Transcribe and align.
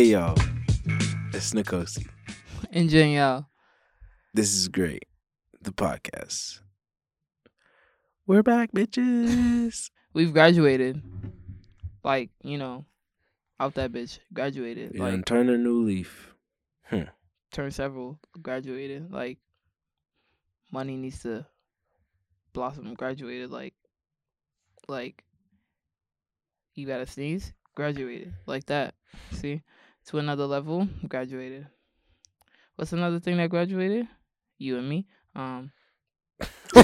Hey 0.00 0.12
y'all, 0.12 0.34
it's 1.34 1.52
Nikosi. 1.52 2.08
And 2.72 2.88
Danielle. 2.88 3.50
This 4.32 4.54
is 4.54 4.66
great. 4.66 5.04
The 5.60 5.72
podcast. 5.72 6.60
We're 8.26 8.42
back, 8.42 8.72
bitches. 8.72 9.90
We've 10.14 10.32
graduated. 10.32 11.02
Like, 12.02 12.30
you 12.42 12.56
know, 12.56 12.86
out 13.60 13.74
that 13.74 13.92
bitch. 13.92 14.20
Graduated. 14.32 14.92
Yeah, 14.94 15.02
like 15.02 15.12
and 15.12 15.26
turn 15.26 15.50
a 15.50 15.58
new 15.58 15.82
leaf. 15.82 16.32
Hmm. 16.84 17.10
Turn 17.52 17.70
several. 17.70 18.18
Graduated. 18.40 19.12
Like 19.12 19.36
money 20.72 20.96
needs 20.96 21.20
to 21.24 21.44
blossom. 22.54 22.94
Graduated. 22.94 23.50
Like 23.50 23.74
like 24.88 25.24
you 26.74 26.86
gotta 26.86 27.06
sneeze. 27.06 27.52
Graduated. 27.74 28.32
Like 28.46 28.64
that. 28.64 28.94
See? 29.32 29.60
To 30.10 30.18
another 30.18 30.44
level. 30.44 30.88
Graduated. 31.06 31.68
What's 32.74 32.92
another 32.92 33.20
thing 33.20 33.36
that 33.36 33.48
graduated? 33.48 34.08
You 34.58 34.76
and 34.78 34.88
me. 34.88 35.06
Um 35.36 35.70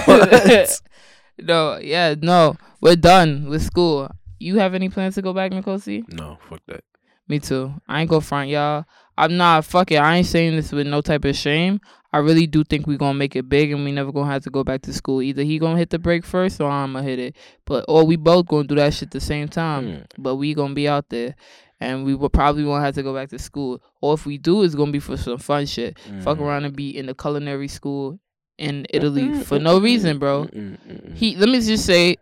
no, 1.40 1.78
yeah, 1.78 2.14
no. 2.22 2.56
We're 2.80 2.94
done 2.94 3.48
with 3.48 3.62
school. 3.64 4.08
You 4.38 4.60
have 4.60 4.74
any 4.74 4.88
plans 4.88 5.16
to 5.16 5.22
go 5.22 5.32
back, 5.32 5.50
Nikosi? 5.50 6.04
no, 6.12 6.38
fuck 6.48 6.60
that. 6.68 6.84
Me 7.26 7.40
too. 7.40 7.74
I 7.88 8.02
ain't 8.02 8.10
go 8.10 8.20
front, 8.20 8.48
y'all. 8.48 8.84
I'm 9.18 9.36
not 9.36 9.64
fuck 9.64 9.90
it. 9.90 9.96
I 9.96 10.18
ain't 10.18 10.28
saying 10.28 10.54
this 10.54 10.70
with 10.70 10.86
no 10.86 11.00
type 11.00 11.24
of 11.24 11.34
shame. 11.34 11.80
I 12.12 12.18
really 12.18 12.46
do 12.46 12.62
think 12.62 12.86
we're 12.86 12.96
gonna 12.96 13.18
make 13.18 13.34
it 13.34 13.48
big 13.48 13.72
and 13.72 13.84
we 13.84 13.90
never 13.90 14.12
gonna 14.12 14.30
have 14.30 14.44
to 14.44 14.50
go 14.50 14.62
back 14.62 14.82
to 14.82 14.92
school. 14.92 15.20
Either 15.20 15.42
he 15.42 15.58
gonna 15.58 15.78
hit 15.78 15.90
the 15.90 15.98
break 15.98 16.24
first 16.24 16.60
or 16.60 16.70
I'm 16.70 16.92
gonna 16.92 17.04
hit 17.04 17.18
it. 17.18 17.36
But 17.64 17.86
or 17.88 18.04
we 18.04 18.14
both 18.14 18.46
gonna 18.46 18.68
do 18.68 18.76
that 18.76 18.94
shit 18.94 19.08
at 19.08 19.10
the 19.10 19.20
same 19.20 19.48
time. 19.48 19.86
Mm. 19.86 20.06
But 20.16 20.36
we 20.36 20.54
gonna 20.54 20.74
be 20.74 20.86
out 20.86 21.08
there. 21.08 21.34
And 21.80 22.04
we 22.04 22.14
will 22.14 22.30
probably 22.30 22.64
won't 22.64 22.84
have 22.84 22.94
to 22.94 23.02
go 23.02 23.12
back 23.14 23.28
to 23.30 23.38
school. 23.38 23.82
Or 24.00 24.14
if 24.14 24.24
we 24.24 24.38
do, 24.38 24.62
it's 24.62 24.74
gonna 24.74 24.92
be 24.92 25.00
for 25.00 25.16
some 25.16 25.38
fun 25.38 25.66
shit. 25.66 25.98
Fuck 26.22 26.38
Mm. 26.38 26.40
around 26.40 26.64
and 26.64 26.74
be 26.74 26.96
in 26.96 27.06
the 27.06 27.14
culinary 27.14 27.68
school 27.68 28.18
in 28.58 28.86
Italy 28.90 29.42
for 29.44 29.58
no 29.58 29.78
reason, 29.78 30.18
bro. 30.18 30.44
Mm, 30.44 30.50
mm, 30.54 30.78
mm, 30.88 31.10
mm. 31.10 31.14
He 31.16 31.36
let 31.36 31.48
me 31.50 31.60
just 31.60 31.84
say, 31.84 32.16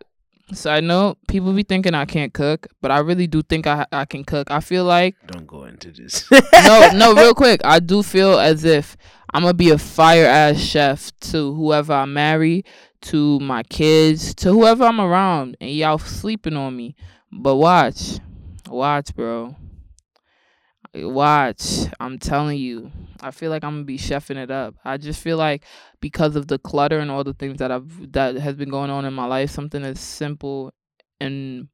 side 0.51 0.83
note, 0.83 1.17
people 1.29 1.53
be 1.53 1.63
thinking 1.63 1.93
I 1.95 2.03
can't 2.05 2.33
cook, 2.33 2.67
but 2.81 2.91
I 2.91 2.97
really 2.99 3.27
do 3.27 3.41
think 3.41 3.65
I 3.65 3.85
I 3.93 4.03
can 4.03 4.25
cook. 4.25 4.51
I 4.51 4.59
feel 4.59 4.83
like 4.83 5.15
Don't 5.25 5.47
go 5.47 5.63
into 5.63 5.89
this. 5.91 6.29
no, 6.65 6.89
no, 6.93 7.13
real 7.15 7.33
quick, 7.33 7.61
I 7.63 7.79
do 7.79 8.03
feel 8.03 8.37
as 8.37 8.65
if 8.65 8.97
I'm 9.33 9.43
gonna 9.43 9.53
be 9.53 9.69
a 9.69 9.77
fire 9.77 10.25
ass 10.25 10.59
chef 10.59 11.11
to 11.31 11.53
whoever 11.53 11.93
I 11.93 12.03
marry, 12.05 12.65
to 13.03 13.39
my 13.39 13.63
kids, 13.63 14.35
to 14.35 14.51
whoever 14.51 14.83
I'm 14.83 14.99
around, 14.99 15.55
and 15.61 15.69
y'all 15.71 15.97
sleeping 15.97 16.57
on 16.57 16.75
me. 16.75 16.95
But 17.31 17.55
watch, 17.55 18.19
watch, 18.67 19.15
bro. 19.15 19.55
Watch, 20.93 21.87
I'm 21.99 22.17
telling 22.17 22.57
you. 22.57 22.91
I 23.19 23.31
feel 23.31 23.49
like 23.49 23.63
I'm 23.63 23.75
gonna 23.75 23.83
be 23.83 23.97
chefing 23.97 24.37
it 24.37 24.49
up. 24.49 24.75
I 24.85 24.97
just 24.97 25.21
feel 25.21 25.37
like 25.37 25.65
because 25.99 26.35
of 26.35 26.47
the 26.47 26.57
clutter 26.57 26.99
and 26.99 27.11
all 27.11 27.23
the 27.23 27.33
things 27.33 27.57
that 27.57 27.71
I've 27.71 28.11
that 28.13 28.35
has 28.35 28.55
been 28.55 28.69
going 28.69 28.89
on 28.89 29.03
in 29.03 29.13
my 29.13 29.25
life, 29.25 29.49
something 29.49 29.83
as 29.83 29.99
simple 29.99 30.73
and 31.19 31.67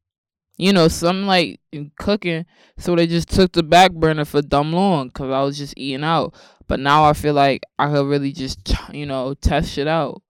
you 0.58 0.74
know, 0.74 0.88
something 0.88 1.26
like 1.26 1.60
in 1.72 1.92
cooking. 1.98 2.46
So 2.78 2.96
they 2.96 3.08
just 3.08 3.30
took 3.30 3.52
the 3.52 3.64
back 3.64 3.92
burner 3.94 4.26
for 4.26 4.42
dumb 4.42 4.74
long 4.74 5.08
because 5.08 5.32
I 5.32 5.42
was 5.42 5.58
just 5.58 5.74
eating 5.78 6.04
out. 6.04 6.36
But 6.68 6.80
now 6.80 7.04
I 7.04 7.14
feel 7.14 7.34
like 7.34 7.64
I 7.78 7.88
could 7.92 8.08
really 8.08 8.32
just 8.32 8.74
you 8.94 9.06
know 9.06 9.34
test 9.36 9.72
shit 9.72 9.88
out. 9.88 10.22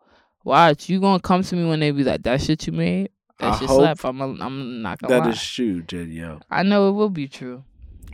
Watch, 0.43 0.89
you 0.89 0.99
gonna 0.99 1.21
come 1.21 1.43
to 1.43 1.55
me 1.55 1.67
when 1.67 1.79
they 1.79 1.91
be 1.91 2.03
like 2.03 2.23
that 2.23 2.41
shit 2.41 2.65
you 2.67 2.73
made. 2.73 3.09
That 3.41 3.53
I 3.53 3.59
shit 3.59 3.67
hope 3.67 3.79
slap. 3.79 4.05
I'm 4.05 4.21
a, 4.21 4.25
I'm 4.43 4.81
not 4.81 4.99
gonna 4.99 5.13
That 5.15 5.25
lie. 5.25 5.31
is 5.31 5.43
true, 5.43 5.81
Danielle. 5.81 6.41
I 6.49 6.63
know 6.63 6.89
it 6.89 6.93
will 6.93 7.09
be 7.09 7.27
true. 7.27 7.63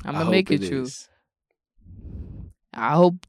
I'm 0.06 0.14
gonna 0.16 0.30
make 0.32 0.50
it, 0.52 0.68
true. 0.68 0.84
is. 0.84 1.10
I 2.74 2.94
hope 2.96 3.26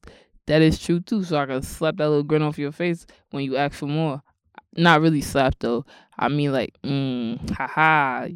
that 0.47 0.63
is 0.63 0.79
true 0.79 1.01
too, 1.01 1.25
so 1.25 1.39
I 1.39 1.47
can 1.47 1.63
slap 1.63 1.97
that 1.97 2.09
little 2.09 2.23
grin 2.23 2.43
off 2.43 2.59
your 2.59 2.73
face 2.73 3.07
when 3.31 3.45
you 3.45 3.57
ask 3.57 3.75
for 3.75 3.87
more. 3.87 4.23
Not 4.77 5.01
really 5.01 5.21
slap 5.23 5.55
though. 5.59 5.85
I 6.19 6.29
mean 6.29 6.53
like, 6.53 6.75
mm, 6.85 7.51
haha. 7.51 8.29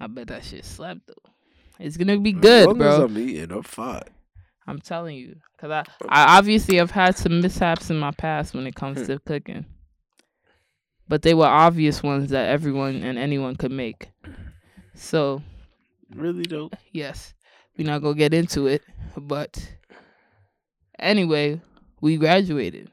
I 0.00 0.06
bet 0.08 0.28
that 0.28 0.44
shit 0.44 0.64
slap 0.64 0.98
though. 1.06 1.30
It's 1.78 1.96
gonna 1.96 2.18
be 2.18 2.34
As 2.34 2.40
good, 2.40 2.66
long 2.68 2.82
as 2.82 2.96
bro. 2.98 3.04
I'm 3.06 3.18
eating, 3.18 3.50
I'm 3.52 3.62
fine. 3.62 4.02
I'm 4.66 4.78
telling 4.80 5.16
you, 5.16 5.36
cause 5.58 5.70
I, 5.72 5.84
I 6.08 6.38
obviously 6.38 6.76
have 6.76 6.92
had 6.92 7.16
some 7.16 7.40
mishaps 7.40 7.90
in 7.90 7.98
my 7.98 8.12
past 8.12 8.54
when 8.54 8.66
it 8.66 8.76
comes 8.76 8.98
Hmm. 9.00 9.06
to 9.06 9.18
cooking, 9.20 9.66
but 11.08 11.22
they 11.22 11.34
were 11.34 11.46
obvious 11.46 12.02
ones 12.02 12.30
that 12.30 12.48
everyone 12.48 13.02
and 13.02 13.18
anyone 13.18 13.56
could 13.56 13.72
make. 13.72 14.10
So 14.94 15.42
Really 16.14 16.44
though. 16.44 16.70
yes, 16.92 17.34
we're 17.76 17.86
not 17.86 18.02
gonna 18.02 18.14
get 18.14 18.34
into 18.34 18.66
it, 18.66 18.82
but 19.16 19.74
anyway, 20.98 21.60
we 22.00 22.16
graduated. 22.16 22.90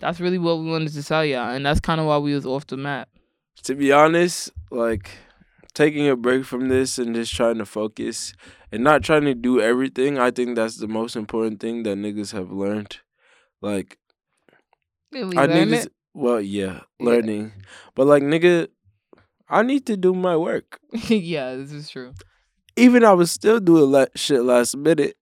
That's 0.00 0.20
really 0.20 0.38
what 0.38 0.58
we 0.58 0.68
wanted 0.68 0.92
to 0.94 1.02
tell 1.02 1.24
y'all, 1.24 1.54
and 1.54 1.64
that's 1.64 1.80
kind 1.80 2.00
of 2.00 2.06
why 2.06 2.18
we 2.18 2.34
was 2.34 2.46
off 2.46 2.66
the 2.66 2.76
map. 2.76 3.08
To 3.64 3.74
be 3.74 3.92
honest, 3.92 4.50
like 4.70 5.10
taking 5.74 6.08
a 6.08 6.16
break 6.16 6.44
from 6.44 6.68
this 6.68 6.98
and 6.98 7.14
just 7.14 7.34
trying 7.34 7.58
to 7.58 7.64
focus 7.66 8.34
and 8.70 8.82
not 8.82 9.02
trying 9.02 9.24
to 9.24 9.34
do 9.34 9.60
everything, 9.60 10.18
I 10.18 10.30
think 10.30 10.56
that's 10.56 10.76
the 10.78 10.88
most 10.88 11.16
important 11.16 11.60
thing 11.60 11.82
that 11.84 11.96
niggas 11.98 12.32
have 12.32 12.50
learned. 12.50 12.98
Like 13.60 13.98
I 15.14 15.18
niggas 15.18 15.86
it? 15.86 15.92
Well, 16.14 16.40
yeah, 16.40 16.80
Yeah. 16.98 17.06
learning. 17.06 17.52
But 17.94 18.06
like 18.06 18.22
nigga, 18.22 18.68
I 19.48 19.62
need 19.62 19.86
to 19.86 19.96
do 19.96 20.14
my 20.14 20.36
work. 20.36 20.80
yeah, 21.08 21.54
this 21.56 21.72
is 21.72 21.90
true. 21.90 22.14
Even 22.76 23.04
I 23.04 23.12
was 23.12 23.30
still 23.30 23.60
doing 23.60 23.92
that 23.92 24.16
shit 24.18 24.42
last 24.42 24.76
minute, 24.76 25.16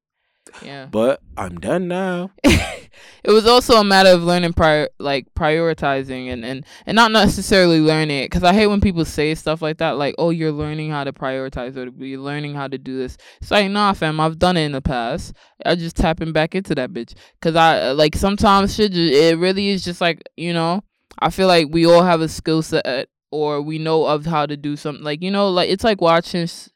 Yeah. 0.64 0.86
but 0.86 1.20
I'm 1.36 1.58
done 1.58 1.88
now. 1.88 2.30
it 2.44 2.90
was 3.30 3.46
also 3.46 3.74
a 3.76 3.84
matter 3.84 4.10
of 4.10 4.22
learning 4.22 4.52
prior 4.52 4.88
like 4.98 5.26
prioritizing 5.34 6.32
and 6.32 6.44
and 6.44 6.64
and 6.86 6.96
not 6.96 7.12
necessarily 7.12 7.80
learning 7.80 8.18
it. 8.18 8.26
Because 8.26 8.42
i 8.44 8.52
hate 8.52 8.66
when 8.66 8.80
people 8.80 9.04
say 9.04 9.34
stuff 9.34 9.62
like 9.62 9.78
that 9.78 9.96
like 9.96 10.14
oh 10.18 10.30
you're 10.30 10.52
learning 10.52 10.90
how 10.90 11.04
to 11.04 11.12
prioritize 11.12 11.76
or 11.76 11.88
you're 12.04 12.20
learning 12.20 12.54
how 12.54 12.68
to 12.68 12.78
do 12.78 12.96
this. 12.98 13.16
It's 13.40 13.50
like 13.50 13.70
nah 13.70 13.92
fam 13.92 14.20
i've 14.20 14.38
done 14.38 14.56
it 14.56 14.64
in 14.64 14.72
the 14.72 14.82
past. 14.82 15.34
I 15.64 15.74
just 15.74 15.96
tapping 15.96 16.32
back 16.32 16.54
into 16.54 16.74
that 16.74 16.92
bitch. 16.92 17.14
Because 17.40 17.56
i 17.56 17.92
like 17.92 18.16
sometimes 18.16 18.74
shit 18.74 18.96
it 18.96 19.38
really 19.38 19.68
is 19.68 19.84
just 19.84 20.00
like 20.00 20.22
you 20.36 20.52
know 20.52 20.82
i 21.18 21.30
feel 21.30 21.46
like 21.48 21.68
we 21.70 21.86
all 21.86 22.02
have 22.02 22.20
a 22.20 22.28
skill 22.28 22.62
set 22.62 23.08
or 23.30 23.62
we 23.62 23.78
know 23.78 24.04
of 24.06 24.26
how 24.26 24.46
to 24.46 24.56
do 24.56 24.76
something 24.76 25.04
like 25.04 25.22
you 25.22 25.30
know 25.30 25.48
like 25.48 25.68
it's 25.70 25.84
like 25.84 26.00
watching 26.00 26.42
s- 26.42 26.68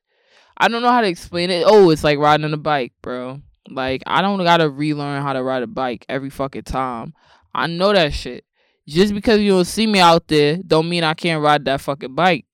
i 0.59 0.69
don't 0.69 0.83
know 0.83 0.91
how 0.91 1.01
to 1.01 1.09
explain 1.09 1.51
it. 1.51 1.65
Oh 1.67 1.91
it's 1.91 2.05
like 2.05 2.19
riding 2.19 2.53
a 2.53 2.56
bike 2.56 2.93
bro 3.03 3.41
like 3.71 4.03
I 4.07 4.23
don't 4.23 4.43
gotta 4.43 4.69
relearn 4.69 5.23
how 5.23 5.33
to 5.33 5.43
ride 5.43 5.63
a 5.63 5.67
bike 5.67 6.05
every 6.09 6.31
fucking 6.31 6.63
time. 6.65 7.15
I 7.55 7.67
know 7.67 7.93
that 7.93 8.13
shit. 8.13 8.45
Just 8.87 9.15
because 9.15 9.41
you 9.41 9.53
don't 9.53 9.65
see 9.65 9.87
me 9.87 9.99
out 10.01 10.29
there, 10.29 10.59
don't 10.59 10.89
mean 10.89 11.05
I 11.05 11.15
can't 11.15 11.43
ride 11.43 11.65
that 11.65 11.81
fucking 11.81 12.15
bike. 12.15 12.45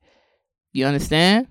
You 0.73 0.87
understand? 0.87 1.49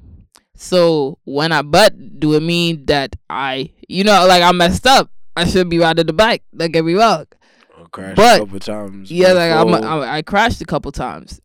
So 0.56 1.20
when 1.26 1.52
I 1.52 1.62
butt, 1.62 2.20
do 2.20 2.34
it 2.36 2.42
mean 2.44 2.86
that 2.86 3.16
I, 3.30 3.72
you 3.88 4.04
know, 4.04 4.26
like 4.28 4.44
I 4.44 4.52
messed 4.52 4.88
up? 4.88 5.10
I 5.36 5.46
should 5.46 5.70
be 5.70 5.80
riding 5.80 6.06
the 6.06 6.14
bike. 6.14 6.44
Don't 6.56 6.72
get 6.72 6.84
me 6.86 6.94
wrong. 6.94 7.26
I 7.78 7.84
crashed 7.92 8.16
But- 8.16 8.36
a 8.42 8.46
couple 8.46 8.60
times. 8.60 9.12
Yeah, 9.12 9.34
like 9.34 9.52
I'm, 9.52 9.68
before. 9.68 9.86
I, 9.86 10.18
I 10.18 10.22
crashed 10.22 10.62
a 10.62 10.66
couple 10.66 10.92
times. 10.92 11.40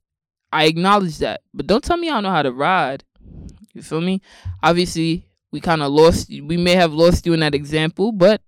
I 0.53 0.65
acknowledge 0.67 1.19
that, 1.19 1.41
but 1.53 1.67
don't 1.67 1.83
tell 1.83 1.97
me 1.97 2.09
I 2.09 2.15
don't 2.15 2.23
know 2.25 2.31
how 2.31 2.43
to 2.43 2.53
ride. 2.53 3.03
You 3.73 3.83
feel 3.83 4.01
me? 4.01 4.21
Obviously, 4.63 5.27
we 5.55 5.61
kind 5.61 5.85
of 5.85 5.93
lost. 5.93 6.29
We 6.31 6.57
may 6.57 6.75
have 6.75 6.93
lost 6.93 7.27
you 7.27 7.33
in 7.33 7.39
that 7.39 7.55
example, 7.55 8.11
but 8.11 8.43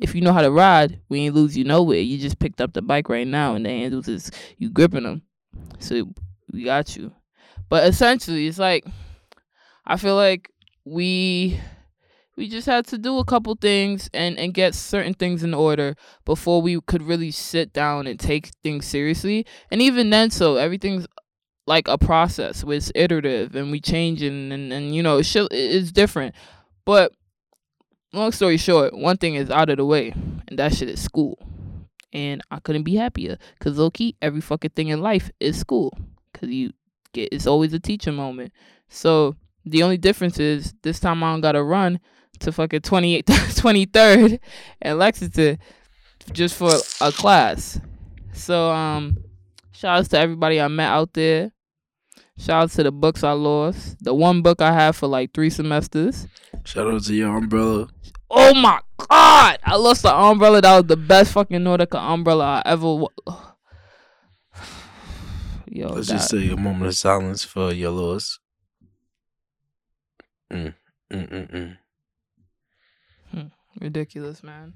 if 0.00 0.12
you 0.12 0.20
know 0.20 0.32
how 0.32 0.42
to 0.42 0.50
ride, 0.50 1.00
we 1.08 1.20
ain't 1.20 1.36
lose 1.36 1.56
you 1.56 1.62
nowhere. 1.62 2.00
You 2.00 2.18
just 2.18 2.40
picked 2.40 2.60
up 2.60 2.72
the 2.72 2.82
bike 2.82 3.08
right 3.08 3.28
now, 3.28 3.54
and 3.54 3.64
the 3.64 3.68
handles 3.68 4.08
is 4.08 4.32
you 4.56 4.68
gripping 4.68 5.04
them, 5.04 5.22
so 5.78 6.12
we 6.52 6.64
got 6.64 6.96
you. 6.96 7.12
But 7.68 7.86
essentially, 7.86 8.48
it's 8.48 8.58
like 8.58 8.84
I 9.86 9.96
feel 9.98 10.16
like 10.16 10.50
we 10.84 11.60
we 12.36 12.48
just 12.48 12.66
had 12.66 12.88
to 12.88 12.98
do 12.98 13.18
a 13.18 13.24
couple 13.24 13.54
things 13.54 14.10
and 14.12 14.36
and 14.36 14.52
get 14.52 14.74
certain 14.74 15.14
things 15.14 15.44
in 15.44 15.54
order 15.54 15.94
before 16.24 16.60
we 16.60 16.80
could 16.80 17.02
really 17.02 17.30
sit 17.30 17.72
down 17.72 18.08
and 18.08 18.18
take 18.18 18.50
things 18.64 18.84
seriously. 18.84 19.46
And 19.70 19.80
even 19.80 20.10
then, 20.10 20.30
so 20.32 20.56
everything's 20.56 21.06
like 21.68 21.86
a 21.86 21.98
process 21.98 22.64
where 22.64 22.78
it's 22.78 22.90
iterative 22.94 23.54
and 23.54 23.70
we 23.70 23.78
change 23.78 24.22
and 24.22 24.52
and, 24.52 24.72
and 24.72 24.94
you 24.94 25.02
know 25.02 25.22
shit 25.22 25.52
is 25.52 25.92
different. 25.92 26.34
But 26.84 27.12
long 28.12 28.32
story 28.32 28.56
short, 28.56 28.96
one 28.96 29.18
thing 29.18 29.34
is 29.34 29.50
out 29.50 29.68
of 29.68 29.76
the 29.76 29.84
way, 29.84 30.12
and 30.48 30.58
that 30.58 30.74
shit 30.74 30.88
is 30.88 31.00
school. 31.00 31.38
And 32.12 32.42
I 32.50 32.58
couldn't 32.60 32.84
be 32.84 32.96
happier 32.96 33.36
because 33.58 33.76
low 33.76 33.90
key, 33.90 34.16
every 34.22 34.40
fucking 34.40 34.70
thing 34.70 34.88
in 34.88 35.02
life 35.02 35.30
is 35.38 35.58
school. 35.58 35.96
Cause 36.32 36.48
you 36.48 36.72
get 37.12 37.28
it's 37.32 37.46
always 37.46 37.74
a 37.74 37.78
teacher 37.78 38.12
moment. 38.12 38.52
So 38.88 39.36
the 39.66 39.82
only 39.82 39.98
difference 39.98 40.40
is 40.40 40.74
this 40.82 40.98
time 40.98 41.22
I 41.22 41.32
don't 41.32 41.42
gotta 41.42 41.62
run 41.62 42.00
to 42.40 42.50
fucking 42.50 42.80
28th, 42.80 43.24
23rd 43.24 44.38
in 44.80 44.98
Lexington 44.98 45.58
just 46.32 46.56
for 46.56 46.72
a 47.02 47.12
class. 47.12 47.78
So 48.32 48.70
um 48.70 49.18
shout 49.72 49.98
outs 49.98 50.08
to 50.08 50.18
everybody 50.18 50.62
I 50.62 50.68
met 50.68 50.88
out 50.88 51.12
there. 51.12 51.52
Shout 52.38 52.62
out 52.64 52.70
to 52.70 52.82
the 52.84 52.92
books 52.92 53.24
I 53.24 53.32
lost. 53.32 53.96
The 54.02 54.14
one 54.14 54.42
book 54.42 54.60
I 54.62 54.72
had 54.72 54.94
for 54.94 55.08
like 55.08 55.34
three 55.34 55.50
semesters. 55.50 56.26
Shout 56.64 56.86
out 56.86 57.02
to 57.04 57.14
your 57.14 57.36
umbrella. 57.36 57.88
Oh 58.30 58.54
my 58.54 58.80
god! 58.98 59.58
I 59.64 59.76
lost 59.76 60.02
the 60.02 60.14
umbrella. 60.14 60.60
That 60.60 60.76
was 60.76 60.84
the 60.86 60.96
best 60.96 61.32
fucking 61.32 61.60
Nautica 61.60 61.98
umbrella 62.00 62.62
I 62.64 62.70
ever. 62.70 62.94
Wa- 62.94 63.08
Yo, 65.66 65.88
Let's 65.88 66.08
that- 66.08 66.14
just 66.14 66.30
say 66.30 66.48
a 66.50 66.56
moment 66.56 66.86
of 66.86 66.94
silence 66.96 67.44
for 67.44 67.72
your 67.72 67.90
loss. 67.90 68.38
Mm, 70.52 70.74
mm, 71.12 71.28
mm, 71.50 71.76
mm. 73.34 73.50
ridiculous, 73.80 74.42
man. 74.42 74.72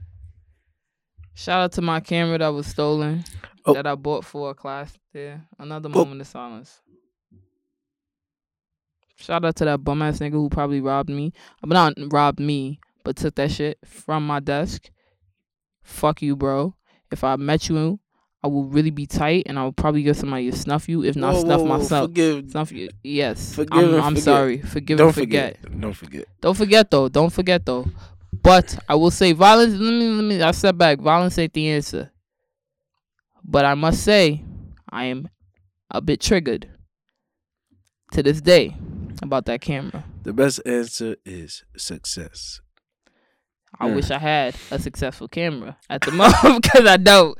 Shout 1.34 1.62
out 1.62 1.72
to 1.72 1.82
my 1.82 2.00
camera 2.00 2.38
that 2.38 2.48
was 2.48 2.66
stolen 2.66 3.24
Oh. 3.64 3.72
that 3.74 3.86
I 3.86 3.94
bought 3.94 4.24
for 4.24 4.50
a 4.50 4.54
class 4.54 4.92
there. 5.14 5.46
Another 5.58 5.88
Oh. 5.88 5.92
moment 6.04 6.20
of 6.20 6.26
silence. 6.26 6.80
Shout 9.22 9.44
out 9.44 9.54
to 9.56 9.64
that 9.66 9.84
bum 9.84 10.02
ass 10.02 10.18
nigga 10.18 10.32
who 10.32 10.48
probably 10.48 10.80
robbed 10.80 11.08
me. 11.08 11.32
Uh, 11.62 11.68
but 11.68 11.74
not 11.74 11.94
robbed 12.12 12.40
me, 12.40 12.80
but 13.04 13.14
took 13.14 13.36
that 13.36 13.52
shit 13.52 13.78
from 13.84 14.26
my 14.26 14.40
desk. 14.40 14.90
Fuck 15.84 16.22
you, 16.22 16.34
bro. 16.34 16.74
If 17.12 17.22
I 17.22 17.36
met 17.36 17.68
you, 17.68 18.00
I 18.42 18.48
will 18.48 18.64
really 18.64 18.90
be 18.90 19.06
tight 19.06 19.44
and 19.46 19.60
I 19.60 19.62
will 19.62 19.72
probably 19.72 20.02
get 20.02 20.16
somebody 20.16 20.50
to 20.50 20.56
snuff 20.56 20.88
you, 20.88 21.04
if 21.04 21.14
not 21.14 21.34
Whoa, 21.34 21.40
snuff 21.42 21.60
whoa, 21.60 21.66
whoa, 21.66 21.78
myself. 21.78 22.10
Forgive. 22.10 22.50
Snuff 22.50 22.72
you. 22.72 22.88
Yes. 23.04 23.54
Forgive 23.54 23.94
I'm, 23.94 24.02
I'm 24.02 24.16
sorry. 24.16 24.58
Forgive 24.58 24.98
Don't 24.98 25.08
and 25.08 25.14
forget. 25.14 25.60
forget. 25.60 25.80
Don't 25.80 25.94
forget. 25.94 26.26
Don't 26.40 26.56
forget 26.56 26.90
though. 26.90 27.08
Don't 27.08 27.32
forget 27.32 27.64
though. 27.64 27.86
But 28.32 28.76
I 28.88 28.96
will 28.96 29.12
say 29.12 29.30
violence. 29.32 29.74
Let 29.74 29.92
me 29.92 30.08
let 30.08 30.24
me. 30.24 30.42
I 30.42 30.50
step 30.50 30.76
back. 30.76 30.98
Violence 30.98 31.38
ain't 31.38 31.52
the 31.52 31.68
answer. 31.68 32.10
But 33.44 33.66
I 33.66 33.74
must 33.74 34.02
say, 34.02 34.42
I 34.90 35.04
am 35.04 35.28
a 35.90 36.00
bit 36.00 36.20
triggered 36.20 36.68
to 38.12 38.22
this 38.22 38.40
day 38.40 38.76
about 39.22 39.46
that 39.46 39.60
camera. 39.60 40.04
The 40.22 40.32
best 40.32 40.60
answer 40.66 41.16
is 41.24 41.64
success. 41.76 42.60
I 43.80 43.88
Hmm. 43.88 43.94
wish 43.96 44.10
I 44.10 44.18
had 44.18 44.54
a 44.70 44.78
successful 44.78 45.28
camera 45.28 45.76
at 45.90 46.02
the 46.02 46.10
moment 46.12 46.62
because 46.62 46.86
I 46.86 46.96
don't. 46.96 47.36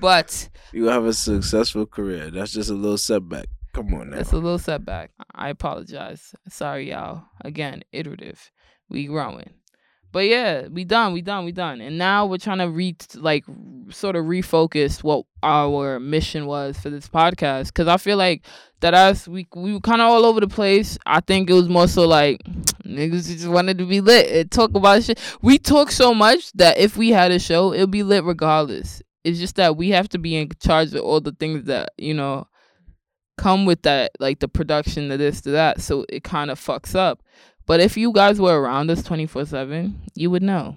But 0.00 0.48
You 0.72 0.86
have 0.86 1.04
a 1.04 1.12
successful 1.12 1.86
career. 1.86 2.30
That's 2.30 2.52
just 2.52 2.70
a 2.70 2.74
little 2.74 2.98
setback. 2.98 3.46
Come 3.72 3.94
on 3.94 4.10
now. 4.10 4.18
it's 4.18 4.32
a 4.32 4.36
little 4.36 4.58
setback. 4.58 5.10
I 5.34 5.48
apologize. 5.48 6.34
Sorry, 6.48 6.90
y'all. 6.90 7.24
Again, 7.44 7.82
iterative. 7.92 8.50
We 8.88 9.06
growing. 9.06 9.50
But 10.12 10.26
yeah, 10.26 10.68
we 10.68 10.84
done, 10.84 11.14
we 11.14 11.22
done, 11.22 11.46
we 11.46 11.52
done. 11.52 11.80
And 11.80 11.96
now 11.96 12.26
we're 12.26 12.36
trying 12.36 12.58
to 12.58 12.68
re 12.68 12.94
like 13.14 13.44
sort 13.88 14.14
of 14.14 14.26
refocus 14.26 15.02
what 15.02 15.24
our 15.42 15.98
mission 15.98 16.44
was 16.46 16.78
for 16.78 16.90
this 16.90 17.08
podcast. 17.08 17.72
Cause 17.72 17.88
I 17.88 17.96
feel 17.96 18.18
like 18.18 18.44
that 18.80 18.92
us 18.92 19.26
we 19.26 19.46
we 19.56 19.72
were 19.72 19.80
kinda 19.80 20.04
all 20.04 20.26
over 20.26 20.40
the 20.40 20.48
place. 20.48 20.98
I 21.06 21.20
think 21.20 21.48
it 21.48 21.54
was 21.54 21.68
more 21.68 21.88
so 21.88 22.06
like 22.06 22.42
niggas 22.84 23.26
just 23.26 23.48
wanted 23.48 23.78
to 23.78 23.86
be 23.86 24.02
lit 24.02 24.30
and 24.30 24.50
talk 24.50 24.74
about 24.74 25.02
shit. 25.02 25.18
We 25.40 25.58
talk 25.58 25.90
so 25.90 26.14
much 26.14 26.52
that 26.52 26.76
if 26.76 26.96
we 26.98 27.10
had 27.10 27.32
a 27.32 27.38
show, 27.38 27.72
it'll 27.72 27.86
be 27.86 28.02
lit 28.02 28.24
regardless. 28.24 29.02
It's 29.24 29.38
just 29.38 29.56
that 29.56 29.76
we 29.76 29.90
have 29.90 30.08
to 30.10 30.18
be 30.18 30.36
in 30.36 30.50
charge 30.60 30.94
of 30.94 31.02
all 31.02 31.20
the 31.20 31.32
things 31.32 31.64
that, 31.64 31.92
you 31.96 32.12
know, 32.12 32.48
come 33.38 33.64
with 33.64 33.82
that, 33.82 34.12
like 34.20 34.40
the 34.40 34.48
production, 34.48 35.08
the 35.08 35.16
this, 35.16 35.40
the 35.40 35.52
that. 35.52 35.80
So 35.80 36.04
it 36.08 36.24
kind 36.24 36.50
of 36.50 36.60
fucks 36.60 36.94
up. 36.94 37.22
But 37.72 37.80
if 37.80 37.96
you 37.96 38.12
guys 38.12 38.38
were 38.38 38.60
around 38.60 38.90
us 38.90 39.02
twenty 39.02 39.24
four 39.24 39.46
seven, 39.46 40.02
you 40.14 40.28
would 40.28 40.42
know. 40.42 40.76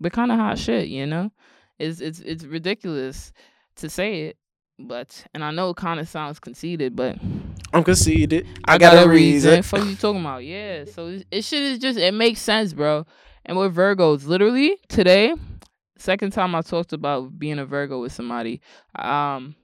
We're 0.00 0.08
kind 0.08 0.32
of 0.32 0.38
hot 0.38 0.58
shit, 0.58 0.88
you 0.88 1.04
know. 1.04 1.30
It's 1.78 2.00
it's 2.00 2.20
it's 2.20 2.44
ridiculous 2.44 3.34
to 3.76 3.90
say 3.90 4.22
it, 4.22 4.38
but 4.78 5.26
and 5.34 5.44
I 5.44 5.50
know 5.50 5.68
it 5.68 5.76
kind 5.76 6.00
of 6.00 6.08
sounds 6.08 6.40
conceited, 6.40 6.96
but 6.96 7.18
I'm 7.74 7.84
conceited. 7.84 8.46
I, 8.64 8.78
got, 8.78 9.06
a 9.06 9.10
reason. 9.10 9.62
Fuck 9.62 9.84
you 9.84 9.94
talking 9.94 10.22
about? 10.22 10.42
Yeah. 10.42 10.86
So 10.86 11.08
it, 11.08 11.26
it 11.30 11.44
shit 11.44 11.64
is 11.64 11.78
just 11.78 11.98
it 11.98 12.14
makes 12.14 12.40
sense, 12.40 12.72
bro. 12.72 13.04
And 13.44 13.58
we're 13.58 13.68
Virgos. 13.68 14.24
Literally 14.24 14.78
today, 14.88 15.34
second 15.98 16.32
time 16.32 16.54
I 16.54 16.62
talked 16.62 16.94
about 16.94 17.38
being 17.38 17.58
a 17.58 17.66
Virgo 17.66 18.00
with 18.00 18.12
somebody. 18.12 18.62
Um, 18.98 19.54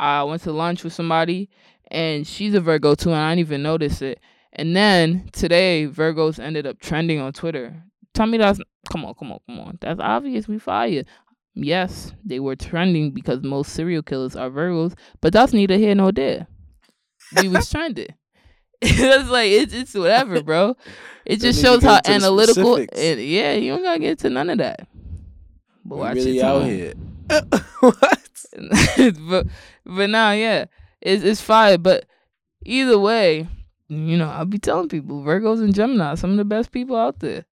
I 0.00 0.24
went 0.24 0.42
to 0.42 0.52
lunch 0.52 0.82
with 0.82 0.94
somebody, 0.94 1.48
and 1.92 2.26
she's 2.26 2.54
a 2.54 2.60
Virgo 2.60 2.96
too, 2.96 3.10
and 3.10 3.20
I 3.20 3.30
didn't 3.30 3.46
even 3.46 3.62
notice 3.62 4.02
it. 4.02 4.18
And 4.56 4.74
then 4.74 5.28
today, 5.32 5.86
Virgos 5.86 6.38
ended 6.38 6.66
up 6.66 6.80
trending 6.80 7.20
on 7.20 7.32
Twitter. 7.32 7.82
Tell 8.14 8.26
me 8.26 8.38
that's 8.38 8.58
come 8.90 9.04
on, 9.04 9.14
come 9.14 9.32
on, 9.32 9.38
come 9.46 9.60
on. 9.60 9.78
That's 9.80 10.00
obvious. 10.00 10.48
We 10.48 10.58
fire. 10.58 11.04
Yes, 11.54 12.12
they 12.24 12.40
were 12.40 12.56
trending 12.56 13.12
because 13.12 13.42
most 13.42 13.72
serial 13.72 14.02
killers 14.02 14.34
are 14.34 14.50
Virgos, 14.50 14.94
but 15.20 15.32
that's 15.32 15.52
neither 15.52 15.76
here 15.76 15.94
nor 15.94 16.10
there. 16.10 16.46
We 17.40 17.48
was 17.48 17.70
trending. 17.70 18.08
it's 18.82 19.30
like 19.30 19.50
it's 19.50 19.74
it's 19.74 19.94
whatever, 19.94 20.42
bro. 20.42 20.76
It 21.26 21.40
just 21.40 21.60
shows 21.60 21.82
how 21.82 21.98
analytical. 22.04 22.78
yeah, 22.78 23.54
you 23.54 23.72
don't 23.72 23.82
gotta 23.82 23.98
get 23.98 24.10
into 24.10 24.30
none 24.30 24.48
of 24.48 24.58
that. 24.58 24.86
But 25.84 25.98
watch 25.98 26.14
really 26.14 26.40
out 26.40 26.62
here. 26.62 26.92
what? 27.80 28.30
but 29.28 29.46
but 29.84 30.10
now, 30.10 30.30
yeah, 30.30 30.66
it's 31.00 31.24
it's 31.24 31.40
fire. 31.40 31.78
But 31.78 32.06
either 32.64 32.96
way, 32.96 33.48
you 33.88 34.16
know, 34.16 34.28
I'll 34.28 34.44
be 34.44 34.58
telling 34.58 34.88
people 34.88 35.22
Virgos 35.22 35.60
and 35.62 35.74
Gemini, 35.74 36.14
some 36.14 36.30
of 36.32 36.36
the 36.36 36.44
best 36.44 36.72
people 36.72 36.96
out 36.96 37.20
there. 37.20 37.44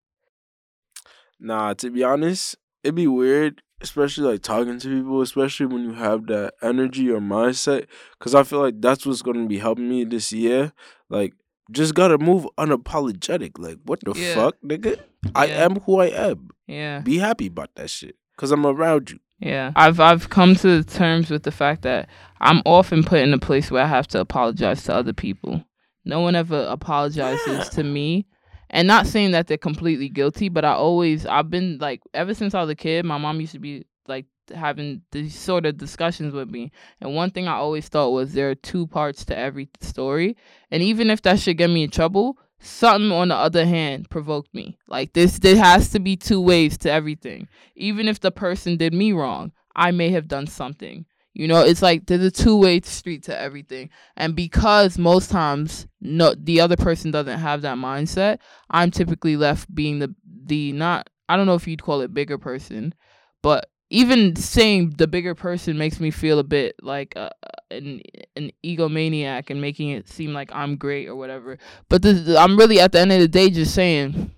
Nah, 1.38 1.74
to 1.74 1.90
be 1.90 2.04
honest, 2.04 2.56
it'd 2.84 2.94
be 2.94 3.06
weird, 3.06 3.62
especially 3.80 4.30
like 4.30 4.42
talking 4.42 4.78
to 4.78 4.88
people, 4.88 5.20
especially 5.22 5.66
when 5.66 5.82
you 5.84 5.92
have 5.94 6.26
that 6.26 6.54
energy 6.62 7.10
or 7.10 7.20
mindset. 7.20 7.86
Cause 8.20 8.34
I 8.34 8.44
feel 8.44 8.60
like 8.60 8.80
that's 8.80 9.04
what's 9.04 9.22
gonna 9.22 9.46
be 9.46 9.58
helping 9.58 9.88
me 9.88 10.04
this 10.04 10.32
year. 10.32 10.72
Like, 11.08 11.34
just 11.70 11.94
gotta 11.94 12.18
move 12.18 12.46
unapologetic. 12.58 13.58
Like, 13.58 13.78
what 13.84 14.00
the 14.04 14.12
Yeah. 14.16 14.34
fuck, 14.34 14.56
nigga? 14.64 15.00
I 15.34 15.46
am 15.46 15.80
who 15.80 15.98
I 15.98 16.06
am. 16.06 16.50
Yeah. 16.66 17.00
Be 17.00 17.18
happy 17.18 17.46
about 17.48 17.70
that 17.76 17.90
shit. 17.90 18.16
Cause 18.36 18.50
I'm 18.52 18.64
around 18.66 19.10
you. 19.10 19.18
Yeah, 19.40 19.72
I've 19.74 19.98
I've 19.98 20.30
come 20.30 20.54
to 20.56 20.84
terms 20.84 21.28
with 21.28 21.42
the 21.42 21.50
fact 21.50 21.82
that 21.82 22.08
I'm 22.40 22.62
often 22.64 23.02
put 23.02 23.18
in 23.18 23.34
a 23.34 23.38
place 23.38 23.72
where 23.72 23.82
I 23.82 23.88
have 23.88 24.06
to 24.08 24.20
apologize 24.20 24.84
to 24.84 24.94
other 24.94 25.12
people. 25.12 25.64
No 26.04 26.20
one 26.20 26.34
ever 26.34 26.66
apologizes 26.68 27.68
to 27.70 27.82
me, 27.96 28.26
and 28.70 28.88
not 28.88 29.06
saying 29.06 29.32
that 29.32 29.46
they're 29.46 29.56
completely 29.56 30.08
guilty, 30.08 30.48
but 30.48 30.64
I 30.64 30.72
always 30.72 31.26
I've 31.26 31.50
been 31.50 31.78
like 31.78 32.00
ever 32.14 32.34
since 32.34 32.54
I 32.54 32.60
was 32.60 32.70
a 32.70 32.74
kid. 32.74 33.04
My 33.04 33.18
mom 33.18 33.40
used 33.40 33.52
to 33.52 33.58
be 33.58 33.84
like 34.06 34.26
having 34.54 35.02
these 35.12 35.38
sort 35.38 35.66
of 35.66 35.78
discussions 35.78 36.32
with 36.34 36.50
me, 36.50 36.72
and 37.00 37.14
one 37.14 37.30
thing 37.30 37.48
I 37.48 37.54
always 37.54 37.88
thought 37.88 38.10
was 38.10 38.32
there 38.32 38.50
are 38.50 38.54
two 38.54 38.86
parts 38.86 39.24
to 39.26 39.36
every 39.36 39.68
story, 39.80 40.36
and 40.70 40.82
even 40.82 41.10
if 41.10 41.22
that 41.22 41.38
should 41.40 41.58
get 41.58 41.70
me 41.70 41.84
in 41.84 41.90
trouble. 41.90 42.38
Something 42.64 43.10
on 43.10 43.26
the 43.26 43.34
other 43.34 43.66
hand 43.66 44.08
provoked 44.08 44.54
me. 44.54 44.78
Like 44.86 45.14
this, 45.14 45.40
there 45.40 45.56
has 45.56 45.88
to 45.88 45.98
be 45.98 46.14
two 46.14 46.40
ways 46.40 46.78
to 46.78 46.92
everything 46.92 47.48
even 47.82 48.08
if 48.08 48.20
the 48.20 48.30
person 48.30 48.76
did 48.76 48.94
me 48.94 49.12
wrong, 49.12 49.52
I 49.74 49.90
may 49.90 50.10
have 50.10 50.28
done 50.28 50.46
something. 50.46 51.04
You 51.34 51.48
know, 51.48 51.62
it's 51.62 51.80
like 51.80 52.06
there's 52.06 52.24
a 52.24 52.30
two 52.30 52.56
way 52.56 52.80
street 52.82 53.22
to 53.24 53.38
everything. 53.38 53.90
And 54.16 54.36
because 54.36 54.98
most 54.98 55.30
times 55.30 55.86
no 56.00 56.34
the 56.34 56.60
other 56.60 56.76
person 56.76 57.10
doesn't 57.10 57.38
have 57.38 57.62
that 57.62 57.78
mindset, 57.78 58.38
I'm 58.70 58.90
typically 58.90 59.36
left 59.36 59.74
being 59.74 59.98
the 59.98 60.14
the 60.24 60.72
not 60.72 61.08
I 61.28 61.36
don't 61.36 61.46
know 61.46 61.54
if 61.54 61.66
you'd 61.66 61.82
call 61.82 62.02
it 62.02 62.12
bigger 62.12 62.36
person, 62.36 62.94
but 63.42 63.70
even 63.88 64.36
saying 64.36 64.94
the 64.98 65.06
bigger 65.06 65.34
person 65.34 65.78
makes 65.78 66.00
me 66.00 66.10
feel 66.10 66.38
a 66.38 66.44
bit 66.44 66.74
like 66.82 67.14
a, 67.16 67.30
an 67.70 68.02
an 68.36 68.50
egomaniac 68.62 69.48
and 69.48 69.60
making 69.60 69.90
it 69.90 70.08
seem 70.08 70.34
like 70.34 70.50
I'm 70.54 70.76
great 70.76 71.08
or 71.08 71.16
whatever. 71.16 71.56
But 71.88 72.02
the, 72.02 72.36
I'm 72.38 72.58
really 72.58 72.78
at 72.78 72.92
the 72.92 73.00
end 73.00 73.12
of 73.12 73.20
the 73.20 73.28
day 73.28 73.48
just 73.48 73.74
saying 73.74 74.32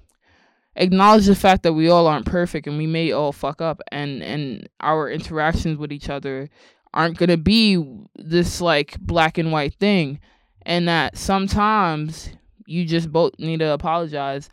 acknowledge 0.76 1.26
the 1.26 1.34
fact 1.34 1.62
that 1.62 1.72
we 1.72 1.88
all 1.88 2.06
aren't 2.06 2.26
perfect 2.26 2.66
and 2.66 2.78
we 2.78 2.86
may 2.86 3.12
all 3.12 3.32
fuck 3.32 3.60
up 3.60 3.80
and 3.92 4.22
and 4.22 4.68
our 4.80 5.08
interactions 5.10 5.78
with 5.78 5.92
each 5.92 6.08
other 6.08 6.48
aren't 6.94 7.18
going 7.18 7.28
to 7.28 7.36
be 7.36 7.84
this 8.16 8.60
like 8.60 8.98
black 9.00 9.36
and 9.36 9.52
white 9.52 9.74
thing. 9.74 10.20
And 10.62 10.88
that 10.88 11.18
sometimes 11.18 12.30
you 12.66 12.86
just 12.86 13.12
both 13.12 13.32
need 13.38 13.58
to 13.58 13.72
apologize. 13.72 14.48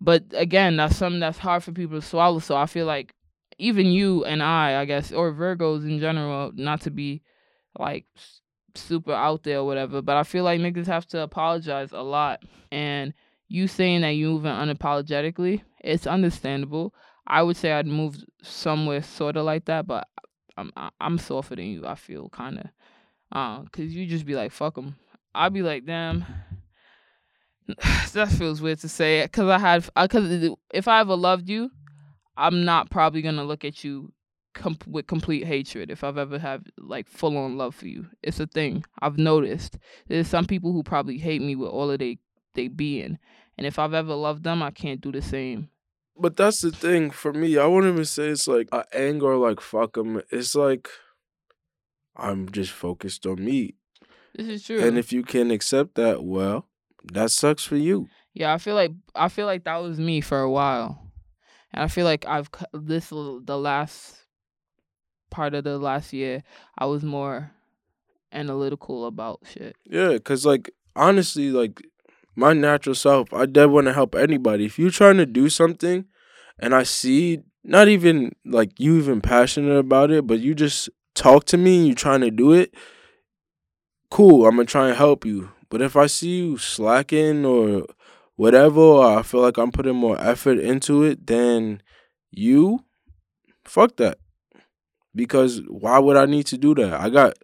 But 0.00 0.24
again 0.32 0.76
that's 0.76 0.96
something 0.96 1.20
that's 1.20 1.38
hard 1.38 1.62
for 1.62 1.72
people 1.72 2.00
to 2.00 2.06
swallow. 2.06 2.40
So 2.40 2.56
i 2.56 2.66
feel 2.66 2.86
like 2.86 3.14
even 3.58 3.86
you 3.86 4.24
and 4.24 4.42
i 4.42 4.80
i 4.80 4.84
guess 4.84 5.12
or 5.12 5.32
virgos 5.32 5.84
in 5.84 6.00
general 6.00 6.50
not 6.56 6.80
to 6.80 6.90
be 6.90 7.22
like 7.78 8.06
super 8.74 9.12
out 9.12 9.44
there 9.44 9.58
or 9.58 9.66
whatever 9.66 10.00
but 10.00 10.16
i 10.16 10.22
feel 10.22 10.42
like 10.42 10.58
niggas 10.58 10.86
have 10.86 11.06
to 11.06 11.20
apologize 11.20 11.92
a 11.92 12.02
lot. 12.02 12.42
And 12.72 13.14
you 13.48 13.68
saying 13.68 14.00
that 14.00 14.10
you 14.10 14.30
moving 14.30 14.50
unapologetically, 14.50 15.62
it's 15.80 16.06
understandable. 16.06 16.94
I 17.26 17.42
would 17.42 17.56
say 17.56 17.72
I'd 17.72 17.86
move 17.86 18.16
somewhere 18.42 19.02
sort 19.02 19.36
of 19.36 19.44
like 19.44 19.66
that, 19.66 19.86
but 19.86 20.08
I'm 20.56 20.72
I- 20.76 20.90
I'm 21.00 21.18
softer 21.18 21.56
than 21.56 21.66
you. 21.66 21.86
I 21.86 21.94
feel 21.94 22.28
kind 22.28 22.58
of, 22.58 22.66
uh, 23.32 23.62
cause 23.72 23.86
you 23.86 24.06
just 24.06 24.26
be 24.26 24.34
like 24.34 24.52
fuck 24.52 24.74
them. 24.74 24.96
I'd 25.34 25.52
be 25.52 25.62
like 25.62 25.84
damn. 25.86 26.24
that 28.12 28.28
feels 28.36 28.60
weird 28.60 28.80
to 28.80 28.88
say, 28.88 29.26
cause 29.28 29.48
I 29.48 29.58
had, 29.58 29.88
I, 29.94 30.06
cause 30.08 30.50
if 30.74 30.88
I 30.88 31.00
ever 31.00 31.14
loved 31.16 31.48
you, 31.48 31.70
I'm 32.36 32.64
not 32.64 32.90
probably 32.90 33.22
gonna 33.22 33.44
look 33.44 33.64
at 33.64 33.84
you 33.84 34.12
com- 34.54 34.78
with 34.86 35.06
complete 35.06 35.44
hatred 35.46 35.90
if 35.90 36.02
I've 36.04 36.18
ever 36.18 36.38
have 36.38 36.64
like 36.78 37.08
full 37.08 37.36
on 37.36 37.56
love 37.56 37.74
for 37.74 37.86
you. 37.86 38.06
It's 38.22 38.40
a 38.40 38.46
thing 38.46 38.84
I've 39.00 39.18
noticed. 39.18 39.78
There's 40.08 40.28
some 40.28 40.46
people 40.46 40.72
who 40.72 40.82
probably 40.82 41.18
hate 41.18 41.42
me 41.42 41.54
with 41.56 41.70
all 41.70 41.90
of 41.90 41.98
they 41.98 42.18
they 42.54 42.68
being, 42.68 43.18
And 43.56 43.66
if 43.66 43.78
I've 43.78 43.94
ever 43.94 44.14
loved 44.14 44.44
them, 44.44 44.62
I 44.62 44.70
can't 44.70 45.00
do 45.00 45.10
the 45.10 45.22
same. 45.22 45.68
But 46.16 46.36
that's 46.36 46.60
the 46.60 46.70
thing 46.70 47.10
for 47.10 47.32
me. 47.32 47.58
I 47.58 47.66
wouldn't 47.66 47.92
even 47.94 48.04
say 48.04 48.28
it's 48.28 48.46
like 48.46 48.68
a 48.72 48.84
anger 48.94 49.36
like 49.36 49.60
fuck 49.60 49.94
them. 49.94 50.22
It's 50.30 50.54
like 50.54 50.88
I'm 52.16 52.50
just 52.50 52.72
focused 52.72 53.26
on 53.26 53.44
me. 53.44 53.76
This 54.34 54.48
is 54.48 54.64
true. 54.64 54.80
And 54.80 54.98
if 54.98 55.12
you 55.12 55.22
can't 55.22 55.52
accept 55.52 55.94
that, 55.96 56.24
well, 56.24 56.68
that 57.12 57.30
sucks 57.30 57.64
for 57.64 57.76
you. 57.76 58.08
Yeah, 58.34 58.52
I 58.54 58.58
feel 58.58 58.74
like 58.74 58.92
I 59.14 59.28
feel 59.28 59.46
like 59.46 59.64
that 59.64 59.76
was 59.76 59.98
me 59.98 60.20
for 60.20 60.40
a 60.40 60.50
while, 60.50 61.12
and 61.72 61.82
I 61.82 61.88
feel 61.88 62.04
like 62.04 62.26
I've 62.26 62.50
this 62.72 63.10
the 63.10 63.58
last 63.58 64.16
part 65.30 65.54
of 65.54 65.64
the 65.64 65.78
last 65.78 66.12
year 66.12 66.42
I 66.78 66.86
was 66.86 67.02
more 67.02 67.50
analytical 68.32 69.06
about 69.06 69.40
shit. 69.44 69.76
Yeah, 69.84 70.18
cause 70.18 70.46
like 70.46 70.70
honestly, 70.96 71.50
like 71.50 71.82
my 72.34 72.52
natural 72.52 72.94
self, 72.94 73.32
I 73.32 73.46
dead 73.46 73.66
want 73.66 73.86
to 73.86 73.92
help 73.92 74.14
anybody. 74.14 74.64
If 74.64 74.78
you're 74.78 74.90
trying 74.90 75.18
to 75.18 75.26
do 75.26 75.48
something, 75.48 76.06
and 76.58 76.74
I 76.74 76.82
see 76.82 77.42
not 77.64 77.88
even 77.88 78.32
like 78.44 78.78
you 78.78 78.98
even 78.98 79.20
passionate 79.20 79.76
about 79.76 80.10
it, 80.10 80.26
but 80.26 80.40
you 80.40 80.54
just 80.54 80.88
talk 81.14 81.44
to 81.46 81.56
me 81.56 81.78
and 81.78 81.86
you're 81.86 81.94
trying 81.94 82.20
to 82.22 82.30
do 82.30 82.52
it, 82.52 82.74
cool. 84.10 84.46
I'm 84.46 84.56
gonna 84.56 84.66
try 84.66 84.88
and 84.88 84.96
help 84.96 85.24
you. 85.24 85.50
But 85.68 85.82
if 85.82 85.96
I 85.96 86.06
see 86.06 86.38
you 86.38 86.58
slacking 86.58 87.44
or 87.44 87.86
whatever, 88.36 88.80
or 88.80 89.18
I 89.18 89.22
feel 89.22 89.40
like 89.40 89.58
I'm 89.58 89.72
putting 89.72 89.96
more 89.96 90.20
effort 90.20 90.58
into 90.58 91.02
it 91.02 91.26
than 91.26 91.82
you, 92.30 92.84
fuck 93.64 93.96
that. 93.96 94.18
Because 95.14 95.60
why 95.68 95.98
would 95.98 96.16
I 96.16 96.26
need 96.26 96.46
to 96.46 96.58
do 96.58 96.74
that? 96.76 97.00
I 97.00 97.10
got 97.10 97.34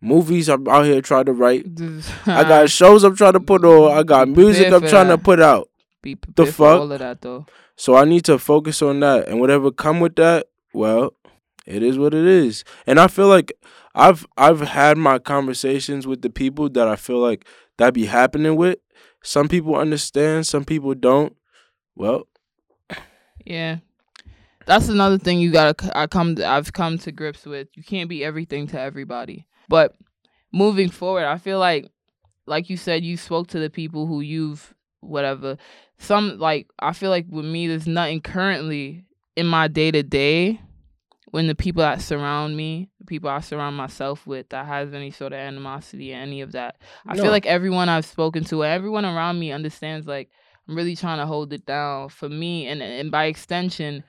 movies 0.00 0.48
I'm 0.48 0.66
out 0.68 0.84
here 0.84 1.00
trying 1.00 1.26
to 1.26 1.32
write. 1.32 1.66
I 2.26 2.42
got 2.44 2.70
shows 2.70 3.04
I'm 3.04 3.16
trying 3.16 3.34
to 3.34 3.40
put 3.40 3.64
on. 3.64 3.96
I 3.96 4.02
got 4.02 4.28
music 4.28 4.72
I'm 4.72 4.86
trying 4.86 5.08
to 5.08 5.18
put 5.18 5.40
out. 5.40 5.68
be 6.02 6.16
for 6.34 6.46
fuck? 6.46 6.80
all 6.80 6.92
of 6.92 6.98
that 6.98 7.20
though. 7.20 7.46
So 7.76 7.94
I 7.94 8.04
need 8.04 8.24
to 8.24 8.38
focus 8.38 8.80
on 8.80 9.00
that, 9.00 9.28
and 9.28 9.40
whatever 9.40 9.70
come 9.70 10.00
with 10.00 10.16
that, 10.16 10.46
well, 10.72 11.12
it 11.66 11.82
is 11.82 11.98
what 11.98 12.14
it 12.14 12.24
is. 12.24 12.64
And 12.86 12.98
I 12.98 13.06
feel 13.08 13.28
like 13.28 13.52
I've 13.94 14.26
I've 14.36 14.60
had 14.60 14.96
my 14.98 15.18
conversations 15.18 16.06
with 16.06 16.22
the 16.22 16.30
people 16.30 16.68
that 16.70 16.88
I 16.88 16.96
feel 16.96 17.18
like 17.18 17.46
that 17.78 17.94
be 17.94 18.06
happening 18.06 18.56
with. 18.56 18.78
Some 19.22 19.48
people 19.48 19.74
understand, 19.74 20.46
some 20.46 20.64
people 20.64 20.94
don't. 20.94 21.36
Well, 21.96 22.28
Yeah, 23.44 23.78
that's 24.66 24.88
another 24.88 25.18
thing 25.18 25.40
you 25.40 25.50
gotta. 25.50 25.98
I 25.98 26.06
come. 26.06 26.36
I've 26.44 26.72
come 26.72 26.98
to 26.98 27.12
grips 27.12 27.44
with. 27.44 27.68
You 27.74 27.82
can't 27.82 28.08
be 28.08 28.24
everything 28.24 28.66
to 28.68 28.80
everybody. 28.80 29.46
But 29.68 29.94
moving 30.52 30.88
forward, 30.90 31.24
I 31.24 31.38
feel 31.38 31.58
like, 31.58 31.90
like 32.46 32.70
you 32.70 32.76
said, 32.76 33.04
you 33.04 33.16
spoke 33.16 33.48
to 33.48 33.58
the 33.58 33.70
people 33.70 34.06
who 34.06 34.20
you've 34.20 34.74
whatever. 35.00 35.56
Some 35.98 36.38
like 36.38 36.68
I 36.78 36.92
feel 36.92 37.10
like 37.10 37.26
with 37.28 37.44
me, 37.44 37.66
there's 37.68 37.86
nothing 37.86 38.20
currently 38.20 39.04
in 39.36 39.46
my 39.46 39.68
day 39.68 39.90
to 39.90 40.02
day 40.02 40.60
when 41.30 41.48
the 41.48 41.54
people 41.54 41.80
that 41.82 42.00
surround 42.00 42.56
me, 42.56 42.88
the 42.98 43.04
people 43.04 43.28
I 43.28 43.40
surround 43.40 43.76
myself 43.76 44.26
with, 44.26 44.48
that 44.50 44.66
has 44.66 44.94
any 44.94 45.10
sort 45.10 45.32
of 45.32 45.38
animosity 45.38 46.12
or 46.12 46.16
any 46.16 46.40
of 46.40 46.52
that. 46.52 46.76
I 47.06 47.14
No. 47.16 47.22
feel 47.24 47.30
like 47.32 47.46
everyone 47.46 47.88
I've 47.88 48.06
spoken 48.06 48.44
to, 48.44 48.64
everyone 48.64 49.04
around 49.04 49.38
me 49.38 49.52
understands 49.52 50.06
like 50.06 50.30
I'm 50.68 50.76
really 50.76 50.96
trying 50.96 51.18
to 51.18 51.26
hold 51.26 51.52
it 51.52 51.66
down 51.66 52.08
for 52.08 52.28
me 52.28 52.66
and 52.66 52.82
and 52.82 53.10
by 53.10 53.26
extension 53.26 54.02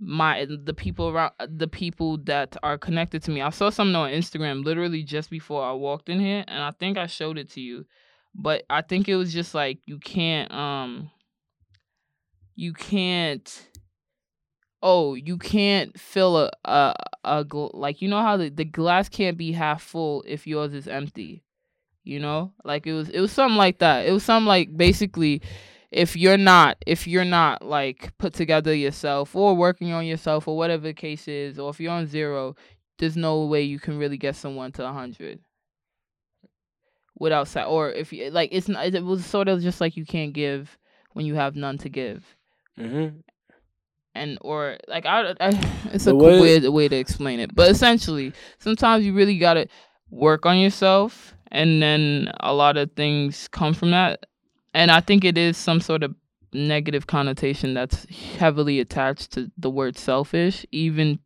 my 0.00 0.46
the 0.64 0.74
people 0.74 1.08
around 1.08 1.32
the 1.48 1.68
people 1.68 2.18
that 2.18 2.56
are 2.62 2.78
connected 2.78 3.22
to 3.24 3.30
me. 3.30 3.42
I 3.42 3.50
saw 3.50 3.70
something 3.70 3.96
on 3.96 4.10
Instagram 4.10 4.64
literally 4.64 5.02
just 5.02 5.30
before 5.30 5.64
I 5.64 5.72
walked 5.72 6.08
in 6.08 6.20
here 6.20 6.44
and 6.46 6.62
I 6.62 6.70
think 6.72 6.96
I 6.96 7.06
showed 7.06 7.38
it 7.38 7.50
to 7.52 7.60
you. 7.60 7.84
But 8.34 8.64
I 8.70 8.82
think 8.82 9.08
it 9.08 9.16
was 9.16 9.32
just 9.32 9.54
like 9.54 9.78
you 9.86 9.98
can't 9.98 10.52
um 10.52 11.10
you 12.54 12.72
can't 12.72 13.68
oh 14.82 15.14
you 15.14 15.38
can't 15.38 15.98
fill 15.98 16.36
a 16.38 16.50
a, 16.64 16.94
a 17.24 17.44
gl- 17.44 17.74
like 17.74 18.00
you 18.00 18.08
know 18.08 18.22
how 18.22 18.36
the, 18.36 18.48
the 18.48 18.64
glass 18.64 19.08
can't 19.08 19.36
be 19.36 19.52
half 19.52 19.82
full 19.82 20.24
if 20.26 20.46
yours 20.46 20.72
is 20.74 20.86
empty 20.86 21.44
you 22.04 22.20
know 22.20 22.52
like 22.64 22.86
it 22.86 22.92
was 22.92 23.08
it 23.10 23.20
was 23.20 23.32
something 23.32 23.56
like 23.56 23.78
that 23.78 24.06
it 24.06 24.12
was 24.12 24.22
something 24.22 24.46
like 24.46 24.76
basically 24.76 25.42
if 25.90 26.16
you're 26.16 26.36
not 26.36 26.76
if 26.86 27.06
you're 27.06 27.24
not 27.24 27.62
like 27.64 28.16
put 28.18 28.34
together 28.34 28.74
yourself 28.74 29.34
or 29.34 29.54
working 29.54 29.92
on 29.92 30.04
yourself 30.04 30.46
or 30.46 30.56
whatever 30.56 30.82
the 30.82 30.94
case 30.94 31.26
is 31.28 31.58
or 31.58 31.70
if 31.70 31.80
you're 31.80 31.92
on 31.92 32.06
zero 32.06 32.54
there's 32.98 33.16
no 33.16 33.44
way 33.44 33.62
you 33.62 33.78
can 33.78 33.98
really 33.98 34.18
get 34.18 34.36
someone 34.36 34.70
to 34.72 34.82
100 34.82 35.40
without 37.18 37.54
or 37.66 37.90
if 37.90 38.12
you 38.12 38.30
like 38.30 38.50
it's 38.52 38.68
not 38.68 38.86
it 38.86 39.04
was 39.04 39.24
sort 39.24 39.48
of 39.48 39.62
just 39.62 39.80
like 39.80 39.96
you 39.96 40.04
can't 40.04 40.32
give 40.32 40.78
when 41.14 41.26
you 41.26 41.34
have 41.34 41.56
none 41.56 41.78
to 41.78 41.88
give. 41.88 42.36
Hmm 42.76 43.08
and 44.14 44.38
or 44.40 44.76
like 44.88 45.06
I, 45.06 45.34
I 45.40 45.50
it's 45.92 46.06
a 46.06 46.14
way- 46.14 46.40
weird 46.40 46.64
way 46.64 46.88
to 46.88 46.96
explain 46.96 47.40
it. 47.40 47.54
But 47.54 47.70
essentially 47.70 48.32
sometimes 48.58 49.04
you 49.04 49.14
really 49.14 49.38
gotta 49.38 49.68
work 50.10 50.46
on 50.46 50.58
yourself 50.58 51.34
and 51.50 51.82
then 51.82 52.30
a 52.40 52.52
lot 52.52 52.76
of 52.76 52.92
things 52.92 53.48
come 53.48 53.74
from 53.74 53.90
that 53.92 54.26
and 54.74 54.90
i 54.90 55.00
think 55.00 55.24
it 55.24 55.38
is 55.38 55.56
some 55.56 55.80
sort 55.80 56.02
of 56.02 56.14
negative 56.52 57.06
connotation 57.06 57.74
that's 57.74 58.06
heavily 58.38 58.80
attached 58.80 59.32
to 59.32 59.50
the 59.58 59.70
word 59.70 59.96
selfish. 59.98 60.64
Even 60.72 61.18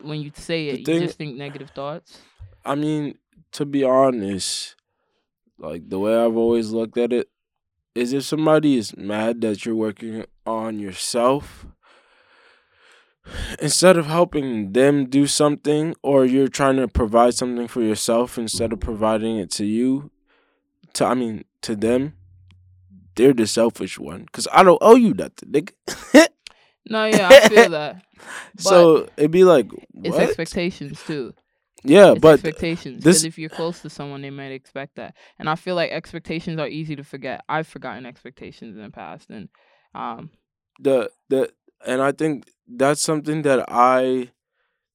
when 0.00 0.20
you 0.20 0.30
say 0.34 0.68
it 0.68 0.84
thing- 0.86 1.00
you 1.00 1.06
just 1.06 1.18
think 1.18 1.36
negative 1.36 1.70
thoughts. 1.70 2.20
I 2.64 2.74
mean, 2.74 3.18
to 3.52 3.64
be 3.64 3.84
honest, 3.84 4.76
like 5.58 5.88
the 5.88 5.98
way 5.98 6.16
I've 6.16 6.36
always 6.36 6.70
looked 6.70 6.96
at 6.96 7.12
it 7.12 7.28
is 7.94 8.12
if 8.12 8.24
somebody 8.24 8.76
is 8.76 8.96
mad 8.96 9.40
that 9.42 9.64
you're 9.64 9.74
working 9.74 10.24
on 10.46 10.78
yourself, 10.78 11.66
instead 13.60 13.96
of 13.96 14.06
helping 14.06 14.72
them 14.72 15.06
do 15.06 15.26
something 15.26 15.94
or 16.02 16.24
you're 16.24 16.48
trying 16.48 16.76
to 16.76 16.88
provide 16.88 17.34
something 17.34 17.68
for 17.68 17.82
yourself 17.82 18.38
instead 18.38 18.72
of 18.72 18.80
providing 18.80 19.36
it 19.36 19.50
to 19.52 19.64
you, 19.64 20.10
to 20.94 21.04
I 21.04 21.14
mean, 21.14 21.44
to 21.62 21.76
them, 21.76 22.14
they're 23.14 23.32
the 23.32 23.46
selfish 23.46 23.98
one. 23.98 24.26
Cause 24.32 24.48
I 24.52 24.62
don't 24.62 24.78
owe 24.80 24.96
you 24.96 25.14
nothing, 25.14 25.50
nigga. 25.50 25.72
no 26.84 27.04
yeah 27.04 27.28
i 27.28 27.48
feel 27.48 27.70
that 27.70 28.02
so 28.58 29.08
it'd 29.16 29.30
be 29.30 29.44
like, 29.44 29.70
it's 30.02 30.16
expectations 30.16 31.00
too 31.06 31.32
yeah, 31.84 32.12
it's 32.12 32.20
but 32.20 32.34
expectations. 32.34 33.02
Because 33.02 33.24
if 33.24 33.38
you're 33.38 33.50
close 33.50 33.82
to 33.82 33.90
someone, 33.90 34.22
they 34.22 34.30
might 34.30 34.52
expect 34.52 34.96
that. 34.96 35.14
And 35.38 35.48
I 35.48 35.56
feel 35.56 35.74
like 35.74 35.90
expectations 35.90 36.60
are 36.60 36.68
easy 36.68 36.94
to 36.96 37.02
forget. 37.02 37.42
I've 37.48 37.66
forgotten 37.66 38.06
expectations 38.06 38.76
in 38.76 38.82
the 38.82 38.90
past, 38.90 39.30
and 39.30 39.48
um, 39.94 40.30
the 40.78 41.10
the 41.28 41.52
and 41.84 42.00
I 42.00 42.12
think 42.12 42.48
that's 42.68 43.02
something 43.02 43.42
that 43.42 43.64
I 43.68 44.30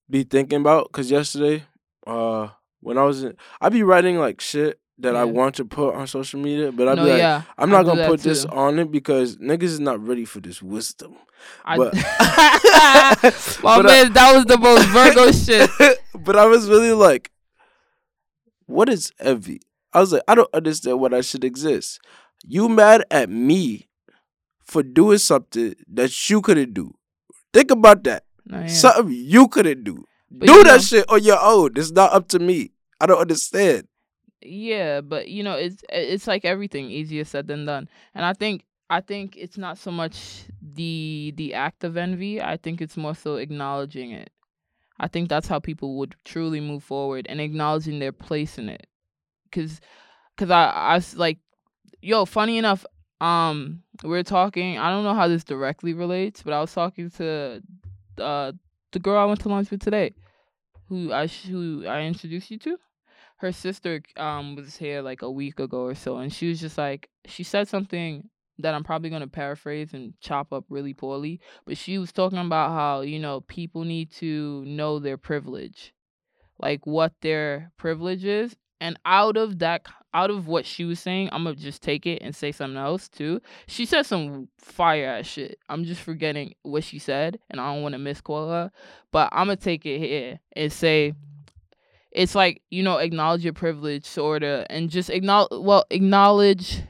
be 0.09 0.23
thinking 0.23 0.61
about 0.61 0.89
because 0.91 1.11
yesterday, 1.11 1.65
uh, 2.05 2.49
when 2.79 2.97
I 2.97 3.03
was 3.03 3.23
in, 3.23 3.35
I'd 3.59 3.73
be 3.73 3.83
writing 3.83 4.17
like 4.17 4.39
shit 4.39 4.79
that 4.99 5.15
I 5.15 5.25
want 5.25 5.55
to 5.55 5.65
put 5.65 5.93
on 5.93 6.07
social 6.07 6.39
media, 6.39 6.71
but 6.71 6.87
I 6.87 6.95
no, 6.95 7.03
be 7.03 7.09
like, 7.11 7.19
yeah, 7.19 7.43
I'm 7.57 7.69
I 7.69 7.77
not 7.77 7.85
gonna 7.85 8.07
put 8.07 8.21
this 8.21 8.45
on 8.45 8.79
it 8.79 8.91
because 8.91 9.37
niggas 9.37 9.63
is 9.63 9.79
not 9.79 10.05
ready 10.05 10.25
for 10.25 10.39
this 10.39 10.61
wisdom. 10.61 11.15
I, 11.63 11.77
but- 11.77 11.93
my 13.63 13.77
But 13.77 13.85
I- 13.85 14.03
man, 14.03 14.13
that 14.13 14.35
was 14.35 14.45
the 14.45 14.57
most 14.57 14.85
Virgo 14.87 15.31
shit. 15.31 15.99
but 16.19 16.35
I 16.35 16.45
was 16.45 16.67
really 16.67 16.93
like, 16.93 17.31
what 18.65 18.89
is 18.89 19.11
envy? 19.19 19.61
I 19.93 19.99
was 19.99 20.13
like, 20.13 20.23
I 20.27 20.35
don't 20.35 20.49
understand 20.53 20.99
why 20.99 21.09
I 21.13 21.21
should 21.21 21.43
exist. 21.43 21.99
You 22.45 22.67
mad 22.69 23.03
at 23.09 23.29
me 23.29 23.87
for 24.63 24.83
doing 24.83 25.17
something 25.17 25.75
that 25.93 26.29
you 26.29 26.41
couldn't 26.41 26.73
do. 26.73 26.93
Think 27.53 27.71
about 27.71 28.03
that. 28.03 28.23
No, 28.45 28.59
yeah. 28.61 28.67
Something 28.67 29.13
you 29.13 29.47
couldn't 29.47 29.83
do. 29.83 30.03
But 30.29 30.47
do 30.47 30.63
that 30.63 30.71
know- 30.71 30.77
shit 30.79 31.09
on 31.09 31.23
your 31.23 31.39
own. 31.41 31.71
It's 31.75 31.91
not 31.91 32.13
up 32.13 32.27
to 32.29 32.39
me. 32.39 32.71
I 32.99 33.05
don't 33.05 33.19
understand. 33.21 33.87
Yeah, 34.41 35.01
but 35.01 35.29
you 35.29 35.43
know, 35.43 35.55
it's 35.55 35.83
it's 35.89 36.27
like 36.27 36.45
everything 36.45 36.89
easier 36.91 37.23
said 37.25 37.47
than 37.47 37.65
done. 37.65 37.89
And 38.13 38.23
I 38.23 38.33
think 38.33 38.65
I 38.89 39.01
think 39.01 39.35
it's 39.35 39.57
not 39.57 39.77
so 39.77 39.91
much 39.91 40.45
the 40.61 41.33
the 41.35 41.53
act 41.55 41.83
of 41.83 41.97
envy. 41.97 42.41
I 42.41 42.57
think 42.57 42.81
it's 42.81 42.97
more 42.97 43.15
so 43.15 43.37
acknowledging 43.37 44.11
it. 44.11 44.29
I 44.99 45.07
think 45.07 45.29
that's 45.29 45.47
how 45.47 45.59
people 45.59 45.97
would 45.99 46.15
truly 46.25 46.61
move 46.61 46.83
forward 46.83 47.27
and 47.29 47.41
acknowledging 47.41 47.99
their 47.99 48.13
place 48.13 48.57
in 48.59 48.69
it. 48.69 48.87
Cause, 49.51 49.81
cause 50.37 50.51
I 50.51 50.65
I 50.69 50.95
was 50.95 51.17
like, 51.17 51.39
yo, 52.01 52.25
funny 52.25 52.57
enough, 52.57 52.85
um, 53.21 53.83
we 54.03 54.17
are 54.17 54.23
talking. 54.23 54.77
I 54.79 54.89
don't 54.91 55.03
know 55.05 55.15
how 55.15 55.27
this 55.27 55.43
directly 55.45 55.93
relates, 55.93 56.43
but 56.43 56.53
I 56.53 56.61
was 56.61 56.73
talking 56.73 57.09
to 57.11 57.61
uh 58.19 58.53
the 58.93 58.99
girl 58.99 59.19
I 59.19 59.25
went 59.25 59.41
to 59.41 59.49
lunch 59.49 59.71
with 59.71 59.81
today, 59.81 60.13
who 60.89 61.13
I 61.13 61.27
who 61.27 61.85
I 61.87 62.01
introduced 62.03 62.51
you 62.51 62.59
to 62.59 62.77
her 63.37 63.51
sister 63.51 64.01
um 64.17 64.55
was 64.55 64.77
here 64.77 65.01
like 65.01 65.21
a 65.21 65.31
week 65.31 65.59
ago 65.59 65.81
or 65.81 65.95
so 65.95 66.17
and 66.17 66.33
she 66.33 66.49
was 66.49 66.59
just 66.59 66.77
like 66.77 67.09
she 67.25 67.43
said 67.43 67.67
something 67.67 68.29
that 68.59 68.73
I'm 68.73 68.83
probably 68.83 69.11
to 69.11 69.27
paraphrase 69.27 69.93
and 69.93 70.13
chop 70.19 70.51
up 70.51 70.65
really 70.69 70.93
poorly 70.93 71.39
but 71.65 71.77
she 71.77 71.97
was 71.97 72.11
talking 72.11 72.39
about 72.39 72.71
how 72.71 73.01
you 73.01 73.19
know 73.19 73.41
people 73.41 73.83
need 73.83 74.11
to 74.13 74.63
know 74.65 74.99
their 74.99 75.17
privilege 75.17 75.93
like 76.59 76.85
what 76.85 77.13
their 77.21 77.71
privilege 77.77 78.25
is 78.25 78.55
And 78.79 78.99
out 79.05 79.37
of 79.37 79.59
that, 79.59 79.87
out 80.13 80.29
of 80.29 80.47
what 80.47 80.65
she 80.65 80.85
was 80.85 80.99
saying, 80.99 81.29
I'm 81.31 81.43
gonna 81.43 81.55
just 81.55 81.81
take 81.81 82.05
it 82.05 82.21
and 82.21 82.35
say 82.35 82.51
something 82.51 82.77
else 82.77 83.09
too. 83.09 83.41
She 83.67 83.85
said 83.85 84.05
some 84.05 84.49
fire 84.59 85.07
ass 85.07 85.25
shit. 85.25 85.59
I'm 85.67 85.83
just 85.83 86.01
forgetting 86.01 86.53
what 86.61 86.83
she 86.83 86.99
said, 86.99 87.39
and 87.49 87.59
I 87.59 87.73
don't 87.73 87.81
want 87.81 87.93
to 87.93 87.99
misquote 87.99 88.49
her. 88.49 88.71
But 89.11 89.29
I'm 89.31 89.47
gonna 89.47 89.55
take 89.57 89.85
it 89.85 89.99
here 89.99 90.39
and 90.55 90.71
say, 90.71 91.13
it's 92.11 92.35
like 92.35 92.61
you 92.69 92.83
know, 92.83 92.97
acknowledge 92.97 93.43
your 93.43 93.53
privilege, 93.53 94.05
sorta, 94.05 94.65
and 94.69 94.89
just 94.89 95.09
acknowledge. 95.09 95.49
Well, 95.51 95.85
acknowledge 95.89 96.81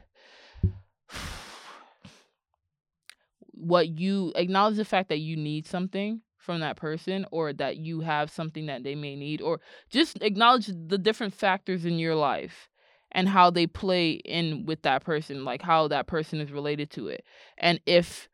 what 3.52 4.00
you 4.00 4.32
acknowledge 4.36 4.78
the 4.78 4.86
fact 4.86 5.10
that 5.10 5.20
you 5.20 5.36
need 5.36 5.66
something 5.66 6.22
from 6.38 6.62
that 6.62 6.78
person 6.78 7.26
or 7.32 7.52
that 7.52 7.78
you 7.78 8.00
have 8.00 8.32
something 8.32 8.68
that 8.68 8.84
they 8.84 8.96
may 8.96 9.16
need 9.16 9.42
or 9.42 9.60
just 9.90 10.22
acknowledge 10.22 10.68
the 10.68 10.98
different 10.98 11.34
factors 11.34 11.84
in 11.84 12.00
your 12.00 12.16
life 12.16 12.70
and 13.12 13.28
how 13.28 13.50
they 13.50 13.68
play 13.68 14.12
in 14.12 14.66
with 14.66 14.82
that 14.84 15.04
person 15.04 15.44
like 15.44 15.62
how 15.62 15.88
that 15.88 16.08
person 16.08 16.40
is 16.40 16.52
related 16.52 16.90
to 16.90 17.08
it 17.08 17.26
and 17.58 17.82
if 17.86 18.30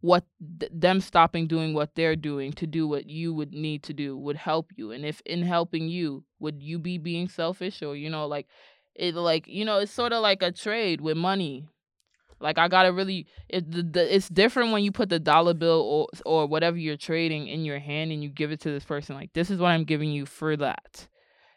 what 0.00 0.24
th- 0.60 0.70
them 0.74 1.00
stopping 1.00 1.46
doing 1.46 1.74
what 1.74 1.94
they're 1.94 2.16
doing 2.16 2.52
to 2.52 2.66
do 2.66 2.86
what 2.86 3.08
you 3.08 3.34
would 3.34 3.52
need 3.52 3.82
to 3.82 3.92
do 3.92 4.16
would 4.16 4.36
help 4.36 4.70
you 4.76 4.92
and 4.92 5.04
if 5.04 5.20
in 5.26 5.42
helping 5.42 5.88
you 5.88 6.24
would 6.38 6.62
you 6.62 6.78
be 6.78 6.98
being 6.98 7.28
selfish 7.28 7.82
or 7.82 7.96
you 7.96 8.08
know 8.08 8.26
like 8.26 8.46
it 8.94 9.14
like 9.14 9.46
you 9.48 9.64
know 9.64 9.78
it's 9.78 9.92
sort 9.92 10.12
of 10.12 10.22
like 10.22 10.42
a 10.42 10.52
trade 10.52 11.00
with 11.00 11.16
money 11.16 11.66
like 12.40 12.58
I 12.58 12.68
gotta 12.68 12.92
really, 12.92 13.26
it, 13.48 13.70
the, 13.70 13.82
the, 13.82 14.14
it's 14.14 14.28
different 14.28 14.72
when 14.72 14.84
you 14.84 14.92
put 14.92 15.08
the 15.08 15.18
dollar 15.18 15.54
bill 15.54 15.80
or 15.80 16.06
or 16.24 16.46
whatever 16.46 16.76
you're 16.76 16.96
trading 16.96 17.48
in 17.48 17.64
your 17.64 17.78
hand 17.78 18.12
and 18.12 18.22
you 18.22 18.28
give 18.28 18.52
it 18.52 18.60
to 18.60 18.70
this 18.70 18.84
person. 18.84 19.16
Like 19.16 19.32
this 19.32 19.50
is 19.50 19.58
what 19.58 19.68
I'm 19.68 19.84
giving 19.84 20.10
you 20.10 20.24
for 20.24 20.56
that, 20.56 21.08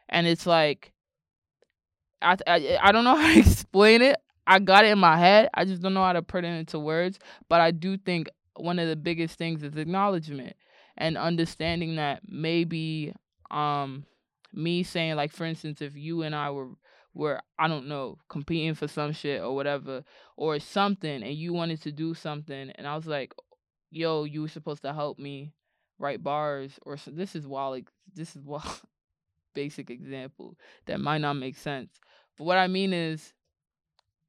and 0.10 0.26
it's 0.26 0.48
like, 0.48 0.92
I 2.22 2.36
I, 2.48 2.80
I 2.82 2.92
don't 2.92 3.04
know 3.04 3.16
how 3.22 3.34
to 3.34 3.40
explain 3.40 4.02
it. 4.02 4.18
I 4.48 4.60
got 4.60 4.86
it 4.86 4.92
in 4.92 5.00
my 5.00 5.18
head. 5.18 5.50
I 5.54 5.66
just 5.66 5.82
don't 5.82 5.94
know 5.94 6.04
how 6.04 6.14
to 6.14 6.22
put 6.22 6.44
it 6.44 6.48
into 6.48 6.80
words. 6.80 7.20
But 7.48 7.62
I 7.62 7.72
do 7.72 7.98
think 7.98 8.30
one 8.56 8.80
of 8.80 8.88
the 8.88 8.96
biggest 8.96 9.38
things 9.38 9.64
is 9.64 9.76
acknowledgement 9.76 10.56
and 10.98 11.18
understanding 11.18 11.96
that 11.96 12.22
maybe 12.28 13.14
um 13.50 14.06
me 14.54 14.84
saying 14.84 15.16
like 15.16 15.32
for 15.32 15.46
instance 15.46 15.82
if 15.82 15.96
you 15.96 16.24
and 16.24 16.36
I 16.36 16.52
were 16.52 16.70
were 17.14 17.42
I 17.58 17.68
don't 17.68 17.88
know 17.88 18.18
competing 18.30 18.76
for 18.76 18.88
some 18.88 19.12
shit 19.14 19.42
or 19.42 19.56
whatever 19.56 20.04
or 20.38 20.60
something 20.60 21.24
and 21.24 21.34
you 21.34 21.54
wanted 21.54 21.82
to 21.84 21.92
do 21.92 22.14
something 22.14 22.72
and 22.76 22.88
I 22.88 22.96
was 22.96 23.08
like 23.08 23.34
yo 23.90 24.24
you 24.24 24.42
were 24.42 24.48
supposed 24.48 24.82
to 24.84 24.94
help 24.94 25.20
me 25.20 25.54
write 26.00 26.24
bars 26.24 26.80
or 26.84 26.98
so, 26.98 27.12
this 27.12 27.36
is 27.36 27.48
wild 27.48 27.84
this 28.14 28.36
is 28.36 28.44
wild 28.44 28.82
basic 29.54 29.90
example 29.90 30.58
that 30.86 31.00
might 31.00 31.20
not 31.20 31.34
make 31.34 31.58
sense 31.58 32.00
but 32.38 32.46
what 32.46 32.58
I 32.58 32.68
mean 32.68 32.94
is 32.94 33.34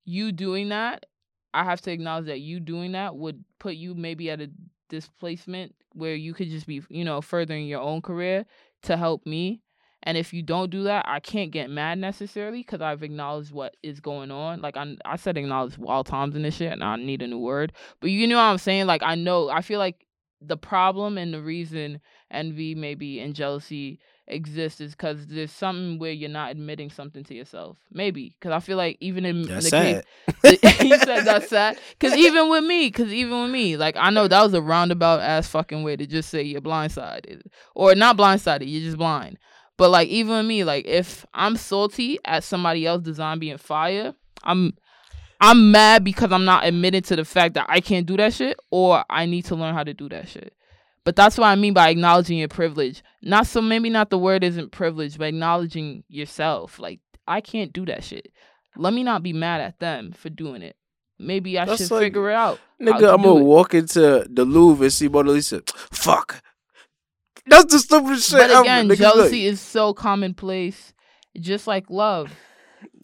you 0.04 0.32
doing 0.32 0.70
that 0.70 1.06
I 1.54 1.64
have 1.64 1.80
to 1.82 1.92
acknowledge 1.92 2.26
that 2.26 2.40
you 2.40 2.60
doing 2.60 2.92
that 2.92 3.14
would 3.14 3.44
put 3.58 3.74
you 3.74 3.94
maybe 3.94 4.30
at 4.30 4.40
a 4.40 4.50
displacement 4.88 5.74
where 5.92 6.14
you 6.14 6.34
could 6.34 6.48
just 6.48 6.66
be 6.66 6.82
you 6.88 7.04
know 7.04 7.20
furthering 7.20 7.66
your 7.66 7.80
own 7.80 8.02
career 8.02 8.44
to 8.82 8.96
help 8.96 9.26
me 9.26 9.62
and 10.04 10.18
if 10.18 10.32
you 10.32 10.42
don't 10.42 10.70
do 10.70 10.84
that, 10.84 11.04
I 11.06 11.20
can't 11.20 11.52
get 11.52 11.70
mad 11.70 11.98
necessarily 11.98 12.58
because 12.58 12.80
I've 12.80 13.02
acknowledged 13.02 13.52
what 13.52 13.76
is 13.82 14.00
going 14.00 14.30
on. 14.30 14.60
Like 14.60 14.76
I, 14.76 14.96
I 15.04 15.16
said 15.16 15.38
acknowledge 15.38 15.78
all 15.80 16.02
times 16.02 16.34
in 16.34 16.42
this 16.42 16.56
shit, 16.56 16.72
and 16.72 16.82
I 16.82 16.96
need 16.96 17.22
a 17.22 17.28
new 17.28 17.38
word. 17.38 17.72
But 18.00 18.10
you 18.10 18.26
know 18.26 18.36
what 18.36 18.42
I'm 18.42 18.58
saying? 18.58 18.86
Like 18.86 19.02
I 19.04 19.14
know, 19.14 19.48
I 19.48 19.60
feel 19.60 19.78
like 19.78 20.06
the 20.40 20.56
problem 20.56 21.18
and 21.18 21.32
the 21.32 21.40
reason 21.40 22.00
envy 22.32 22.74
maybe 22.74 23.20
and 23.20 23.34
jealousy 23.34 24.00
exists 24.26 24.80
is 24.80 24.92
because 24.92 25.26
there's 25.26 25.52
something 25.52 25.98
where 25.98 26.12
you're 26.12 26.30
not 26.30 26.50
admitting 26.50 26.90
something 26.90 27.24
to 27.24 27.34
yourself. 27.34 27.78
Maybe 27.92 28.34
because 28.38 28.52
I 28.52 28.60
feel 28.60 28.76
like 28.76 28.96
even 29.00 29.24
in 29.24 29.42
That's 29.42 29.70
the 29.70 29.70
sad. 29.70 30.04
case, 30.42 30.82
you 30.82 30.98
said 30.98 31.24
that's 31.24 31.48
sad. 31.48 31.78
Because 31.98 32.16
even 32.16 32.48
with 32.48 32.64
me, 32.64 32.88
because 32.88 33.12
even 33.12 33.42
with 33.42 33.50
me, 33.50 33.76
like 33.76 33.96
I 33.96 34.10
know 34.10 34.28
that 34.28 34.42
was 34.42 34.54
a 34.54 34.62
roundabout 34.62 35.20
ass 35.20 35.48
fucking 35.48 35.82
way 35.82 35.96
to 35.96 36.06
just 36.06 36.30
say 36.30 36.42
you're 36.42 36.60
blindsided 36.60 37.42
or 37.74 37.94
not 37.94 38.16
blindsided, 38.16 38.70
you're 38.70 38.82
just 38.82 38.98
blind. 38.98 39.38
But 39.76 39.90
like 39.90 40.08
even 40.08 40.36
with 40.36 40.46
me, 40.46 40.64
like 40.64 40.86
if 40.86 41.26
I'm 41.34 41.56
salty 41.56 42.18
at 42.24 42.44
somebody 42.44 42.86
else 42.86 43.02
design 43.02 43.38
being 43.38 43.58
fire, 43.58 44.14
I'm 44.42 44.74
I'm 45.40 45.72
mad 45.72 46.04
because 46.04 46.30
I'm 46.30 46.44
not 46.44 46.64
admitted 46.64 47.04
to 47.06 47.16
the 47.16 47.24
fact 47.24 47.54
that 47.54 47.66
I 47.68 47.80
can't 47.80 48.06
do 48.06 48.16
that 48.16 48.32
shit 48.32 48.56
or 48.70 49.04
I 49.10 49.26
need 49.26 49.44
to 49.46 49.56
learn 49.56 49.74
how 49.74 49.82
to 49.82 49.92
do 49.92 50.08
that 50.10 50.28
shit. 50.28 50.54
But 51.04 51.16
that's 51.16 51.36
what 51.36 51.46
I 51.46 51.54
mean 51.56 51.74
by 51.74 51.88
acknowledging 51.88 52.38
your 52.38 52.48
privilege. 52.48 53.02
Not 53.22 53.46
so 53.46 53.60
maybe 53.60 53.90
not 53.90 54.10
the 54.10 54.18
word 54.18 54.44
isn't 54.44 54.70
privilege, 54.72 55.18
but 55.18 55.28
acknowledging 55.28 56.04
yourself. 56.08 56.78
Like 56.78 57.00
I 57.26 57.40
can't 57.40 57.72
do 57.72 57.84
that 57.86 58.04
shit. 58.04 58.32
Let 58.76 58.94
me 58.94 59.02
not 59.02 59.22
be 59.22 59.32
mad 59.32 59.60
at 59.60 59.78
them 59.80 60.12
for 60.12 60.28
doing 60.30 60.62
it. 60.62 60.76
Maybe 61.18 61.58
I 61.58 61.64
That's 61.64 61.82
should 61.82 61.90
like- 61.90 62.02
figure 62.04 62.30
it 62.30 62.34
out. 62.34 62.58
Nigga, 62.80 63.14
I'm 63.14 63.22
gonna 63.22 63.36
it. 63.40 63.44
walk 63.44 63.74
into 63.74 64.26
the 64.30 64.44
Louvre 64.44 64.84
and 64.84 64.92
see 64.92 65.08
Mona 65.08 65.30
Lisa. 65.32 65.62
Fuck. 65.92 66.42
That's 67.46 67.72
the 67.72 67.78
stupidest 67.80 68.30
shit 68.30 68.38
But 68.38 68.60
again, 68.60 68.88
like, 68.88 68.98
jealousy 68.98 69.46
is 69.46 69.60
so 69.60 69.92
commonplace, 69.94 70.92
just 71.40 71.66
like 71.66 71.90
love. 71.90 72.32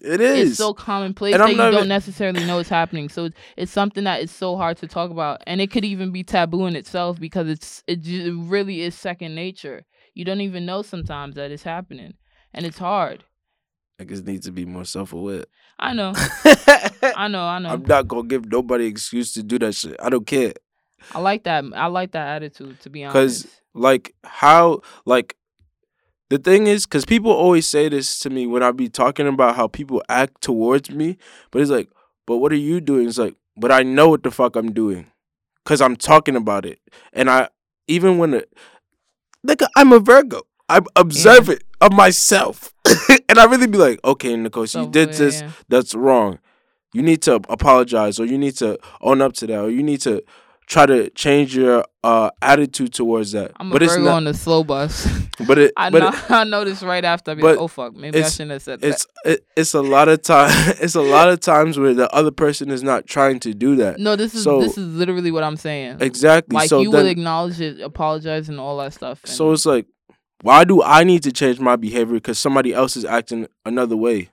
It 0.00 0.20
is. 0.20 0.50
It's 0.50 0.58
so 0.58 0.72
commonplace 0.74 1.34
And 1.34 1.42
that 1.42 1.50
you 1.50 1.56
don't 1.56 1.74
even- 1.74 1.88
necessarily 1.88 2.44
know 2.44 2.58
it's 2.60 2.68
happening. 2.68 3.08
So 3.08 3.26
it's, 3.26 3.36
it's 3.56 3.72
something 3.72 4.04
that 4.04 4.22
is 4.22 4.30
so 4.30 4.56
hard 4.56 4.76
to 4.78 4.86
talk 4.86 5.10
about, 5.10 5.42
and 5.46 5.60
it 5.60 5.70
could 5.70 5.84
even 5.84 6.12
be 6.12 6.22
taboo 6.22 6.66
in 6.66 6.76
itself 6.76 7.18
because 7.18 7.48
it's 7.48 7.82
it, 7.86 8.06
it 8.06 8.32
really 8.34 8.82
is 8.82 8.94
second 8.94 9.34
nature. 9.34 9.84
You 10.14 10.24
don't 10.24 10.40
even 10.40 10.64
know 10.66 10.82
sometimes 10.82 11.34
that 11.36 11.50
it's 11.50 11.62
happening, 11.64 12.14
and 12.54 12.64
it's 12.66 12.78
hard. 12.78 13.24
I 14.00 14.04
just 14.04 14.24
need 14.24 14.42
to 14.44 14.52
be 14.52 14.64
more 14.64 14.84
self 14.84 15.12
aware. 15.12 15.44
I 15.78 15.92
know, 15.92 16.12
I 16.14 17.28
know, 17.28 17.42
I 17.44 17.58
know. 17.58 17.68
I'm 17.70 17.82
not 17.82 18.06
gonna 18.08 18.28
give 18.28 18.46
nobody 18.50 18.86
excuse 18.86 19.32
to 19.34 19.42
do 19.42 19.58
that 19.60 19.74
shit. 19.74 19.96
I 20.00 20.08
don't 20.10 20.26
care. 20.26 20.52
I 21.14 21.20
like 21.20 21.44
that. 21.44 21.64
I 21.74 21.86
like 21.86 22.12
that 22.12 22.36
attitude. 22.36 22.80
To 22.82 22.90
be 22.90 23.04
honest, 23.04 23.42
because 23.44 23.60
Like 23.74 24.14
how 24.24 24.80
like 25.04 25.36
the 26.30 26.38
thing 26.38 26.66
is, 26.66 26.84
because 26.86 27.04
people 27.04 27.32
always 27.32 27.66
say 27.66 27.88
this 27.88 28.18
to 28.20 28.30
me 28.30 28.46
when 28.46 28.62
I 28.62 28.70
be 28.72 28.88
talking 28.88 29.26
about 29.26 29.56
how 29.56 29.68
people 29.68 30.02
act 30.08 30.40
towards 30.42 30.90
me, 30.90 31.16
but 31.50 31.62
it's 31.62 31.70
like, 31.70 31.88
but 32.26 32.38
what 32.38 32.52
are 32.52 32.56
you 32.56 32.80
doing? 32.80 33.08
It's 33.08 33.18
like, 33.18 33.34
but 33.56 33.72
I 33.72 33.82
know 33.82 34.08
what 34.10 34.22
the 34.22 34.30
fuck 34.30 34.56
I'm 34.56 34.72
doing, 34.72 35.06
cause 35.64 35.80
I'm 35.80 35.96
talking 35.96 36.36
about 36.36 36.66
it, 36.66 36.80
and 37.12 37.30
I 37.30 37.48
even 37.86 38.18
when 38.18 38.34
it, 38.34 38.52
nigga, 39.46 39.66
I'm 39.76 39.92
a 39.92 40.00
Virgo. 40.00 40.42
I'm 40.68 40.84
observant 40.96 41.62
of 41.80 41.92
myself, 41.92 42.74
and 43.28 43.38
I 43.38 43.44
really 43.46 43.66
be 43.66 43.78
like, 43.78 44.00
okay, 44.04 44.36
Nicole, 44.36 44.66
so 44.66 44.82
you 44.82 44.90
did 44.90 45.14
this, 45.14 45.38
Self-aware, 45.38 45.64
that's 45.68 45.94
wrong. 45.94 46.38
You 46.92 47.02
need 47.02 47.22
to 47.22 47.34
apologize 47.48 48.18
or 48.18 48.24
you 48.26 48.38
need 48.38 48.56
to 48.56 48.78
own 49.00 49.20
up 49.22 49.32
to 49.34 49.46
that 49.46 49.58
or 49.60 49.70
you 49.70 49.82
need 49.82 50.00
to 50.02 50.22
try 50.68 50.84
to 50.86 51.08
change 51.10 51.56
your 51.56 51.84
uh 52.04 52.30
attitude 52.42 52.92
towards 52.92 53.32
that. 53.32 53.52
I'm 53.56 53.70
a 53.70 53.72
but 53.72 53.82
it's 53.82 53.94
Virgo 53.94 54.04
not 54.04 54.16
on 54.18 54.24
the 54.24 54.34
slow 54.34 54.62
bus. 54.62 55.08
but 55.46 55.58
it 55.58 55.72
I 55.76 55.90
but 55.90 55.98
know. 56.00 56.08
it, 56.08 56.30
I 56.30 56.44
noticed 56.44 56.82
right 56.82 57.04
after. 57.04 57.30
I 57.32 57.34
be 57.34 57.42
like, 57.42 57.58
oh 57.58 57.68
fuck, 57.68 57.94
maybe 57.94 58.22
I 58.22 58.28
shouldn't 58.28 58.52
have 58.52 58.62
said 58.62 58.80
that. 58.80 58.88
it's 58.88 59.06
it, 59.24 59.46
it's 59.56 59.74
a 59.74 59.82
lot 59.82 60.08
of 60.08 60.22
time 60.22 60.50
it's 60.80 60.94
a 60.94 61.00
lot 61.00 61.28
of 61.30 61.40
times 61.40 61.78
where 61.78 61.94
the 61.94 62.12
other 62.14 62.30
person 62.30 62.70
is 62.70 62.82
not 62.82 63.06
trying 63.06 63.40
to 63.40 63.54
do 63.54 63.76
that. 63.76 63.98
No, 63.98 64.14
this 64.14 64.34
is 64.34 64.44
so- 64.44 64.60
this 64.60 64.76
is 64.76 64.94
literally 64.94 65.30
what 65.30 65.42
I'm 65.42 65.56
saying. 65.56 65.98
Exactly. 66.00 66.54
Like 66.54 66.68
so 66.68 66.80
you 66.80 66.90
then, 66.90 67.04
will 67.04 67.10
acknowledge 67.10 67.60
it, 67.60 67.80
apologize, 67.80 68.48
and 68.48 68.60
all 68.60 68.76
that 68.78 68.92
stuff. 68.92 69.24
and- 69.24 69.32
so 69.32 69.52
it's 69.52 69.66
like 69.66 69.86
why 70.42 70.64
do 70.64 70.82
I 70.82 71.02
need 71.02 71.24
to 71.24 71.32
change 71.32 71.58
my 71.58 71.74
behavior 71.76 72.14
because 72.14 72.38
somebody 72.38 72.72
else 72.72 72.96
is 72.96 73.04
acting 73.04 73.48
another 73.64 73.96
way? 73.96 74.30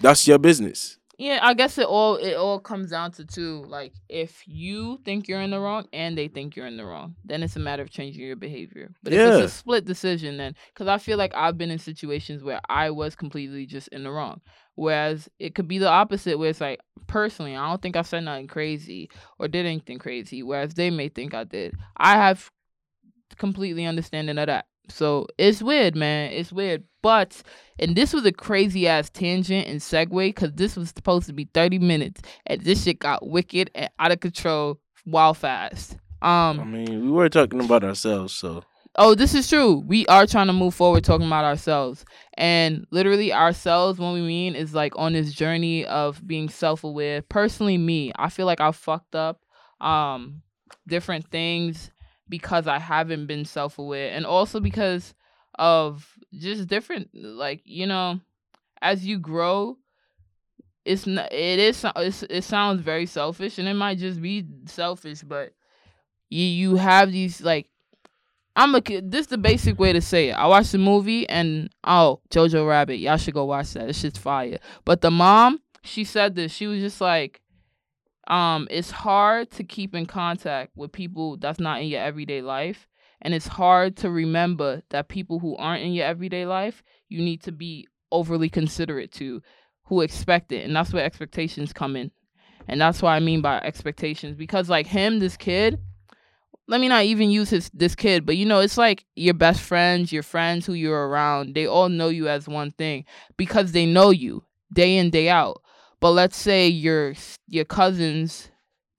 That's 0.00 0.26
your 0.26 0.38
business. 0.38 0.98
Yeah, 1.20 1.38
I 1.42 1.52
guess 1.52 1.76
it 1.76 1.84
all 1.84 2.16
it 2.16 2.32
all 2.32 2.58
comes 2.58 2.90
down 2.90 3.12
to 3.12 3.26
two. 3.26 3.62
Like 3.68 3.92
if 4.08 4.42
you 4.46 4.98
think 5.04 5.28
you're 5.28 5.42
in 5.42 5.50
the 5.50 5.60
wrong 5.60 5.86
and 5.92 6.16
they 6.16 6.28
think 6.28 6.56
you're 6.56 6.66
in 6.66 6.78
the 6.78 6.84
wrong, 6.86 7.14
then 7.26 7.42
it's 7.42 7.56
a 7.56 7.60
matter 7.60 7.82
of 7.82 7.90
changing 7.90 8.24
your 8.24 8.36
behavior. 8.36 8.90
But 9.02 9.12
if 9.12 9.20
it's 9.20 9.52
a 9.52 9.54
split 9.54 9.84
decision, 9.84 10.38
then 10.38 10.54
because 10.72 10.88
I 10.88 10.96
feel 10.96 11.18
like 11.18 11.34
I've 11.34 11.58
been 11.58 11.70
in 11.70 11.78
situations 11.78 12.42
where 12.42 12.62
I 12.70 12.88
was 12.88 13.14
completely 13.14 13.66
just 13.66 13.88
in 13.88 14.02
the 14.02 14.10
wrong. 14.10 14.40
Whereas 14.76 15.28
it 15.38 15.54
could 15.54 15.68
be 15.68 15.76
the 15.76 15.90
opposite, 15.90 16.38
where 16.38 16.48
it's 16.48 16.60
like 16.60 16.80
personally, 17.06 17.54
I 17.54 17.68
don't 17.68 17.82
think 17.82 17.96
I 17.96 18.02
said 18.02 18.24
nothing 18.24 18.46
crazy 18.46 19.10
or 19.38 19.46
did 19.46 19.66
anything 19.66 19.98
crazy. 19.98 20.42
Whereas 20.42 20.72
they 20.72 20.88
may 20.88 21.10
think 21.10 21.34
I 21.34 21.44
did. 21.44 21.74
I 21.98 22.14
have 22.14 22.50
completely 23.36 23.84
understanding 23.84 24.38
of 24.38 24.46
that. 24.46 24.68
So 24.90 25.26
it's 25.38 25.62
weird, 25.62 25.96
man. 25.96 26.32
It's 26.32 26.52
weird. 26.52 26.84
But 27.02 27.42
and 27.78 27.96
this 27.96 28.12
was 28.12 28.26
a 28.26 28.32
crazy 28.32 28.86
ass 28.86 29.08
tangent 29.10 29.66
and 29.66 29.80
segue 29.80 30.28
because 30.28 30.52
this 30.52 30.76
was 30.76 30.90
supposed 30.90 31.26
to 31.26 31.32
be 31.32 31.48
30 31.54 31.78
minutes. 31.78 32.20
And 32.46 32.60
this 32.60 32.84
shit 32.84 32.98
got 32.98 33.26
wicked 33.26 33.70
and 33.74 33.90
out 33.98 34.12
of 34.12 34.20
control 34.20 34.80
wild 35.06 35.38
fast. 35.38 35.96
Um 36.22 36.60
I 36.60 36.64
mean, 36.64 37.04
we 37.04 37.10
were 37.10 37.30
talking 37.30 37.60
about 37.60 37.84
ourselves, 37.84 38.34
so 38.34 38.64
oh 38.96 39.14
this 39.14 39.34
is 39.34 39.48
true. 39.48 39.82
We 39.86 40.06
are 40.06 40.26
trying 40.26 40.48
to 40.48 40.52
move 40.52 40.74
forward 40.74 41.04
talking 41.04 41.26
about 41.26 41.46
ourselves. 41.46 42.04
And 42.34 42.86
literally 42.90 43.32
ourselves 43.32 43.98
what 43.98 44.12
we 44.12 44.20
mean 44.20 44.54
is 44.54 44.74
like 44.74 44.92
on 44.96 45.14
this 45.14 45.32
journey 45.32 45.86
of 45.86 46.26
being 46.26 46.50
self 46.50 46.84
aware. 46.84 47.22
Personally 47.22 47.78
me, 47.78 48.12
I 48.16 48.28
feel 48.28 48.46
like 48.46 48.60
I 48.60 48.72
fucked 48.72 49.14
up 49.14 49.40
um 49.80 50.42
different 50.86 51.30
things 51.30 51.90
because 52.30 52.66
I 52.66 52.78
haven't 52.78 53.26
been 53.26 53.44
self 53.44 53.78
aware 53.78 54.10
and 54.12 54.24
also 54.24 54.60
because 54.60 55.14
of 55.58 56.16
just 56.32 56.68
different 56.68 57.10
like, 57.12 57.60
you 57.64 57.86
know, 57.86 58.20
as 58.80 59.04
you 59.04 59.18
grow, 59.18 59.76
it's 60.84 61.06
not. 61.06 61.32
It 61.32 61.58
is. 61.58 61.84
It's, 61.96 62.22
it 62.24 62.42
sounds 62.42 62.80
very 62.80 63.06
selfish, 63.06 63.58
and 63.58 63.68
it 63.68 63.74
might 63.74 63.98
just 63.98 64.20
be 64.20 64.46
selfish, 64.66 65.22
but 65.22 65.52
you 66.28 66.44
you 66.44 66.76
have 66.76 67.12
these 67.12 67.40
like. 67.40 67.68
I'm 68.56 68.74
a 68.74 68.80
kid. 68.80 69.12
This 69.12 69.22
is 69.22 69.26
the 69.28 69.38
basic 69.38 69.78
way 69.78 69.92
to 69.92 70.00
say 70.00 70.30
it. 70.30 70.32
I 70.32 70.46
watched 70.46 70.72
the 70.72 70.78
movie 70.78 71.28
and 71.28 71.70
oh, 71.84 72.20
Jojo 72.30 72.68
Rabbit. 72.68 72.96
Y'all 72.96 73.16
should 73.16 73.34
go 73.34 73.44
watch 73.44 73.74
that. 73.74 73.88
It's 73.88 74.02
just 74.02 74.18
fire. 74.18 74.58
But 74.84 75.02
the 75.02 75.10
mom, 75.10 75.60
she 75.82 76.02
said 76.02 76.34
this. 76.34 76.52
She 76.52 76.66
was 76.66 76.80
just 76.80 77.00
like, 77.00 77.40
um, 78.30 78.68
it's 78.70 78.92
hard 78.92 79.50
to 79.52 79.64
keep 79.64 79.94
in 79.94 80.06
contact 80.06 80.70
with 80.76 80.92
people 80.92 81.36
that's 81.36 81.58
not 81.58 81.82
in 81.82 81.88
your 81.88 82.00
everyday 82.00 82.40
life. 82.40 82.86
And 83.20 83.34
it's 83.34 83.48
hard 83.48 83.96
to 83.98 84.10
remember 84.10 84.82
that 84.90 85.08
people 85.08 85.40
who 85.40 85.56
aren't 85.56 85.82
in 85.82 85.92
your 85.92 86.06
everyday 86.06 86.46
life, 86.46 86.82
you 87.08 87.20
need 87.20 87.42
to 87.42 87.52
be 87.52 87.88
overly 88.12 88.48
considerate 88.48 89.12
to, 89.12 89.42
who 89.84 90.00
expect 90.00 90.52
it. 90.52 90.64
And 90.64 90.74
that's 90.74 90.92
where 90.92 91.04
expectations 91.04 91.72
come 91.72 91.96
in. 91.96 92.12
And 92.68 92.80
that's 92.80 93.02
what 93.02 93.10
I 93.10 93.20
mean 93.20 93.42
by 93.42 93.58
expectations. 93.58 94.36
Because 94.36 94.68
like 94.68 94.86
him, 94.86 95.18
this 95.18 95.36
kid, 95.36 95.80
let 96.68 96.80
me 96.80 96.86
not 96.86 97.04
even 97.04 97.30
use 97.30 97.50
his 97.50 97.68
this 97.74 97.96
kid, 97.96 98.24
but 98.24 98.36
you 98.36 98.46
know, 98.46 98.60
it's 98.60 98.78
like 98.78 99.04
your 99.16 99.34
best 99.34 99.60
friends, 99.60 100.12
your 100.12 100.22
friends 100.22 100.64
who 100.66 100.74
you're 100.74 101.08
around, 101.08 101.56
they 101.56 101.66
all 101.66 101.88
know 101.88 102.08
you 102.08 102.28
as 102.28 102.46
one 102.46 102.70
thing 102.70 103.04
because 103.36 103.72
they 103.72 103.86
know 103.86 104.10
you 104.10 104.44
day 104.72 104.98
in, 104.98 105.10
day 105.10 105.28
out. 105.28 105.60
But 106.00 106.12
let's 106.12 106.36
say 106.36 106.66
your 106.68 107.14
your 107.46 107.66
cousins 107.66 108.50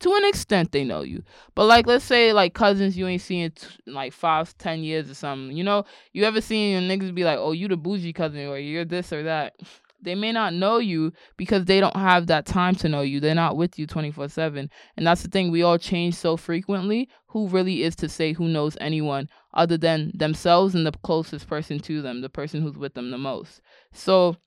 to 0.01 0.13
an 0.13 0.25
extent 0.25 0.71
they 0.71 0.83
know 0.83 1.01
you. 1.01 1.23
But 1.55 1.65
like 1.65 1.87
let's 1.87 2.05
say 2.05 2.33
like 2.33 2.53
cousins 2.53 2.97
you 2.97 3.07
ain't 3.07 3.21
seen 3.21 3.51
t- 3.51 3.67
like 3.87 4.13
five 4.13 4.55
ten 4.57 4.83
years 4.83 5.09
or 5.09 5.15
something 5.15 5.55
you 5.55 5.63
know? 5.63 5.85
You 6.13 6.23
ever 6.25 6.41
seen 6.41 6.71
your 6.71 6.81
niggas 6.81 7.13
be 7.13 7.23
like 7.23 7.39
oh 7.39 7.51
you 7.51 7.67
the 7.67 7.77
bougie 7.77 8.13
cousin 8.13 8.47
or 8.47 8.57
you're 8.57 8.85
this 8.85 9.11
or 9.11 9.23
that. 9.23 9.55
They 10.03 10.15
may 10.15 10.31
not 10.31 10.55
know 10.55 10.79
you 10.79 11.13
because 11.37 11.65
they 11.65 11.79
don't 11.79 11.95
have 11.95 12.25
that 12.27 12.47
time 12.47 12.73
to 12.77 12.89
know 12.89 13.01
you. 13.01 13.19
They're 13.19 13.35
not 13.35 13.55
with 13.55 13.77
you 13.77 13.85
24 13.85 14.29
7 14.29 14.69
and 14.97 15.07
that's 15.07 15.23
the 15.23 15.29
thing 15.29 15.49
we 15.51 15.63
all 15.63 15.77
change 15.77 16.15
so 16.15 16.37
frequently. 16.37 17.09
Who 17.27 17.47
really 17.47 17.83
is 17.83 17.95
to 17.97 18.09
say 18.09 18.33
who 18.33 18.47
knows 18.47 18.77
anyone 18.81 19.29
other 19.53 19.77
than 19.77 20.11
themselves 20.13 20.75
and 20.75 20.85
the 20.85 20.91
closest 21.03 21.47
person 21.47 21.79
to 21.79 22.01
them 22.01 22.21
the 22.21 22.29
person 22.29 22.61
who's 22.61 22.77
with 22.77 22.93
them 22.93 23.09
the 23.09 23.17
most? 23.17 23.61
So 23.91 24.37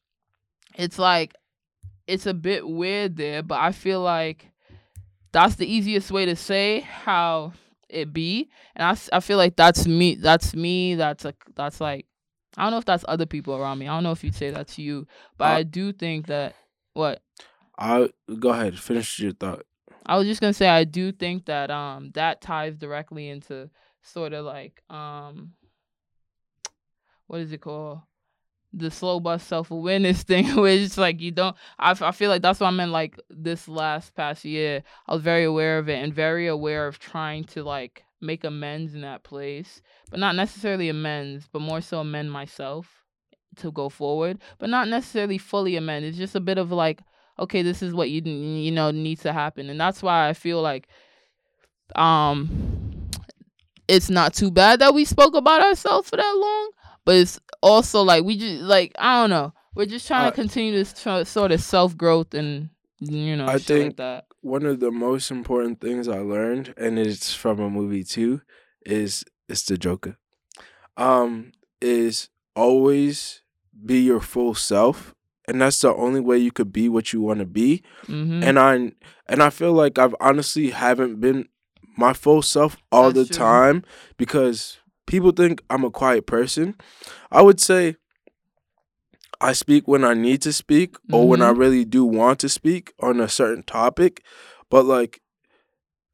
it's 0.77 0.99
like 0.99 1.35
it's 2.07 2.27
a 2.27 2.35
bit 2.35 2.67
weird 2.69 3.17
there 3.17 3.43
but 3.43 3.61
i 3.61 3.73
feel 3.73 4.01
like 4.01 4.51
that's 5.33 5.57
the 5.57 5.67
easiest 5.67 6.11
way 6.13 6.27
to 6.27 6.37
say 6.37 6.81
how 6.81 7.53
it 7.89 8.13
be. 8.13 8.49
And 8.77 8.87
I, 8.87 9.17
I 9.17 9.21
feel 9.21 9.37
like 9.37 9.57
that's 9.57 9.85
me 9.87 10.15
that's 10.15 10.55
me 10.55 10.95
that's 10.95 11.25
a 11.25 11.35
that's 11.57 11.81
like 11.81 12.07
i 12.57 12.63
don't 12.63 12.71
know 12.73 12.79
if 12.79 12.85
that's 12.85 13.05
other 13.09 13.27
people 13.27 13.55
around 13.57 13.79
me. 13.79 13.89
I 13.89 13.95
don't 13.97 14.05
know 14.05 14.13
if 14.13 14.23
you'd 14.23 14.35
say 14.37 14.51
that 14.51 14.69
to 14.69 14.83
you 14.83 15.07
but 15.37 15.45
Uh, 15.51 15.57
i 15.59 15.63
do 15.65 15.93
think 15.93 16.27
that 16.29 16.55
what? 16.93 17.21
I 17.77 18.11
go 18.39 18.51
ahead, 18.51 18.79
finish 18.79 19.19
your 19.19 19.33
thought. 19.33 19.65
i 20.07 20.17
was 20.17 20.27
just 20.29 20.41
gonna 20.41 20.53
say 20.53 20.69
i 20.69 20.85
do 20.85 21.11
think 21.11 21.47
that 21.47 21.71
um 21.71 22.11
that 22.15 22.41
ties 22.41 22.77
directly 22.77 23.29
into 23.29 23.69
sort 24.03 24.33
of 24.33 24.45
like 24.45 24.83
um 24.89 25.53
what 27.27 27.41
is 27.41 27.53
it 27.53 27.61
called 27.61 28.01
the 28.77 28.91
slow 28.91 29.21
bus 29.21 29.43
self 29.43 29.71
awareness 29.71 30.23
thing, 30.25 30.47
it's 30.49 30.99
like 30.99 31.21
you 31.21 31.31
don't. 31.31 31.57
I, 31.79 31.93
I 32.01 32.13
feel 32.13 32.31
like 32.31 32.43
that's 32.43 32.61
what 32.61 32.69
I 32.69 32.71
meant. 32.71 32.91
Like 32.91 33.19
this 33.31 33.69
last 33.69 34.15
past 34.15 34.45
year, 34.45 34.83
I 35.07 35.15
was 35.15 35.23
very 35.23 35.45
aware 35.45 35.79
of 35.79 35.89
it 35.89 36.03
and 36.03 36.13
very 36.13 36.47
aware 36.47 36.87
of 36.87 36.99
trying 36.99 37.45
to 37.45 37.63
like 37.63 38.05
make 38.21 38.45
amends 38.45 38.95
in 38.95 39.03
that 39.03 39.23
place, 39.23 39.83
but 40.11 40.19
not 40.19 40.35
necessarily 40.35 40.89
amends, 40.89 41.49
but 41.53 41.61
more 41.61 41.81
so 41.81 42.01
amend 42.01 42.33
myself 42.33 43.05
to 43.57 43.71
go 43.71 43.89
forward, 43.89 44.39
but 44.59 44.71
not 44.71 44.89
necessarily 44.89 45.39
fully 45.39 45.77
amend. 45.77 46.05
It's 46.05 46.19
just 46.19 46.35
a 46.35 46.41
bit 46.41 46.59
of 46.59 46.73
like, 46.73 47.01
okay, 47.39 47.63
this 47.63 47.83
is 47.83 47.95
what 47.95 48.11
you 48.11 48.23
you 48.23 48.73
know 48.73 48.91
needs 48.91 49.23
to 49.23 49.33
happen, 49.33 49.71
and 49.71 49.81
that's 49.81 50.03
why 50.03 50.29
I 50.29 50.33
feel 50.33 50.61
like, 50.61 50.89
um, 51.95 53.11
it's 53.87 54.09
not 54.09 54.33
too 54.35 54.51
bad 54.51 54.81
that 54.81 54.95
we 54.95 55.05
spoke 55.05 55.35
about 55.35 55.63
ourselves 55.63 56.09
for 56.09 56.17
that 56.17 56.37
long 56.37 56.71
but 57.05 57.17
it's 57.17 57.39
also 57.63 58.03
like 58.03 58.25
we 58.25 58.37
just 58.37 58.63
like 58.63 58.93
I 58.99 59.21
don't 59.23 59.31
know. 59.31 59.53
We're 59.75 59.87
just 59.87 60.07
trying 60.07 60.27
I- 60.27 60.31
to 60.31 60.35
continue 60.37 60.73
this 60.73 60.93
tr- 60.93 61.25
sort 61.25 61.53
of 61.53 61.61
self 61.61 61.97
growth 61.97 62.33
and 62.35 62.71
you 63.01 63.37
know 63.37 63.47
I 63.47 63.59
shit 63.59 63.67
think- 63.67 63.85
like 63.85 63.97
that. 63.97 64.25
One 64.41 64.67
of 64.67 64.79
the 64.81 64.91
most 64.91 65.31
important 65.31 65.81
things 65.81 66.07
I 66.07 66.19
learned, 66.19 66.75
and 66.77 66.99
it's 66.99 67.35
from 67.35 67.61
a 67.61 67.71
movie 67.71 68.05
too, 68.05 68.43
is 68.85 69.25
it's 69.49 69.63
the 69.65 69.79
Joker. 69.79 70.19
Um, 70.97 71.53
is 71.81 72.29
always 72.55 73.41
be 73.85 74.01
your 74.03 74.21
full 74.21 74.55
self, 74.55 75.15
and 75.49 75.61
that's 75.61 75.81
the 75.81 75.95
only 75.95 76.21
way 76.21 76.39
you 76.39 76.53
could 76.53 76.73
be 76.73 76.89
what 76.89 77.13
you 77.13 77.21
want 77.21 77.41
to 77.41 77.47
be. 77.47 77.83
hmm 78.07 78.43
and 78.43 78.59
I 78.59 78.93
and 79.27 79.43
I 79.43 79.51
feel 79.51 79.73
like 79.73 79.99
I've 79.99 80.15
honestly 80.21 80.71
haven't 80.71 81.21
been 81.21 81.49
my 81.97 82.13
full 82.13 82.43
self 82.43 82.77
all 82.93 83.11
That's 83.13 83.29
the 83.29 83.35
true. 83.35 83.45
time 83.45 83.85
because 84.19 84.79
people 85.07 85.33
think 85.33 85.63
I'm 85.71 85.85
a 85.85 85.91
quiet 85.91 86.27
person. 86.27 86.75
I 87.31 87.43
would 87.43 87.61
say 87.61 87.97
I 89.41 89.53
speak 89.53 89.87
when 89.89 90.05
I 90.05 90.15
need 90.15 90.41
to 90.43 90.53
speak 90.53 90.97
or 91.13 91.29
when 91.29 91.43
I 91.43 91.53
Mhm. 91.53 91.59
really 91.59 91.85
do 91.85 92.05
want 92.05 92.39
to 92.41 92.49
speak 92.49 92.93
on 93.01 93.21
a 93.21 93.29
certain 93.29 93.63
topic, 93.63 94.23
but 94.71 94.85
like 94.87 95.21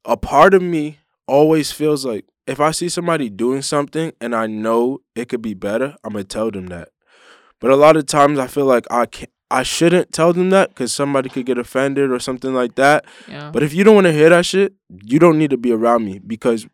a 0.03 0.17
part 0.17 0.53
of 0.53 0.61
me 0.61 0.99
always 1.27 1.71
feels 1.71 2.05
like 2.05 2.25
if 2.47 2.59
I 2.59 2.71
see 2.71 2.89
somebody 2.89 3.29
doing 3.29 3.61
something 3.61 4.11
and 4.19 4.35
I 4.35 4.47
know 4.47 4.99
it 5.15 5.29
could 5.29 5.41
be 5.41 5.53
better, 5.53 5.95
I'm 6.03 6.13
gonna 6.13 6.23
tell 6.25 6.51
them 6.51 6.67
that. 6.67 6.89
But 7.59 7.69
a 7.71 7.75
lot 7.75 7.95
of 7.95 8.07
times 8.07 8.39
I 8.39 8.47
feel 8.47 8.65
like 8.65 8.85
I 8.91 9.05
can't. 9.05 9.29
I 9.53 9.63
shouldn't 9.63 10.13
tell 10.13 10.31
them 10.31 10.49
that 10.51 10.69
because 10.69 10.93
somebody 10.93 11.27
could 11.27 11.45
get 11.45 11.57
offended 11.57 12.09
or 12.09 12.19
something 12.19 12.53
like 12.53 12.75
that. 12.75 13.03
Yeah. 13.27 13.51
But 13.51 13.63
if 13.63 13.73
you 13.73 13.83
don't 13.83 13.95
want 13.95 14.07
to 14.07 14.13
hear 14.13 14.29
that 14.29 14.45
shit, 14.45 14.73
you 15.03 15.19
don't 15.19 15.37
need 15.37 15.49
to 15.49 15.57
be 15.57 15.73
around 15.73 16.05
me 16.05 16.19
because 16.25 16.65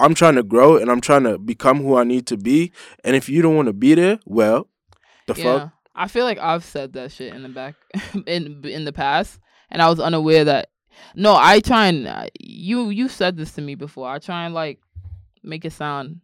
I'm 0.00 0.14
trying 0.14 0.34
to 0.36 0.42
grow 0.42 0.76
and 0.76 0.90
I'm 0.90 1.00
trying 1.00 1.24
to 1.24 1.38
become 1.38 1.82
who 1.82 1.96
I 1.96 2.04
need 2.04 2.26
to 2.28 2.36
be. 2.36 2.72
And 3.04 3.14
if 3.14 3.28
you 3.28 3.42
don't 3.42 3.54
want 3.56 3.66
to 3.66 3.72
be 3.72 3.94
there, 3.94 4.18
well, 4.24 4.68
the 5.26 5.34
yeah. 5.34 5.42
fuck. 5.58 5.72
I 5.94 6.08
feel 6.08 6.24
like 6.24 6.38
I've 6.38 6.64
said 6.64 6.94
that 6.94 7.12
shit 7.12 7.34
in 7.34 7.42
the 7.42 7.48
back 7.48 7.74
in 8.26 8.64
in 8.64 8.84
the 8.84 8.92
past, 8.92 9.38
and 9.70 9.82
I 9.82 9.88
was 9.90 10.00
unaware 10.00 10.44
that. 10.44 10.70
No, 11.14 11.34
I 11.38 11.60
try 11.60 11.86
and 11.86 12.06
uh, 12.06 12.26
you 12.40 12.90
you 12.90 13.08
said 13.08 13.36
this 13.36 13.52
to 13.52 13.60
me 13.62 13.74
before. 13.74 14.08
I 14.08 14.18
try 14.18 14.44
and 14.46 14.54
like 14.54 14.80
make 15.42 15.64
it 15.64 15.72
sound 15.72 16.20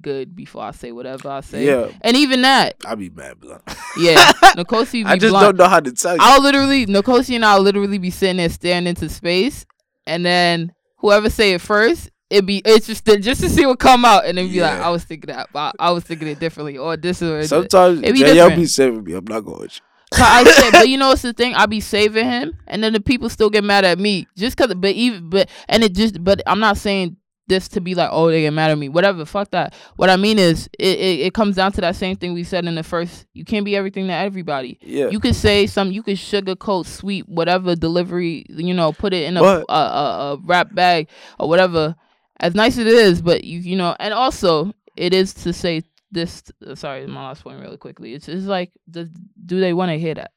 good 0.00 0.34
before 0.34 0.62
I 0.62 0.72
say 0.72 0.92
whatever 0.92 1.28
I 1.28 1.40
say. 1.40 1.66
Yeah, 1.66 1.88
And 2.00 2.16
even 2.16 2.42
that, 2.42 2.74
I 2.84 2.94
be 2.96 3.10
mad 3.10 3.40
blunt. 3.40 3.62
yeah, 3.96 4.16
Nkosi 4.56 4.92
be 4.92 5.04
I 5.04 5.16
just 5.16 5.30
blunt. 5.30 5.44
don't 5.44 5.64
know 5.64 5.68
how 5.70 5.80
to 5.80 5.92
tell 5.92 6.14
you. 6.14 6.18
I'll 6.20 6.42
literally 6.42 6.86
Nkosi 6.86 7.36
and 7.36 7.44
I'll 7.44 7.60
literally 7.62 7.98
be 7.98 8.10
sitting 8.10 8.38
there 8.38 8.48
staring 8.48 8.86
into 8.86 9.08
space, 9.08 9.66
and 10.06 10.24
then 10.24 10.72
whoever 10.98 11.30
say 11.30 11.52
it 11.54 11.60
first, 11.60 12.10
it 12.30 12.46
be 12.46 12.58
interesting 12.58 13.22
just 13.22 13.40
to 13.42 13.48
see 13.48 13.66
what 13.66 13.78
come 13.78 14.04
out, 14.04 14.24
and 14.24 14.38
then 14.38 14.48
be 14.48 14.60
like, 14.60 14.80
I 14.80 14.90
was 14.90 15.04
thinking 15.04 15.28
that, 15.28 15.48
but 15.52 15.74
I 15.78 15.90
was 15.90 16.04
thinking 16.04 16.28
it 16.28 16.40
differently, 16.40 16.78
or 16.78 16.96
this 16.96 17.22
or. 17.22 17.44
Sometimes 17.44 18.00
it 18.02 18.12
be 18.14 18.20
JL 18.20 18.56
be 18.56 18.66
saving 18.66 19.04
me. 19.04 19.12
I'm 19.14 19.24
not 19.24 19.40
going. 19.40 19.68
to 19.68 19.80
So 20.14 20.22
I 20.22 20.70
but 20.72 20.88
you 20.88 20.96
know 20.98 21.08
what's 21.08 21.22
the 21.22 21.32
thing? 21.32 21.54
I 21.54 21.66
be 21.66 21.80
saving 21.80 22.26
him, 22.26 22.56
and 22.66 22.82
then 22.82 22.92
the 22.92 23.00
people 23.00 23.28
still 23.28 23.50
get 23.50 23.64
mad 23.64 23.84
at 23.84 23.98
me 23.98 24.26
just 24.36 24.56
cause. 24.56 24.72
But 24.74 24.92
even 24.92 25.28
but 25.28 25.48
and 25.68 25.82
it 25.82 25.94
just 25.94 26.22
but 26.22 26.42
I'm 26.46 26.60
not 26.60 26.76
saying 26.76 27.16
this 27.46 27.68
to 27.68 27.78
be 27.78 27.94
like 27.94 28.08
oh 28.10 28.30
they 28.30 28.40
get 28.40 28.54
mad 28.54 28.70
at 28.70 28.78
me 28.78 28.88
whatever 28.88 29.24
fuck 29.24 29.50
that. 29.50 29.74
What 29.96 30.08
I 30.08 30.16
mean 30.16 30.38
is 30.38 30.68
it, 30.78 30.98
it 30.98 31.20
it 31.20 31.34
comes 31.34 31.56
down 31.56 31.72
to 31.72 31.80
that 31.82 31.96
same 31.96 32.16
thing 32.16 32.32
we 32.32 32.44
said 32.44 32.64
in 32.64 32.74
the 32.74 32.82
first. 32.82 33.26
You 33.34 33.44
can't 33.44 33.64
be 33.64 33.76
everything 33.76 34.06
to 34.06 34.12
everybody. 34.12 34.78
Yeah. 34.80 35.08
You 35.08 35.20
could 35.20 35.34
say 35.34 35.66
some. 35.66 35.90
You 35.92 36.02
could 36.02 36.16
sugarcoat 36.16 36.86
sweet 36.86 37.28
whatever 37.28 37.74
delivery. 37.74 38.46
You 38.48 38.74
know, 38.74 38.92
put 38.92 39.12
it 39.12 39.24
in 39.24 39.36
a 39.36 39.42
a, 39.42 39.64
a, 39.68 39.74
a 39.74 40.36
wrap 40.44 40.74
bag 40.74 41.08
or 41.38 41.48
whatever. 41.48 41.96
As 42.40 42.54
nice 42.54 42.78
as 42.78 42.86
it 42.86 42.92
is, 42.92 43.22
but 43.22 43.44
you 43.44 43.58
you 43.60 43.76
know, 43.76 43.94
and 43.98 44.12
also 44.12 44.72
it 44.96 45.14
is 45.14 45.34
to 45.34 45.52
say 45.52 45.82
this. 46.10 46.42
Sorry, 46.74 47.06
my 47.06 47.28
last 47.28 47.44
point 47.44 47.60
really 47.60 47.76
quickly. 47.76 48.14
It's 48.14 48.28
it's 48.28 48.46
like 48.46 48.72
does, 48.90 49.08
do 49.44 49.60
they 49.60 49.72
want 49.72 49.90
to 49.90 49.98
hear 49.98 50.14
that? 50.14 50.32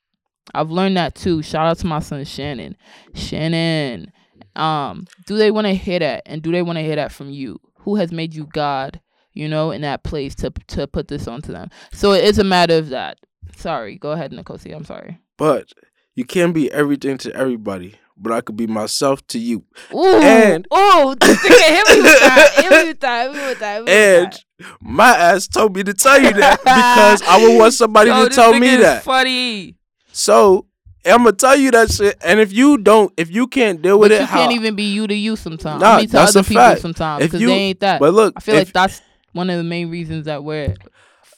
I've 0.54 0.72
learned 0.72 0.98
that 0.98 1.16
too. 1.16 1.42
Shout 1.42 1.68
out 1.68 1.78
to 1.80 1.88
my 1.88 2.00
son 2.00 2.24
Shannon. 2.24 2.78
Shannon, 3.14 4.12
um, 4.56 5.06
do 5.26 5.38
they 5.38 5.52
want 5.52 5.68
to 5.68 5.74
hear 5.74 6.00
that, 6.00 6.24
and 6.26 6.42
do 6.42 6.52
they 6.52 6.62
want 6.62 6.78
to 6.78 6.84
hear 6.84 6.96
that 6.96 7.12
from 7.12 7.30
you? 7.30 7.60
Who 7.80 7.96
has 7.96 8.12
made 8.12 8.34
you 8.34 8.46
God? 8.46 9.02
You 9.34 9.48
know, 9.48 9.72
in 9.72 9.82
that 9.82 10.04
place 10.04 10.34
to 10.36 10.50
to 10.50 10.88
put 10.88 11.08
this 11.08 11.28
onto 11.28 11.52
them. 11.52 11.70
So 11.94 12.14
it 12.14 12.24
is 12.24 12.40
a 12.40 12.44
matter 12.44 12.78
of 12.78 12.90
that. 12.90 13.20
Sorry, 13.56 13.98
go 13.98 14.12
ahead, 14.12 14.32
Nikosi. 14.32 14.76
I'm 14.76 14.86
sorry. 14.86 15.20
But 15.38 15.74
you 16.16 16.26
can't 16.26 16.54
be 16.54 16.72
everything 16.72 17.18
to 17.20 17.36
everybody. 17.36 17.96
But 18.20 18.32
I 18.34 18.42
could 18.42 18.58
be 18.58 18.66
myself 18.68 19.26
to 19.28 19.40
you. 19.40 19.64
Ooh, 19.94 20.04
And- 20.22 20.66
ooh, 20.74 21.16
this 21.20 21.38
nigga 21.38 21.76
hit 21.76 21.88
me 21.98 22.02
with 22.02 22.20
that. 22.20 22.52
Hit 22.56 22.72
me 22.72 22.88
with 22.88 23.00
that. 23.02 23.28
Hit 23.28 23.36
me 23.36 23.48
with 23.48 23.60
that. 23.60 23.76
Hit 23.76 23.86
me 23.86 23.92
with 23.92 23.94
And 23.94 24.44
my 24.82 25.16
ass 25.16 25.48
told 25.48 25.76
me 25.76 25.84
to 25.84 25.94
tell 25.94 26.20
you 26.22 26.34
that 26.34 26.60
because 26.64 27.22
I 27.28 27.38
would 27.44 27.60
want 27.60 27.74
somebody 27.74 28.10
Yo, 28.10 28.28
to 28.28 28.34
tell 28.34 28.54
me 28.58 28.76
that. 28.78 29.04
Funny, 29.04 29.76
So 30.12 30.66
I'm 31.06 31.24
gonna 31.24 31.34
tell 31.34 31.56
you 31.56 31.72
that 31.72 31.92
shit. 31.92 32.18
And 32.24 32.40
if 32.40 32.52
you 32.52 32.78
don't, 32.80 33.14
if 33.18 33.30
you 33.32 33.48
can't 33.48 33.82
deal 33.82 34.00
with 34.00 34.10
but 34.10 34.16
it, 34.16 34.22
you 34.22 34.26
how? 34.26 34.40
can't 34.40 34.52
even 34.54 34.76
be 34.76 34.92
you 34.92 35.06
to 35.08 35.14
you 35.14 35.36
sometimes. 35.36 35.80
Nah, 35.82 35.94
I 35.94 35.98
mean, 35.98 36.08
to 36.08 36.12
that's 36.14 36.32
other 36.36 36.40
a 36.42 36.44
people 36.44 36.64
fact. 36.64 36.82
sometimes 36.82 37.24
because 37.24 37.40
they 37.40 37.46
ain't 37.52 37.80
that. 37.82 38.00
but 38.00 38.14
look, 38.14 38.34
I 38.36 38.40
feel 38.40 38.56
if, 38.56 38.68
like 38.70 38.74
that's 38.74 39.02
one 39.34 39.50
of 39.50 39.58
the 39.58 39.64
main 39.64 39.90
reasons 39.90 40.26
that 40.26 40.44
we're 40.44 40.76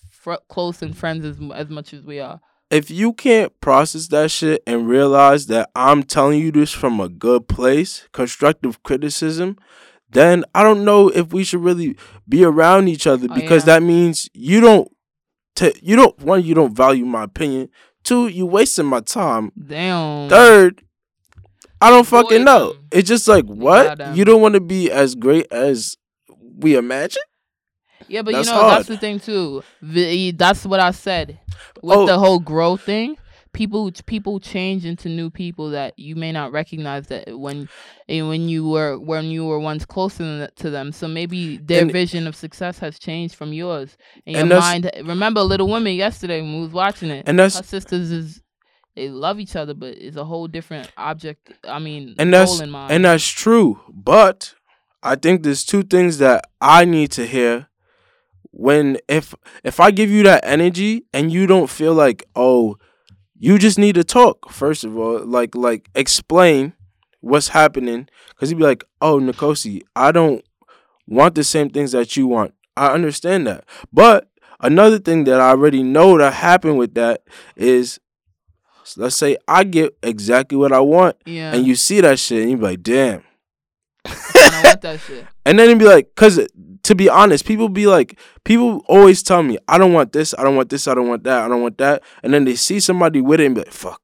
fr- 0.10 0.36
close 0.48 0.82
and 0.82 0.98
friends 0.98 1.26
as 1.26 1.38
as 1.54 1.70
much 1.70 1.94
as 1.94 2.04
we 2.04 2.20
are. 2.20 2.39
If 2.69 2.91
you 2.91 3.13
can't 3.13 3.51
process 3.62 4.08
that 4.10 4.29
shit 4.32 4.62
and 4.67 4.88
realize 4.88 5.47
that 5.47 5.69
I'm 5.75 6.03
telling 6.03 6.39
you 6.39 6.51
this 6.51 6.71
from 6.71 6.99
a 6.99 7.10
good 7.10 7.47
place, 7.47 8.08
constructive 8.12 8.84
criticism, 8.84 9.58
then 10.12 10.43
I 10.53 10.63
don't 10.63 10.86
know 10.86 11.10
if 11.10 11.34
we 11.34 11.43
should 11.43 11.63
really 11.63 11.95
be 12.27 12.43
around 12.43 12.88
each 12.88 13.08
other 13.08 13.27
Oh, 13.29 13.34
because 13.34 13.63
yeah. 13.67 13.79
that 13.79 13.84
means 13.84 14.29
you 14.34 14.60
don't 14.62 14.88
ta 15.55 15.69
you 15.82 15.95
don't 15.95 16.19
one 16.21 16.43
you 16.43 16.53
don't 16.53 16.75
value 16.75 17.05
my 17.05 17.23
opinion. 17.23 17.69
Two, 18.03 18.27
you 18.27 18.45
wasting 18.45 18.86
my 18.86 19.01
time. 19.01 19.51
Damn. 19.67 20.29
Third, 20.29 20.82
I 21.82 21.89
don't 21.89 22.08
fucking 22.08 22.41
Avoid 22.41 22.45
know. 22.45 22.75
It's 22.91 23.08
just 23.08 23.27
like 23.27 23.45
what? 23.45 24.15
You 24.15 24.25
don't 24.25 24.41
want 24.41 24.55
to 24.55 24.62
be 24.62 24.91
as 24.91 25.15
great 25.15 25.47
as 25.51 25.95
we 26.58 26.75
imagine? 26.75 27.23
Yeah, 28.10 28.22
but 28.24 28.34
That's 28.34 28.48
you 28.48 28.54
know 28.54 28.62
hard. 28.62 28.78
that's 28.80 28.88
the 28.89 28.98
thing 28.98 29.19
too. 29.19 29.63
The- 29.82 30.32
That's 30.32 30.65
what 30.65 30.80
I 30.80 30.91
said 30.91 31.39
with 31.82 31.98
Oh. 32.00 32.06
the 32.06 32.17
whole 32.19 32.39
growth 32.39 32.82
thing. 32.82 33.17
People 33.52 33.91
people 34.06 34.39
change 34.39 34.86
into 34.86 35.10
new 35.10 35.30
people 35.32 35.72
that 35.72 35.98
you 35.98 36.15
may 36.15 36.32
not 36.32 36.52
recognize 36.52 37.08
that 37.08 37.38
when 37.38 37.67
when 38.08 38.48
you 38.48 38.67
were 38.67 39.00
when 39.00 39.26
you 39.26 39.43
were 39.45 39.60
once 39.60 39.86
closer 39.86 40.48
to 40.56 40.69
them. 40.69 40.91
So 40.91 41.08
maybe 41.08 41.58
their 41.58 41.82
And- 41.82 41.91
vision 41.91 42.28
of 42.28 42.36
success 42.36 42.78
has 42.80 43.00
changed 43.00 43.34
from 43.36 43.52
yours. 43.54 43.98
And 44.28 44.34
your 44.36 44.41
And 44.43 44.52
that's- 44.52 44.72
mind. 44.72 44.91
Remember, 45.08 45.41
Little 45.41 45.67
Women 45.67 45.93
yesterday 45.95 46.41
when 46.41 46.56
we 46.58 46.62
was 46.62 46.72
watching 46.74 47.10
it. 47.10 47.24
And 47.28 47.39
that's- 47.39 47.65
sisters 47.67 48.12
is 48.12 48.41
they 48.95 49.10
love 49.10 49.39
each 49.39 49.56
other, 49.56 49.74
but 49.74 49.95
it's 49.98 50.17
a 50.17 50.26
whole 50.26 50.48
different 50.48 50.91
object. 50.98 51.52
I 51.67 51.80
mean, 51.80 52.15
and 52.19 52.32
that's 52.32 52.60
and 52.60 53.06
that's 53.06 53.28
true. 53.28 53.80
But 53.91 54.54
I 55.02 55.15
think 55.15 55.41
there's 55.41 55.63
two 55.63 55.82
things 55.84 56.19
that 56.19 56.45
I 56.62 56.86
need 56.86 57.12
to 57.13 57.26
hear 57.26 57.67
when 58.60 58.98
if 59.08 59.34
if 59.63 59.80
I 59.80 59.89
give 59.89 60.10
you 60.10 60.22
that 60.24 60.41
energy 60.43 61.06
and 61.13 61.32
you 61.32 61.48
don't 61.48 61.69
feel 61.69 61.93
like 61.93 62.28
oh 62.36 62.78
you 63.38 63.58
just 63.58 63.80
need 63.80 63.95
to 63.95 64.04
talk 64.04 64.52
first 64.52 64.84
of 64.84 64.98
all 64.98 65.26
like 65.26 65.56
like 65.56 65.89
explain 65.95 66.74
what's 67.22 67.48
happening 67.48 68.10
because 68.30 68.52
you'd 68.52 68.58
be 68.58 68.65
like 68.65 68.84
oh 69.02 69.17
Nikosi 69.17 69.82
I 69.95 70.12
don't 70.12 70.43
want 71.08 71.36
the 71.36 71.43
same 71.45 71.69
things 71.69 71.93
that 71.93 72.17
you 72.17 72.28
want 72.28 72.54
I 72.76 72.88
understand 72.88 73.48
that 73.48 73.63
but 73.93 74.30
another 74.60 75.00
thing 75.00 75.24
that 75.24 75.39
I 75.39 75.52
already 75.52 75.82
know 75.82 76.17
that 76.17 76.34
happened 76.34 76.78
with 76.78 76.95
that 76.95 77.24
is 77.56 77.98
let's 78.98 79.15
say 79.15 79.38
I 79.48 79.63
get 79.63 79.98
exactly 80.04 80.58
what 80.58 80.74
I 80.74 80.82
want 80.82 81.15
yeah, 81.26 81.54
and 81.54 81.65
you 81.65 81.76
see 81.76 82.02
that 82.02 82.19
shit 82.19 82.41
and 82.41 82.52
you 82.52 82.58
be 82.58 82.63
like, 82.63 82.84
damn. 82.84 83.24
I 84.06 84.62
want 84.65 84.82
that 84.82 85.00
shit. 85.08 85.26
And 85.45 85.58
then 85.58 85.67
it'd 85.67 85.80
be 85.80 85.86
like, 85.86 86.13
cause 86.15 86.39
to 86.84 86.96
be 86.96 87.10
honest, 87.10 87.46
people 87.46 87.70
be 87.70 87.88
like, 87.88 88.20
people 88.44 88.84
always 88.88 89.22
tell 89.24 89.44
me, 89.44 89.58
I 89.68 89.78
don't 89.78 89.94
want 89.94 90.12
this, 90.13 90.34
I 90.38 90.44
don't 90.44 90.56
want 90.56 90.70
this, 90.70 90.88
I 90.88 90.94
don't 90.96 91.08
want 91.08 91.24
that, 91.24 91.44
I 91.44 91.48
don't 91.48 91.62
want 91.62 91.78
that. 91.80 92.04
And 92.24 92.34
then 92.34 92.46
they 92.46 92.56
see 92.56 92.80
somebody 92.80 93.22
with 93.22 93.39
it 93.39 93.46
and 93.46 93.56
be 93.56 93.62
like, 93.62 93.72
fuck. 93.72 94.02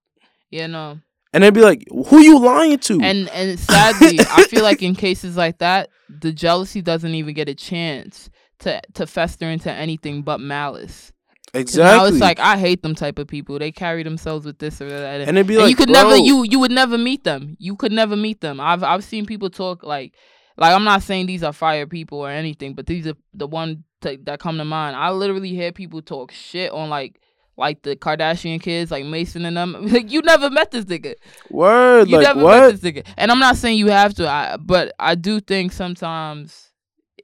Yeah, 0.49 0.67
no. 0.67 0.99
And 1.33 1.43
they'd 1.43 1.53
be 1.53 1.61
like, 1.61 1.83
who 2.07 2.19
you 2.19 2.39
lying 2.39 2.79
to? 2.79 2.99
And 3.01 3.29
and 3.29 3.59
sadly, 3.59 4.19
I 4.19 4.43
feel 4.45 4.63
like 4.63 4.81
in 4.81 4.95
cases 4.95 5.35
like 5.35 5.57
that, 5.57 5.89
the 6.09 6.31
jealousy 6.31 6.81
doesn't 6.81 7.13
even 7.13 7.33
get 7.33 7.49
a 7.49 7.55
chance 7.55 8.29
to 8.59 8.81
to 8.93 9.05
fester 9.05 9.49
into 9.49 9.69
anything 9.71 10.21
but 10.21 10.39
malice. 10.39 11.11
exactly. 11.53 11.97
Now 11.97 12.05
it's 12.05 12.21
like 12.21 12.39
I 12.39 12.57
hate 12.57 12.83
them 12.83 12.95
type 12.95 13.19
of 13.19 13.27
people. 13.27 13.59
They 13.59 13.71
carry 13.73 14.03
themselves 14.03 14.45
with 14.45 14.59
this 14.59 14.81
or 14.81 14.87
that. 14.89 15.21
and 15.27 15.37
it'd 15.37 15.47
be 15.47 15.55
And 15.55 15.63
like, 15.63 15.69
you 15.71 15.75
could 15.75 15.89
bro, 15.89 16.03
never 16.03 16.15
you 16.15 16.43
you 16.43 16.59
would 16.59 16.71
never 16.71 16.97
meet 16.97 17.25
them. 17.25 17.57
You 17.59 17.75
could 17.75 17.91
never 17.91 18.15
meet 18.15 18.39
them. 18.39 18.61
I've 18.61 18.83
I've 18.83 19.03
seen 19.03 19.25
people 19.25 19.49
talk 19.49 19.83
like 19.83 20.13
like 20.57 20.73
I'm 20.73 20.83
not 20.83 21.03
saying 21.03 21.25
these 21.25 21.43
are 21.43 21.53
fire 21.53 21.85
people 21.87 22.19
or 22.19 22.29
anything, 22.29 22.73
but 22.73 22.85
these 22.85 23.07
are 23.07 23.15
the 23.33 23.47
one 23.47 23.83
t- 24.01 24.17
that 24.23 24.39
come 24.39 24.57
to 24.57 24.65
mind. 24.65 24.95
I 24.95 25.11
literally 25.11 25.49
hear 25.49 25.71
people 25.71 26.01
talk 26.01 26.31
shit 26.31 26.71
on 26.71 26.89
like 26.89 27.19
like 27.57 27.81
the 27.83 27.95
Kardashian 27.95 28.61
kids, 28.61 28.91
like 28.91 29.05
Mason 29.05 29.45
and 29.45 29.55
them. 29.55 29.87
Like 29.91 30.11
you 30.11 30.21
never 30.21 30.49
met 30.49 30.71
this 30.71 30.85
nigga. 30.85 31.15
word, 31.49 32.09
You 32.09 32.17
like 32.17 32.27
never 32.27 32.39
met 32.39 32.43
what? 32.43 32.81
this 32.81 32.91
nigga. 32.91 33.05
And 33.17 33.31
I'm 33.31 33.39
not 33.39 33.55
saying 33.55 33.77
you 33.77 33.87
have 33.87 34.13
to, 34.15 34.27
I, 34.27 34.57
but 34.57 34.93
I 34.99 35.15
do 35.15 35.39
think 35.39 35.71
sometimes 35.71 36.64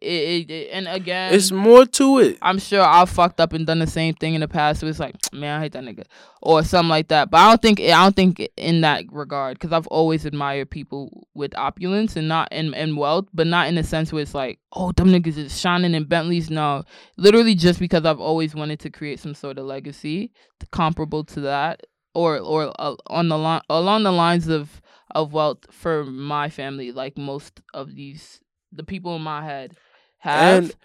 it, 0.01 0.49
it, 0.49 0.69
and 0.71 0.87
again 0.87 1.33
It's 1.33 1.51
more 1.51 1.85
to 1.85 2.17
it. 2.19 2.37
I'm 2.41 2.57
sure 2.57 2.81
I 2.81 3.05
fucked 3.05 3.39
up 3.39 3.53
and 3.53 3.67
done 3.67 3.79
the 3.79 3.87
same 3.87 4.15
thing 4.15 4.33
in 4.33 4.41
the 4.41 4.47
past. 4.47 4.79
So 4.79 4.87
it's 4.87 4.99
like, 4.99 5.15
man, 5.33 5.59
I 5.59 5.63
hate 5.63 5.73
that 5.73 5.83
nigga, 5.83 6.05
or 6.41 6.63
something 6.63 6.89
like 6.89 7.09
that. 7.09 7.29
But 7.29 7.37
I 7.37 7.49
don't 7.49 7.61
think 7.61 7.79
I 7.79 8.03
don't 8.03 8.15
think 8.15 8.49
in 8.57 8.81
that 8.81 9.05
regard 9.11 9.59
because 9.59 9.71
I've 9.71 9.87
always 9.87 10.25
admired 10.25 10.71
people 10.71 11.27
with 11.35 11.55
opulence 11.55 12.15
and 12.15 12.27
not 12.27 12.51
in 12.51 12.73
and 12.73 12.97
wealth, 12.97 13.27
but 13.33 13.47
not 13.47 13.67
in 13.67 13.75
the 13.75 13.83
sense 13.83 14.11
where 14.11 14.23
it's 14.23 14.33
like, 14.33 14.59
oh, 14.73 14.91
them 14.91 15.09
niggas 15.09 15.37
is 15.37 15.59
shining 15.59 15.93
in 15.93 16.05
Bentleys. 16.05 16.49
No, 16.49 16.83
literally 17.17 17.53
just 17.53 17.79
because 17.79 18.05
I've 18.05 18.19
always 18.19 18.55
wanted 18.55 18.79
to 18.81 18.89
create 18.89 19.19
some 19.19 19.35
sort 19.35 19.59
of 19.59 19.65
legacy 19.65 20.31
comparable 20.71 21.23
to 21.25 21.41
that, 21.41 21.81
or 22.15 22.39
or 22.39 22.73
uh, 22.79 22.95
on 23.07 23.29
the 23.29 23.37
line 23.37 23.61
along 23.69 24.03
the 24.03 24.11
lines 24.11 24.47
of 24.47 24.81
of 25.11 25.33
wealth 25.33 25.67
for 25.69 26.05
my 26.05 26.49
family, 26.49 26.91
like 26.91 27.17
most 27.17 27.61
of 27.73 27.95
these 27.95 28.39
the 28.71 28.83
people 28.83 29.15
in 29.15 29.21
my 29.21 29.43
head 29.43 29.75
have. 30.21 30.63
And 30.63 30.75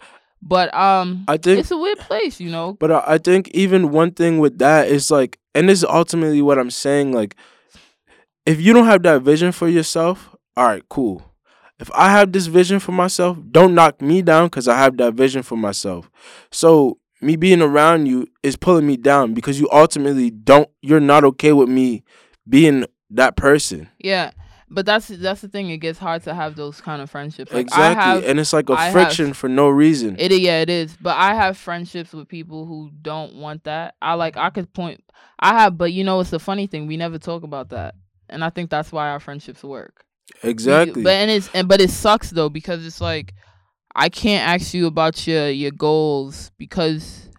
but 0.41 0.73
um, 0.73 1.25
I 1.27 1.37
think 1.37 1.59
it's 1.59 1.71
a 1.71 1.77
weird 1.77 1.99
place, 1.99 2.39
you 2.39 2.49
know. 2.49 2.73
But 2.79 2.91
I 2.91 3.03
I 3.07 3.17
think 3.17 3.49
even 3.49 3.91
one 3.91 4.11
thing 4.11 4.39
with 4.39 4.59
that 4.59 4.87
is 4.87 5.09
like, 5.09 5.39
and 5.55 5.69
this 5.69 5.79
is 5.79 5.85
ultimately 5.85 6.41
what 6.41 6.59
I'm 6.59 6.71
saying. 6.71 7.11
Like, 7.11 7.35
if 8.45 8.61
you 8.61 8.73
don't 8.73 8.85
have 8.85 9.03
that 9.03 9.21
vision 9.21 9.51
for 9.51 9.67
yourself, 9.67 10.35
all 10.55 10.65
right, 10.65 10.83
cool. 10.89 11.23
If 11.79 11.91
I 11.93 12.09
have 12.09 12.31
this 12.31 12.47
vision 12.47 12.79
for 12.79 12.91
myself, 12.91 13.37
don't 13.51 13.75
knock 13.75 14.01
me 14.01 14.21
down 14.21 14.47
because 14.47 14.67
I 14.67 14.77
have 14.77 14.97
that 14.97 15.13
vision 15.13 15.43
for 15.43 15.55
myself. 15.55 16.09
So 16.51 16.97
me 17.21 17.35
being 17.35 17.61
around 17.61 18.07
you 18.07 18.27
is 18.41 18.55
pulling 18.55 18.87
me 18.87 18.97
down 18.97 19.33
because 19.33 19.59
you 19.59 19.69
ultimately 19.71 20.31
don't. 20.31 20.69
You're 20.81 20.99
not 20.99 21.23
okay 21.23 21.53
with 21.53 21.69
me 21.69 22.03
being 22.47 22.85
that 23.11 23.35
person. 23.35 23.89
Yeah, 23.99 24.31
but 24.69 24.85
that's 24.85 25.07
that's 25.07 25.41
the 25.41 25.47
thing. 25.47 25.69
It 25.69 25.77
gets 25.77 25.97
hard 25.99 26.23
to 26.23 26.33
have 26.33 26.55
those 26.55 26.81
kind 26.81 27.01
of 27.01 27.09
friendships. 27.09 27.51
Like, 27.51 27.61
exactly, 27.67 28.01
I 28.01 28.03
have, 28.15 28.23
and 28.23 28.39
it's 28.39 28.53
like 28.53 28.69
a 28.69 28.73
I 28.73 28.85
have- 28.85 28.93
friction 28.93 29.33
for 29.33 29.47
no 29.49 29.69
reason. 29.69 30.15
it. 30.19 30.31
Yeah, 30.31 30.61
it 30.61 30.69
is. 30.69 30.97
But 30.99 31.15
I 31.17 31.33
have 31.35 31.57
friendships 31.57 32.13
with 32.13 32.27
people 32.27 32.65
who 32.65 32.91
don't 33.01 33.35
want 33.35 33.63
that. 33.65 33.95
I 34.01 34.13
like. 34.15 34.37
I 34.37 34.49
could 34.49 34.73
point. 34.73 35.03
I 35.39 35.53
have, 35.59 35.77
but 35.77 35.93
you 35.93 36.03
know, 36.03 36.19
it's 36.19 36.31
the 36.31 36.39
funny 36.39 36.67
thing. 36.67 36.87
We 36.87 36.97
never 36.97 37.17
talk 37.17 37.43
about 37.43 37.69
that, 37.69 37.95
and 38.29 38.43
I 38.43 38.49
think 38.49 38.69
that's 38.69 38.91
why 38.91 39.09
our 39.09 39.19
friendships 39.19 39.63
work. 39.63 40.03
We- 40.43 40.49
exactly. 40.49 41.03
But 41.03 41.13
and 41.13 41.31
it's 41.31 41.49
and 41.53 41.67
but 41.67 41.79
it 41.81 41.89
sucks 41.89 42.29
though 42.31 42.49
because 42.49 42.85
it's 42.85 42.99
like 42.99 43.33
I 43.95 44.09
can't 44.09 44.47
ask 44.47 44.73
you 44.73 44.85
about 44.87 45.25
your 45.25 45.49
your 45.49 45.71
goals 45.71 46.51
because 46.57 47.29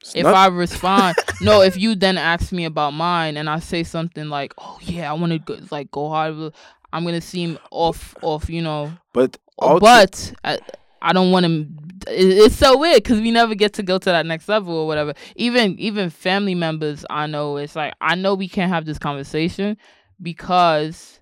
It's 0.00 0.14
if 0.14 0.22
not- 0.24 0.34
I 0.34 0.46
respond, 0.48 1.16
no, 1.40 1.62
if 1.62 1.76
you 1.76 1.94
then 1.94 2.18
ask 2.18 2.52
me 2.52 2.64
about 2.64 2.92
mine 2.94 3.36
and 3.36 3.48
I 3.50 3.58
say 3.58 3.82
something 3.84 4.28
like, 4.28 4.54
"Oh 4.58 4.78
yeah, 4.82 5.10
I 5.10 5.14
want 5.14 5.32
to 5.32 5.38
go, 5.38 5.58
like 5.70 5.90
go 5.90 6.08
hard," 6.08 6.52
I'm 6.92 7.04
gonna 7.04 7.20
seem 7.20 7.58
off, 7.70 8.14
off, 8.22 8.48
you 8.48 8.62
know. 8.62 8.92
but 9.12 9.36
Oh, 9.60 9.74
ulti- 9.76 9.80
but 9.80 10.32
I, 10.44 10.58
I 11.02 11.12
don't 11.12 11.32
want 11.32 11.44
to. 11.46 11.66
It's 12.06 12.54
so 12.56 12.78
weird 12.78 13.02
because 13.02 13.20
we 13.20 13.30
never 13.32 13.54
get 13.56 13.72
to 13.74 13.82
go 13.82 13.98
to 13.98 14.04
that 14.06 14.24
next 14.24 14.48
level 14.48 14.72
or 14.74 14.86
whatever. 14.86 15.14
Even 15.36 15.78
even 15.80 16.10
family 16.10 16.54
members, 16.54 17.04
I 17.10 17.26
know 17.26 17.56
it's 17.56 17.74
like 17.76 17.92
I 18.00 18.14
know 18.14 18.34
we 18.34 18.48
can't 18.48 18.70
have 18.72 18.84
this 18.86 18.98
conversation 18.98 19.76
because 20.22 21.20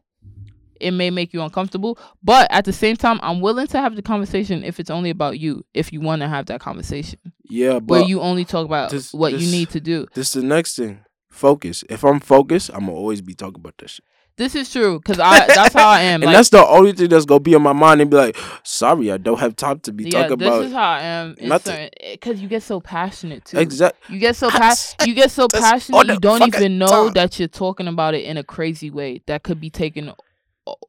it 0.81 0.91
may 0.93 1.11
make 1.11 1.33
you 1.33 1.43
uncomfortable. 1.43 1.99
But 2.23 2.49
at 2.51 2.65
the 2.65 2.73
same 2.73 2.97
time, 2.97 3.19
I'm 3.23 3.41
willing 3.41 3.67
to 3.69 3.79
have 3.81 3.97
the 3.97 4.03
conversation 4.03 4.65
if 4.65 4.79
it's 4.81 4.91
only 4.91 5.11
about 5.11 5.39
you. 5.39 5.65
If 5.75 5.93
you 5.93 6.01
want 6.01 6.23
to 6.23 6.29
have 6.29 6.47
that 6.47 6.61
conversation 6.61 7.19
yeah, 7.49 7.75
but 7.79 7.89
where 7.89 8.03
you 8.03 8.21
only 8.21 8.45
talk 8.45 8.65
about 8.67 8.91
this- 8.91 9.13
what 9.13 9.33
you 9.33 9.51
need 9.51 9.71
to 9.71 9.81
do. 9.81 10.07
This 10.15 10.35
is 10.35 10.43
the 10.43 10.47
next 10.49 10.77
thing. 10.77 11.01
Focus. 11.31 11.85
If 11.91 12.03
I'm 12.05 12.21
focused, 12.21 12.71
I'm 12.73 12.81
gonna 12.87 12.93
always 12.93 13.21
be 13.21 13.35
talking 13.35 13.61
about 13.61 13.75
this. 13.79 13.93
shit. 13.93 14.05
This 14.39 14.55
is 14.55 14.71
true 14.71 14.99
because 14.99 15.19
I 15.19 15.47
that's 15.55 15.73
how 15.75 15.89
I 15.89 16.01
am. 16.03 16.23
and 16.23 16.27
like, 16.27 16.37
that's 16.37 16.51
the 16.51 16.67
only 16.67 16.93
thing 16.93 17.09
that's 17.09 17.25
gonna 17.25 17.41
be 17.41 17.55
on 17.55 17.63
my 17.63 17.73
mind 17.73 18.01
and 18.03 18.11
be 18.11 18.17
like, 18.19 18.37
sorry, 18.65 19.11
I 19.11 19.17
don't 19.17 19.39
have 19.41 19.57
time 19.57 19.81
to 19.81 19.93
be 19.93 20.05
yeah, 20.05 20.11
talking 20.23 20.37
this 20.39 20.47
about 20.49 20.59
This 20.61 20.67
is 20.69 20.73
how 20.75 20.91
I 20.91 21.01
am. 21.03 21.35
nothing. 21.41 21.89
Because 22.13 22.41
you 22.43 22.49
get 22.49 22.63
so 22.63 22.81
passionate 22.81 23.47
too. 23.47 23.59
Exactly. 23.59 24.15
You 24.15 24.21
get 24.21 24.37
so 24.37 24.51
pas- 24.51 24.95
you 25.07 25.15
get 25.15 25.31
so 25.31 25.49
passionate 25.49 26.07
you 26.09 26.21
don't 26.21 26.43
even 26.47 26.77
know 26.79 27.07
time. 27.07 27.13
that 27.15 27.39
you're 27.39 27.49
talking 27.49 27.89
about 27.89 28.15
it 28.15 28.25
in 28.25 28.37
a 28.37 28.45
crazy 28.45 28.91
way 28.91 29.23
that 29.27 29.43
could 29.43 29.59
be 29.61 29.71
taken 29.71 30.13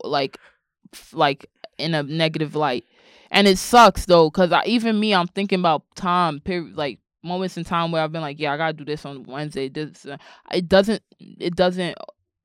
like 0.03 0.37
like 1.13 1.49
in 1.77 1.93
a 1.93 2.03
negative 2.03 2.55
light. 2.55 2.85
And 3.29 3.47
it 3.47 3.57
sucks 3.57 4.05
though 4.05 4.29
I 4.51 4.63
even 4.65 4.99
me 4.99 5.13
I'm 5.13 5.27
thinking 5.27 5.59
about 5.59 5.83
time 5.95 6.39
period 6.39 6.77
like 6.77 6.99
moments 7.23 7.57
in 7.57 7.63
time 7.63 7.91
where 7.91 8.01
I've 8.01 8.11
been 8.11 8.21
like, 8.21 8.39
yeah, 8.39 8.53
I 8.53 8.57
got 8.57 8.67
to 8.67 8.73
do 8.73 8.85
this 8.85 9.05
on 9.05 9.23
Wednesday. 9.23 9.69
This 9.69 10.05
uh, 10.05 10.17
it 10.51 10.67
doesn't 10.67 11.01
it 11.19 11.55
doesn't 11.55 11.95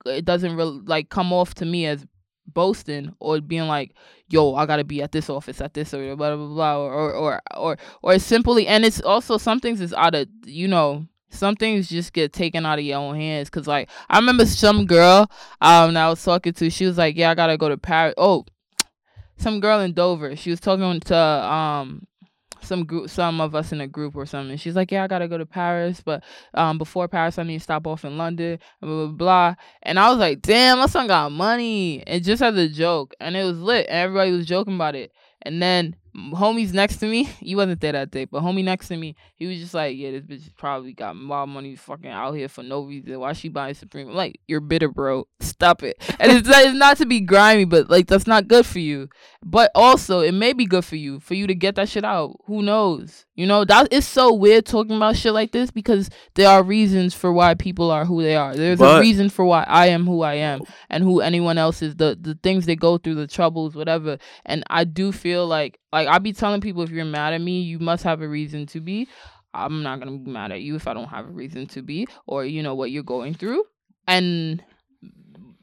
it 0.07 0.25
doesn't 0.25 0.57
really 0.57 0.81
like 0.85 1.09
come 1.09 1.33
off 1.33 1.55
to 1.55 1.65
me 1.65 1.87
as 1.87 2.07
boasting 2.47 3.15
or 3.21 3.41
being 3.41 3.69
like, 3.69 3.95
yo, 4.29 4.55
I 4.55 4.67
gotta 4.67 4.85
be 4.85 5.03
at 5.03 5.13
this 5.13 5.31
office 5.31 5.61
at 5.61 5.75
this 5.75 5.95
or 5.95 6.17
blah 6.17 6.37
blah 6.37 6.47
blah 6.47 6.79
or 6.79 6.93
or 6.93 7.13
or 7.15 7.41
or, 7.57 7.77
or 8.03 8.19
simply 8.19 8.67
and 8.67 8.85
it's 8.85 9.01
also 9.01 9.39
some 9.39 9.61
things 9.61 9.81
is 9.81 9.95
out 9.95 10.15
of 10.15 10.27
you 10.45 10.67
know 10.67 11.07
some 11.33 11.57
things 11.57 11.89
just 11.89 12.13
get 12.13 12.33
taken 12.33 12.65
out 12.67 12.79
of 12.79 12.85
your 12.85 12.99
own 12.99 13.15
hands 13.15 13.49
because 13.49 13.67
like 13.67 13.89
i 14.09 14.19
remember 14.19 14.45
some 14.47 14.87
girl 14.87 15.31
um 15.61 15.97
i 15.97 16.09
was 16.09 16.23
talking 16.23 16.53
to 16.53 16.71
she 16.71 16.87
was 16.87 16.99
like 16.99 17.17
yeah 17.17 17.31
i 17.31 17.35
gotta 17.35 17.57
go 17.57 17.69
to 17.69 17.79
paris 17.79 18.15
oh 18.19 18.45
some 19.37 19.61
girl 19.61 19.81
in 19.81 19.93
dover 19.93 20.37
she 20.37 20.51
was 20.51 20.61
talking 20.61 21.01
to 21.01 21.17
um 21.17 22.07
some 22.65 22.85
group, 22.85 23.11
some 23.11 23.41
of 23.41 23.55
us 23.55 23.73
in 23.73 23.81
a 23.81 23.87
group 23.87 24.17
or 24.17 24.27
something. 24.27 24.57
She's 24.57 24.77
like, 24.77 24.91
"Yeah, 24.91 25.05
I 25.05 25.07
gotta 25.09 25.29
go 25.29 25.39
to 25.39 25.47
Paris, 25.47 26.01
but 26.01 26.23
um, 26.55 26.79
before 26.79 27.09
Paris, 27.09 27.39
I 27.39 27.43
need 27.43 27.59
to 27.59 27.65
stop 27.65 27.87
off 27.87 28.05
in 28.05 28.17
London." 28.17 28.59
Blah 28.81 29.07
blah 29.07 29.17
blah. 29.17 29.55
And 29.83 29.99
I 29.99 30.09
was 30.11 30.19
like, 30.19 30.43
"Damn, 30.43 30.79
my 30.79 30.87
son 30.87 31.09
got 31.09 31.33
money!" 31.33 32.03
And 32.07 32.23
just 32.25 32.43
as 32.43 32.57
a 32.57 32.69
joke, 32.69 33.15
and 33.21 33.37
it 33.37 33.45
was 33.45 33.59
lit. 33.59 33.87
And 33.89 33.97
everybody 33.97 34.33
was 34.33 34.47
joking 34.47 34.77
about 34.77 34.95
it. 34.95 35.13
And 35.43 35.61
then 35.61 35.97
homies 36.17 36.73
next 36.73 36.97
to 36.99 37.07
me, 37.07 37.25
he 37.41 37.55
wasn't 37.55 37.81
there 37.81 37.93
that 37.93 38.11
day, 38.11 38.25
but 38.25 38.43
homie 38.43 38.65
next 38.65 38.89
to 38.89 38.97
me, 38.97 39.17
he 39.37 39.47
was 39.47 39.59
just 39.59 39.75
like, 39.75 39.97
"Yeah, 39.97 40.11
this 40.13 40.23
bitch 40.23 40.55
probably 40.57 40.93
got 40.93 41.17
wild 41.17 41.49
money, 41.49 41.75
fucking 41.77 42.11
out 42.11 42.33
here 42.33 42.49
for 42.49 42.63
no 42.63 42.83
reason. 42.83 43.19
Why 43.19 43.33
she 43.33 43.49
buying 43.49 43.75
Supreme?" 43.75 44.09
I'm 44.09 44.15
like, 44.15 44.41
you're 44.47 44.61
bitter, 44.61 44.89
bro. 44.89 45.27
Stop 45.41 45.83
it. 45.83 45.97
And 46.19 46.33
it's, 46.33 46.49
it's 46.49 46.77
not 46.77 46.97
to 46.99 47.07
be 47.07 47.21
grimy, 47.21 47.65
but 47.65 47.91
like 47.91 48.07
that's 48.07 48.27
not 48.27 48.49
good 48.49 48.67
for 48.67 48.79
you. 48.79 49.09
But 49.45 49.71
also, 49.75 50.21
it 50.21 50.33
may 50.33 50.53
be 50.53 50.67
good 50.67 50.85
for 50.85 50.97
you 50.97 51.21
for 51.21 51.35
you 51.35 51.47
to 51.47 51.55
get 51.55 51.77
that 51.77 51.89
shit 51.89 52.05
out. 52.05 52.37
Who 52.47 52.63
knows? 52.63 53.27
You 53.35 53.47
know, 53.47 53.65
that 53.65 53.89
it's 53.91 54.07
so 54.07 54.33
weird 54.35 54.67
talking 54.67 54.97
about 54.97 55.17
shit 55.17 55.33
like 55.33 55.53
this 55.53 55.71
because 55.71 56.11
there 56.35 56.49
are 56.49 56.63
reasons 56.63 57.15
for 57.15 57.33
why 57.33 57.55
people 57.55 57.91
are 57.91 58.05
who 58.05 58.23
they 58.23 58.37
are. 58.37 58.55
There's 58.55 58.79
But- 58.79 58.99
a 58.99 59.01
reason 59.01 59.31
for 59.31 59.45
why 59.45 59.65
I 59.67 59.87
am 59.87 60.05
who 60.05 60.23
I 60.23 60.35
am 60.35 60.61
and 60.91 61.03
who 61.03 61.21
anyone 61.21 61.59
else 61.59 61.81
is. 61.83 61.97
The 61.97 62.17
the 62.21 62.35
things 62.43 62.67
they 62.67 62.77
go 62.77 62.99
through, 62.99 63.15
the 63.15 63.27
troubles, 63.27 63.75
whatever. 63.75 64.19
And 64.45 64.63
I 64.69 64.85
do 64.85 65.13
feel 65.13 65.47
like 65.47 65.79
like 65.93 66.09
I 66.09 66.19
be 66.19 66.33
telling 66.33 66.61
people 66.61 66.83
if 66.83 66.91
you're 66.91 67.05
mad 67.05 67.35
at 67.35 67.41
me, 67.41 67.61
you 67.61 67.79
must 67.79 68.05
have 68.05 68.23
a 68.23 68.29
reason 68.29 68.67
to 68.67 68.81
be. 68.81 69.09
I'm 69.55 69.83
not 69.83 69.99
gonna 69.99 70.17
be 70.19 70.31
mad 70.31 70.53
at 70.53 70.63
you 70.63 70.77
if 70.77 70.89
I 70.89 70.95
don't 70.95 71.09
have 71.09 71.27
a 71.27 71.33
reason 71.33 71.67
to 71.69 71.83
be, 71.83 72.07
or 72.27 72.45
you 72.45 72.63
know 72.63 72.75
what 72.75 72.91
you're 72.91 73.03
going 73.03 73.35
through. 73.35 73.65
And 74.09 74.65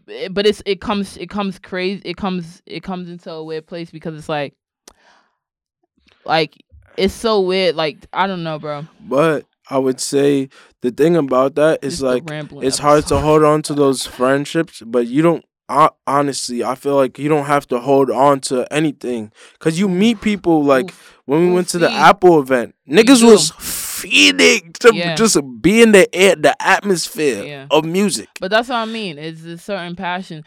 eh, 0.07 0.27
but 0.29 0.45
it's 0.45 0.61
it 0.65 0.79
comes 0.79 1.17
it 1.17 1.29
comes 1.29 1.57
crazy. 1.59 2.01
It 2.05 2.17
comes 2.17 2.61
it 2.65 2.83
comes 2.83 3.09
into 3.09 3.31
a 3.31 3.43
weird 3.43 3.65
place 3.65 3.89
because 3.89 4.15
it's 4.15 4.29
like 4.29 4.53
like 6.25 6.63
it's 6.97 7.13
so 7.13 7.41
weird. 7.41 7.75
Like 7.75 8.05
I 8.13 8.27
don't 8.27 8.43
know, 8.43 8.59
bro. 8.59 8.85
But 9.01 9.45
I 9.69 9.77
would 9.77 9.99
say 9.99 10.49
the 10.81 10.91
thing 10.91 11.15
about 11.15 11.55
that 11.55 11.83
is 11.83 11.99
Just 11.99 12.03
like 12.03 12.23
it's 12.63 12.79
hard 12.79 13.05
to 13.07 13.19
hold 13.19 13.43
on 13.43 13.61
to 13.63 13.73
those 13.73 14.05
friendships, 14.05 14.81
but 14.85 15.07
you 15.07 15.21
don't. 15.21 15.45
Hon- 15.69 15.89
Honestly, 16.07 16.63
I 16.63 16.75
feel 16.75 16.95
like 16.95 17.17
you 17.19 17.29
don't 17.29 17.45
have 17.45 17.67
to 17.67 17.79
hold 17.79 18.09
on 18.09 18.39
to 18.41 18.65
anything 18.73 19.31
because 19.53 19.79
you 19.79 19.87
meet 19.87 20.21
people 20.21 20.63
like 20.63 20.85
Oof. 20.91 21.19
when 21.25 21.41
we 21.41 21.47
Ooh, 21.49 21.53
went 21.53 21.67
to 21.69 21.77
the. 21.77 21.89
Apple 21.91 22.39
event, 22.39 22.75
niggas 22.89 23.23
was 23.23 23.51
feeding 23.99 24.73
to 24.79 24.93
Yeah. 24.95 25.15
just 25.15 25.37
be 25.61 25.81
in 25.81 25.91
the 25.91 26.13
air, 26.15 26.35
the 26.35 26.55
atmosphere 26.61 27.43
Yeah. 27.43 27.67
of 27.71 27.83
music. 27.85 28.29
But 28.39 28.51
that's 28.51 28.69
what 28.69 28.75
I 28.77 28.85
mean. 28.85 29.17
It's 29.17 29.43
a 29.43 29.57
certain 29.57 29.95
passion. 29.95 30.43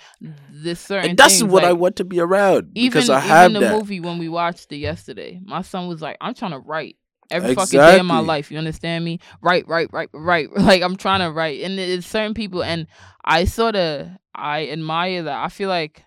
This 0.50 0.80
certain. 0.80 1.10
And 1.10 1.18
that's 1.18 1.38
things, 1.40 1.52
what 1.52 1.64
I 1.64 1.72
want 1.72 1.96
to 1.96 2.04
be 2.04 2.18
around 2.20 2.70
even 2.74 2.90
because 2.90 3.10
I 3.10 3.44
even 3.44 3.56
in 3.56 3.62
the 3.62 3.68
that. 3.68 3.76
movie 3.78 4.00
when 4.00 4.18
we 4.18 4.28
watched 4.28 4.72
it 4.72 4.76
yesterday, 4.78 5.40
my 5.44 5.62
son 5.62 5.86
was 5.88 6.00
like, 6.00 6.16
"I'm 6.20 6.34
trying 6.34 6.52
to 6.52 6.58
write 6.58 6.96
every 7.32 7.54
fucking 7.54 7.78
day 7.78 7.98
of 7.98 8.06
my 8.06 8.18
life." 8.20 8.50
You 8.50 8.58
understand 8.58 9.04
me? 9.04 9.18
Right, 9.40 9.66
right, 9.66 9.88
right, 9.92 10.08
right. 10.12 10.48
Like 10.56 10.82
I'm 10.82 10.96
trying 10.96 11.20
to 11.20 11.30
write, 11.30 11.62
and 11.62 11.78
it's 11.78 12.06
certain 12.06 12.34
people, 12.34 12.62
and 12.62 12.86
I 13.24 13.44
sort 13.44 13.76
of 13.76 14.08
I 14.34 14.68
admire 14.68 15.22
that. 15.24 15.44
I 15.44 15.48
feel 15.48 15.68
like 15.68 16.04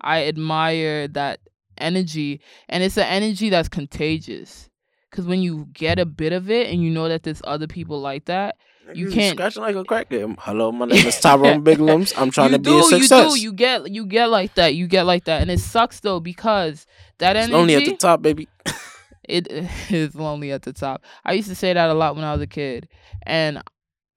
I 0.00 0.26
admire 0.26 1.08
that 1.08 1.40
energy, 1.78 2.40
and 2.68 2.82
it's 2.82 2.96
an 2.96 3.04
energy 3.06 3.50
that's 3.50 3.68
contagious. 3.68 4.68
Cause 5.12 5.24
when 5.24 5.40
you 5.40 5.68
get 5.72 5.98
a 5.98 6.04
bit 6.04 6.32
of 6.32 6.50
it, 6.50 6.66
and 6.70 6.82
you 6.82 6.90
know 6.90 7.08
that 7.08 7.22
there's 7.22 7.40
other 7.44 7.66
people 7.66 8.00
like 8.00 8.26
that, 8.26 8.56
you 8.94 9.10
can't- 9.10 9.36
scratching 9.36 9.62
like 9.62 9.74
a 9.74 9.82
crackhead. 9.84 10.36
Hello, 10.40 10.70
my 10.72 10.84
name 10.90 11.06
is 11.06 11.18
Tyrone 11.20 11.64
Biglums. 11.64 12.12
I'm 12.16 12.30
trying 12.30 12.52
to 12.52 12.58
be 12.58 12.64
do, 12.70 12.80
a 12.80 12.82
success. 12.82 13.32
You 13.32 13.36
do. 13.36 13.40
You 13.42 13.52
get. 13.52 13.90
You 13.90 14.06
get 14.06 14.26
like 14.30 14.54
that. 14.54 14.74
You 14.74 14.86
get 14.86 15.04
like 15.06 15.24
that, 15.24 15.42
and 15.42 15.50
it 15.50 15.60
sucks 15.60 16.00
though 16.00 16.20
because 16.20 16.86
that 17.18 17.36
it's 17.36 17.44
energy. 17.44 17.54
only 17.60 17.74
at 17.76 17.84
the 17.84 17.96
top, 17.96 18.20
baby. 18.22 18.48
it 19.28 19.48
is 19.90 20.14
lonely 20.14 20.52
at 20.52 20.62
the 20.62 20.72
top. 20.72 21.04
I 21.24 21.32
used 21.32 21.48
to 21.48 21.54
say 21.54 21.72
that 21.72 21.90
a 21.90 21.94
lot 21.94 22.16
when 22.16 22.24
I 22.24 22.32
was 22.32 22.42
a 22.42 22.46
kid, 22.46 22.88
and 23.22 23.62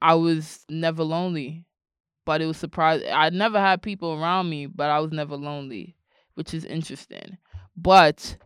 I 0.02 0.16
was 0.16 0.66
never 0.70 1.04
lonely, 1.04 1.66
but 2.26 2.42
it 2.42 2.46
was 2.46 2.58
surprising. 2.58 3.10
I 3.12 3.30
never 3.30 3.60
had 3.60 3.82
people 3.82 4.14
around 4.14 4.50
me, 4.50 4.66
but 4.66 4.90
I 4.90 5.00
was 5.00 5.12
never 5.12 5.36
lonely, 5.36 5.96
which 6.36 6.54
is 6.54 6.66
interesting. 6.66 7.38
But, 7.76 8.38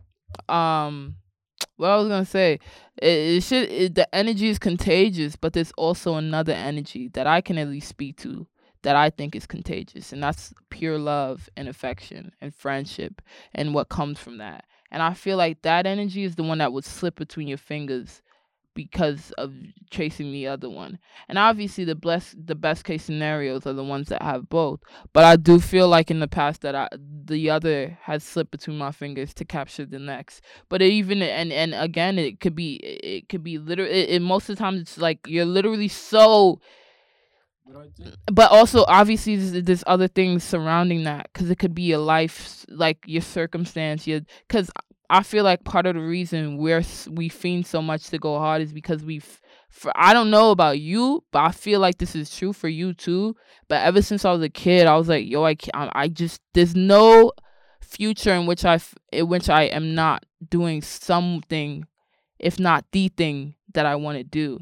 um, 0.48 1.16
what 1.76 1.88
I 1.88 1.96
was 1.96 2.08
gonna 2.08 2.24
say, 2.24 2.60
it, 3.00 3.08
it 3.08 3.42
should 3.42 3.68
it, 3.70 3.94
the 3.94 4.12
energy 4.14 4.48
is 4.48 4.58
contagious, 4.58 5.36
but 5.36 5.52
there's 5.52 5.72
also 5.72 6.14
another 6.14 6.52
energy 6.52 7.08
that 7.14 7.26
I 7.26 7.40
can 7.40 7.58
at 7.58 7.68
least 7.68 7.88
speak 7.88 8.16
to 8.18 8.46
that 8.82 8.96
I 8.96 9.10
think 9.10 9.34
is 9.34 9.46
contagious, 9.46 10.12
and 10.12 10.22
that's 10.22 10.52
pure 10.70 10.98
love 10.98 11.48
and 11.56 11.68
affection 11.68 12.32
and 12.40 12.54
friendship 12.54 13.22
and 13.54 13.74
what 13.74 13.88
comes 13.88 14.18
from 14.18 14.38
that. 14.38 14.64
And 14.94 15.02
I 15.02 15.12
feel 15.12 15.36
like 15.36 15.60
that 15.62 15.88
energy 15.88 16.22
is 16.22 16.36
the 16.36 16.44
one 16.44 16.58
that 16.58 16.72
would 16.72 16.84
slip 16.84 17.16
between 17.16 17.48
your 17.48 17.58
fingers 17.58 18.22
because 18.74 19.32
of 19.32 19.52
chasing 19.90 20.30
the 20.30 20.46
other 20.46 20.70
one. 20.70 21.00
And 21.28 21.36
obviously 21.36 21.82
the 21.82 21.96
bless 21.96 22.32
the 22.38 22.54
best 22.54 22.84
case 22.84 23.02
scenarios 23.02 23.66
are 23.66 23.72
the 23.72 23.82
ones 23.82 24.08
that 24.10 24.22
have 24.22 24.48
both. 24.48 24.78
But 25.12 25.24
I 25.24 25.34
do 25.34 25.58
feel 25.58 25.88
like 25.88 26.12
in 26.12 26.20
the 26.20 26.28
past 26.28 26.60
that 26.60 26.76
I 26.76 26.88
the 26.96 27.50
other 27.50 27.98
has 28.02 28.22
slipped 28.22 28.52
between 28.52 28.78
my 28.78 28.92
fingers 28.92 29.34
to 29.34 29.44
capture 29.44 29.84
the 29.84 29.98
next. 29.98 30.42
But 30.68 30.80
even 30.80 31.22
and 31.22 31.52
and 31.52 31.74
again 31.74 32.16
it 32.16 32.38
could 32.38 32.54
be 32.54 32.76
it 32.76 33.28
could 33.28 33.42
be 33.42 33.58
literally 33.58 33.90
it, 33.90 34.10
it, 34.10 34.22
most 34.22 34.48
of 34.48 34.54
the 34.54 34.62
time 34.62 34.76
it's 34.76 34.96
like 34.96 35.26
you're 35.26 35.44
literally 35.44 35.88
so 35.88 36.60
but 38.32 38.50
also 38.50 38.84
obviously 38.88 39.36
there's, 39.36 39.64
there's 39.64 39.84
other 39.86 40.08
things 40.08 40.44
surrounding 40.44 41.04
that 41.04 41.28
because 41.32 41.50
it 41.50 41.58
could 41.58 41.74
be 41.74 41.82
your 41.82 41.98
life 41.98 42.64
like 42.68 42.98
your 43.06 43.22
circumstance 43.22 44.06
your 44.06 44.20
because 44.46 44.70
i 45.10 45.22
feel 45.22 45.44
like 45.44 45.64
part 45.64 45.86
of 45.86 45.94
the 45.94 46.00
reason 46.00 46.58
we're 46.58 46.82
we 47.10 47.28
fiend 47.28 47.66
so 47.66 47.80
much 47.80 48.08
to 48.08 48.18
go 48.18 48.38
hard 48.38 48.60
is 48.60 48.72
because 48.72 49.02
we've 49.02 49.40
for 49.70 49.92
i 49.96 50.12
don't 50.12 50.30
know 50.30 50.50
about 50.50 50.78
you 50.78 51.24
but 51.32 51.40
i 51.40 51.50
feel 51.50 51.80
like 51.80 51.98
this 51.98 52.14
is 52.14 52.34
true 52.34 52.52
for 52.52 52.68
you 52.68 52.92
too. 52.94 53.34
But 53.68 53.82
ever 53.82 54.02
since 54.02 54.24
i 54.24 54.32
was 54.32 54.42
a 54.42 54.48
kid 54.48 54.86
i 54.86 54.96
was 54.96 55.08
like 55.08 55.26
yo 55.26 55.44
i 55.44 55.56
i 55.72 56.08
just 56.08 56.40
there's 56.52 56.76
no 56.76 57.32
future 57.80 58.32
in 58.32 58.46
which 58.46 58.64
i 58.64 58.78
in 59.12 59.28
which 59.28 59.48
i 59.48 59.64
am 59.64 59.94
not 59.94 60.24
doing 60.48 60.82
something 60.82 61.86
if 62.38 62.58
not 62.58 62.84
the 62.92 63.08
thing 63.08 63.54
that 63.72 63.86
i 63.86 63.96
want 63.96 64.18
to 64.18 64.24
do 64.24 64.60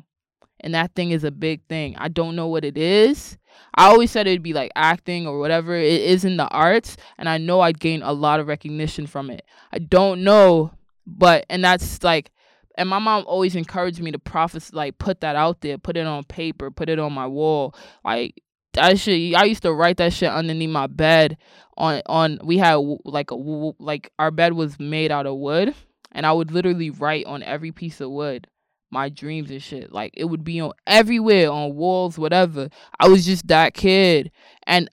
and 0.63 0.75
that 0.75 0.95
thing 0.95 1.11
is 1.11 1.25
a 1.25 1.31
big 1.31 1.63
thing. 1.69 1.97
I 1.99 2.09
don't 2.09 2.37
know 2.37 2.47
what 2.47 2.65
it 2.65 2.79
is. 2.79 3.37
I 3.75 3.87
always 3.87 4.11
said 4.11 4.27
it'd 4.27 4.43
be 4.43 4.53
like 4.53 4.71
acting 4.75 5.27
or 5.27 5.39
whatever. 5.39 5.75
It 5.75 6.01
is 6.03 6.25
in 6.25 6.37
the 6.37 6.49
arts, 6.49 6.97
and 7.19 7.29
I 7.29 7.39
know 7.39 7.61
I'd 7.61 7.81
gain 7.81 8.03
a 8.03 8.13
lot 8.13 8.41
of 8.41 8.47
recognition 8.47 9.07
from 9.07 9.31
it. 9.31 9.45
I 9.73 9.79
don't 9.79 10.25
know, 10.25 10.73
but 11.07 11.45
and 11.51 11.65
that's 11.65 12.03
like, 12.03 12.31
and 12.79 12.89
my 12.89 12.99
mom 12.99 13.25
always 13.27 13.57
encouraged 13.57 14.01
me 14.01 14.13
to 14.13 14.19
prophesy, 14.19 14.75
like 14.75 14.99
put 14.99 15.21
that 15.21 15.37
out 15.37 15.61
there, 15.61 15.79
put 15.79 15.97
it 15.97 16.07
on 16.07 16.25
paper, 16.25 16.71
put 16.71 16.89
it 16.89 16.99
on 16.99 17.13
my 17.13 17.27
wall, 17.27 17.75
like. 18.05 18.43
I 18.75 18.95
should 18.95 19.35
I 19.35 19.45
used 19.45 19.65
to 19.65 19.73
write 19.75 19.99
that 19.99 20.15
shit 20.15 20.31
underneath 20.31 20.71
my 20.71 20.87
bed. 20.87 21.37
On 21.77 22.01
on, 22.07 22.39
we 22.43 22.57
had 22.57 22.77
like 23.05 23.31
a 23.31 23.35
like 23.35 24.11
our 24.19 24.31
bed 24.31 24.55
was 24.55 24.81
made 24.81 25.11
out 25.11 25.27
of 25.27 25.37
wood, 25.37 25.75
and 26.11 26.25
I 26.25 26.33
would 26.33 26.51
literally 26.51 26.89
write 26.89 27.27
on 27.27 27.43
every 27.43 27.71
piece 27.71 28.01
of 28.01 28.11
wood 28.11 28.47
my 28.93 29.09
dreams 29.09 29.51
and 29.51 29.63
shit. 29.63 29.93
Like 29.93 30.13
it 30.17 30.27
would 30.27 30.45
be 30.45 30.61
on 30.61 30.73
everywhere, 30.87 31.51
on 31.51 31.75
walls, 31.75 32.19
whatever. 32.19 32.69
I 33.01 33.09
was 33.09 33.25
just 33.25 33.49
that 33.49 33.75
kid. 33.75 34.31
And 34.67 34.89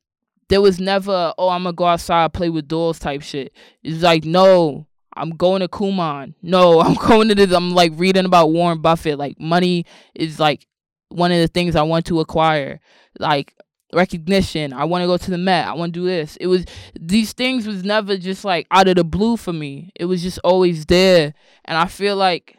there 0.47 0.61
was 0.61 0.79
never, 0.79 1.33
oh, 1.37 1.49
I'm 1.49 1.63
gonna 1.63 1.73
go 1.73 1.85
outside, 1.85 2.33
play 2.33 2.49
with 2.49 2.67
dolls 2.67 2.99
type 2.99 3.21
shit. 3.21 3.53
It's 3.83 4.01
like, 4.01 4.25
no, 4.25 4.87
I'm 5.15 5.31
going 5.31 5.61
to 5.61 5.67
Kumon. 5.67 6.33
No, 6.41 6.81
I'm 6.81 6.95
going 6.95 7.27
to 7.29 7.35
this. 7.35 7.51
I'm 7.51 7.71
like 7.71 7.91
reading 7.95 8.25
about 8.25 8.51
Warren 8.51 8.81
Buffett. 8.81 9.19
Like 9.19 9.39
money 9.39 9.85
is 10.15 10.39
like 10.39 10.65
one 11.09 11.31
of 11.31 11.39
the 11.39 11.47
things 11.47 11.75
I 11.75 11.83
want 11.83 12.05
to 12.07 12.19
acquire. 12.19 12.79
Like 13.19 13.53
recognition. 13.93 14.71
I 14.73 14.85
want 14.85 15.03
to 15.03 15.07
go 15.07 15.17
to 15.17 15.31
the 15.31 15.37
Met. 15.37 15.67
I 15.67 15.73
want 15.73 15.93
to 15.93 15.99
do 15.99 16.05
this. 16.05 16.37
It 16.37 16.47
was 16.47 16.65
these 16.99 17.33
things 17.33 17.67
was 17.67 17.83
never 17.83 18.17
just 18.17 18.45
like 18.45 18.67
out 18.71 18.87
of 18.87 18.95
the 18.95 19.03
blue 19.03 19.37
for 19.37 19.53
me. 19.53 19.91
It 19.95 20.05
was 20.05 20.21
just 20.21 20.39
always 20.43 20.85
there. 20.85 21.33
And 21.65 21.77
I 21.77 21.85
feel 21.87 22.15
like 22.15 22.58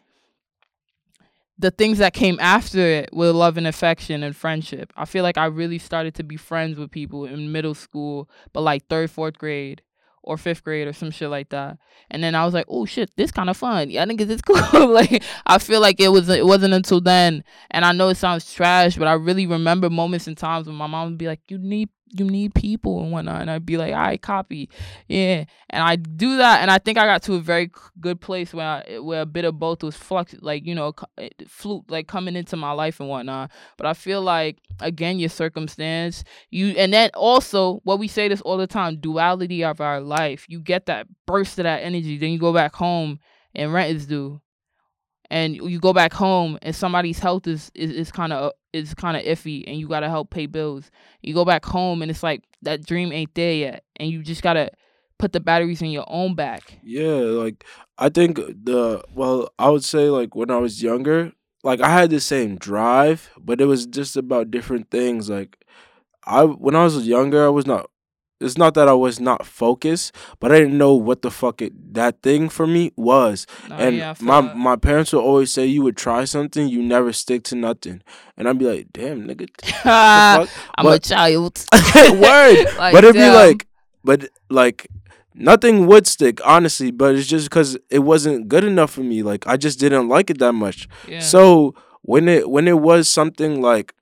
the 1.60 1.70
things 1.70 1.98
that 1.98 2.14
came 2.14 2.38
after 2.40 2.78
it 2.78 3.10
were 3.12 3.32
love 3.32 3.58
and 3.58 3.66
affection 3.66 4.22
and 4.22 4.34
friendship. 4.34 4.92
I 4.96 5.04
feel 5.04 5.22
like 5.22 5.36
I 5.36 5.44
really 5.44 5.78
started 5.78 6.14
to 6.14 6.22
be 6.22 6.36
friends 6.36 6.78
with 6.78 6.90
people 6.90 7.26
in 7.26 7.52
middle 7.52 7.74
school, 7.74 8.30
but 8.52 8.62
like 8.62 8.86
third, 8.88 9.10
fourth 9.10 9.36
grade 9.36 9.82
or 10.22 10.38
fifth 10.38 10.64
grade 10.64 10.86
or 10.86 10.92
some 10.94 11.10
shit 11.10 11.28
like 11.28 11.50
that. 11.50 11.78
And 12.10 12.24
then 12.24 12.34
I 12.34 12.44
was 12.46 12.54
like, 12.54 12.64
oh 12.68 12.86
shit, 12.86 13.10
this 13.16 13.30
kind 13.30 13.50
of 13.50 13.56
fun. 13.58 13.90
Yeah, 13.90 14.06
niggas, 14.06 14.30
it's 14.30 14.42
cool. 14.72 14.88
like 14.92 15.22
I 15.46 15.58
feel 15.58 15.80
like 15.80 16.00
it 16.00 16.08
was 16.08 16.30
it 16.30 16.46
wasn't 16.46 16.72
until 16.72 17.00
then. 17.00 17.44
And 17.70 17.84
I 17.84 17.92
know 17.92 18.08
it 18.08 18.16
sounds 18.16 18.52
trash, 18.52 18.96
but 18.96 19.08
I 19.08 19.12
really 19.12 19.46
remember 19.46 19.90
moments 19.90 20.26
and 20.26 20.38
times 20.38 20.66
when 20.66 20.76
my 20.76 20.86
mom 20.86 21.10
would 21.10 21.18
be 21.18 21.26
like, 21.26 21.40
you 21.48 21.58
need 21.58 21.90
you 22.12 22.24
need 22.24 22.54
people 22.54 23.02
and 23.02 23.12
whatnot. 23.12 23.40
And 23.40 23.50
I'd 23.50 23.66
be 23.66 23.76
like, 23.76 23.92
I 23.92 24.16
copy. 24.16 24.68
Yeah. 25.08 25.44
And 25.68 25.82
I 25.82 25.96
do 25.96 26.38
that. 26.38 26.60
And 26.60 26.70
I 26.70 26.78
think 26.78 26.98
I 26.98 27.06
got 27.06 27.22
to 27.24 27.34
a 27.34 27.40
very 27.40 27.70
good 28.00 28.20
place 28.20 28.52
where 28.52 28.66
I, 28.66 28.98
where 28.98 29.22
a 29.22 29.26
bit 29.26 29.44
of 29.44 29.58
both 29.58 29.82
was 29.82 29.96
flux, 29.96 30.34
like, 30.40 30.66
you 30.66 30.74
know, 30.74 30.92
flute, 31.46 31.84
like 31.88 32.08
coming 32.08 32.36
into 32.36 32.56
my 32.56 32.72
life 32.72 33.00
and 33.00 33.08
whatnot. 33.08 33.50
But 33.76 33.86
I 33.86 33.94
feel 33.94 34.22
like, 34.22 34.58
again, 34.80 35.18
your 35.18 35.28
circumstance, 35.28 36.24
you, 36.50 36.68
and 36.70 36.92
then 36.92 37.10
also 37.14 37.80
what 37.84 37.98
we 37.98 38.08
say 38.08 38.28
this 38.28 38.40
all 38.40 38.56
the 38.56 38.66
time, 38.66 38.96
duality 38.96 39.64
of 39.64 39.80
our 39.80 40.00
life. 40.00 40.46
You 40.48 40.60
get 40.60 40.86
that 40.86 41.06
burst 41.26 41.58
of 41.58 41.64
that 41.64 41.82
energy. 41.82 42.18
Then 42.18 42.30
you 42.30 42.38
go 42.38 42.52
back 42.52 42.74
home 42.74 43.20
and 43.54 43.72
rent 43.72 43.96
is 43.96 44.06
due. 44.06 44.40
And 45.30 45.56
you 45.56 45.78
go 45.78 45.92
back 45.92 46.12
home 46.12 46.58
and 46.62 46.74
somebody's 46.74 47.18
health 47.18 47.46
is 47.46 47.70
is, 47.74 48.10
kind 48.10 48.32
of 48.32 48.52
is 48.72 48.94
kind 48.94 49.16
of 49.16 49.22
iffy 49.24 49.64
and 49.66 49.78
you 49.78 49.88
got 49.88 50.00
to 50.00 50.08
help 50.08 50.30
pay 50.30 50.46
bills 50.46 50.90
you 51.22 51.32
go 51.34 51.44
back 51.44 51.64
home 51.64 52.02
and 52.02 52.10
it's 52.10 52.22
like 52.22 52.44
that 52.62 52.84
dream 52.84 53.12
ain't 53.12 53.34
there 53.34 53.52
yet 53.52 53.84
and 53.96 54.10
you 54.10 54.22
just 54.22 54.42
got 54.42 54.54
to 54.54 54.70
put 55.18 55.32
the 55.32 55.40
batteries 55.40 55.82
in 55.82 55.90
your 55.90 56.04
own 56.08 56.34
back 56.34 56.78
Yeah, 56.82 57.20
like 57.42 57.64
I 57.98 58.08
think 58.08 58.36
the 58.36 59.02
well, 59.14 59.50
I 59.58 59.68
would 59.68 59.84
say 59.84 60.08
like 60.08 60.34
when 60.34 60.50
I 60.50 60.56
was 60.56 60.82
younger, 60.82 61.32
like 61.62 61.80
I 61.80 61.90
had 61.90 62.10
the 62.10 62.20
same 62.20 62.56
drive, 62.56 63.30
but 63.38 63.60
it 63.60 63.66
was 63.66 63.86
just 63.86 64.16
about 64.16 64.50
different 64.50 64.90
things. 64.90 65.28
Like 65.28 65.58
I 66.24 66.44
when 66.44 66.74
I 66.74 66.84
was 66.84 67.06
younger, 67.06 67.44
I 67.44 67.50
was 67.50 67.66
not 67.66 67.89
it's 68.40 68.56
not 68.56 68.74
that 68.74 68.88
I 68.88 68.94
was 68.94 69.20
not 69.20 69.44
focused, 69.46 70.14
but 70.40 70.50
I 70.50 70.58
didn't 70.60 70.78
know 70.78 70.94
what 70.94 71.20
the 71.22 71.30
fuck 71.30 71.60
it 71.62 71.72
that 71.94 72.22
thing 72.22 72.48
for 72.48 72.66
me 72.66 72.90
was. 72.96 73.46
No, 73.68 73.76
and 73.76 73.94
Oh, 73.96 73.98
yeah, 73.98 74.14
my 74.20 74.40
that. 74.40 74.56
my 74.56 74.76
parents 74.76 75.12
would 75.12 75.20
always 75.22 75.52
say 75.52 75.66
you 75.66 75.82
would 75.82 75.96
try 75.96 76.24
something, 76.24 76.66
you 76.68 76.82
never 76.82 77.12
stick 77.12 77.42
to 77.44 77.54
nothing. 77.54 78.02
And 78.36 78.48
I'd 78.48 78.58
be 78.58 78.64
like, 78.66 78.86
damn 78.92 79.26
nigga, 79.28 79.48
i'm 80.78 80.86
a 80.86 80.98
child 80.98 81.64
Word. 81.94 82.66
Like, 82.78 82.92
but 82.94 83.04
it'd 83.04 83.14
be 83.14 83.28
like, 83.30 83.66
but 84.02 84.28
like 84.48 84.86
nothing 85.34 85.86
would 85.86 86.06
stick, 86.06 86.40
honestly. 86.46 86.90
But 86.90 87.14
it's 87.16 87.26
just 87.26 87.50
because 87.50 87.76
it 87.90 88.00
wasn't 88.00 88.48
good 88.48 88.64
enough 88.64 88.90
for 88.92 89.02
me. 89.02 89.22
Like 89.22 89.46
I 89.46 89.56
just 89.58 89.78
didn't 89.78 90.08
like 90.08 90.30
it 90.30 90.38
that 90.38 90.52
much. 90.54 90.88
yeah. 91.06 91.20
So 91.20 91.74
when 92.02 92.28
it 92.28 92.48
when 92.48 92.66
it 92.66 92.78
was 92.80 93.08
something 93.08 93.60
like, 93.60 93.92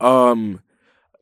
um, 0.00 0.60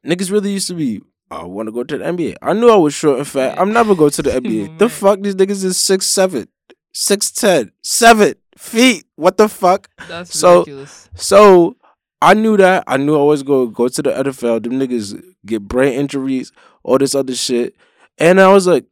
niggas 0.05 0.31
really 0.31 0.53
used 0.53 0.69
to 0.69 0.75
be. 0.75 1.01
I 1.31 1.45
want 1.45 1.69
to 1.69 1.73
go 1.73 1.83
to 1.85 1.99
the 1.99 2.05
NBA. 2.05 2.37
I 2.43 2.53
knew 2.53 2.69
I 2.71 2.77
was 2.77 2.95
short 2.95 3.19
and 3.19 3.27
fat. 3.27 3.59
I'm 3.59 3.73
never 3.73 3.95
going 3.95 4.11
to 4.13 4.23
the 4.23 4.31
NBA. 4.31 4.79
the 4.79 4.89
fuck, 4.89 5.21
these 5.21 5.35
niggas 5.35 5.65
is 5.65 5.77
six 5.77 6.07
seven, 6.07 6.49
six 6.93 7.31
ten, 7.31 7.73
seven 7.83 8.35
feet. 8.57 9.07
What 9.17 9.37
the 9.37 9.49
fuck? 9.49 9.89
that's 10.09 10.39
so- 10.39 10.61
ridiculous 10.61 11.09
So 11.15 11.77
I 12.23 12.35
knew 12.35 12.57
that. 12.57 12.85
I 12.87 12.97
knew 12.97 13.19
I 13.19 13.23
was 13.23 13.43
going 13.43 13.69
to 13.69 13.75
go 13.75 13.89
to 13.89 14.03
the 14.03 14.11
NFL. 14.11 14.63
Them 14.63 14.75
niggas 14.75 15.23
get 15.45 15.63
brain 15.63 15.93
injuries, 15.95 16.53
all 16.83 16.99
this 16.99 17.15
other 17.15 17.35
shit. 17.35 17.75
And 18.19 18.41
I 18.41 18.49
was 18.53 18.67
like, 18.67 18.87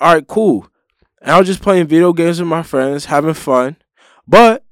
all 0.00 0.14
right, 0.14 0.26
cool. 0.26 0.66
And 1.20 1.30
I 1.30 1.38
was 1.38 1.46
just 1.46 1.62
playing 1.62 1.86
video 1.86 2.12
games 2.12 2.40
with 2.40 2.48
my 2.48 2.62
friends, 2.62 3.04
having 3.04 3.34
fun. 3.34 3.76
But 4.26 4.64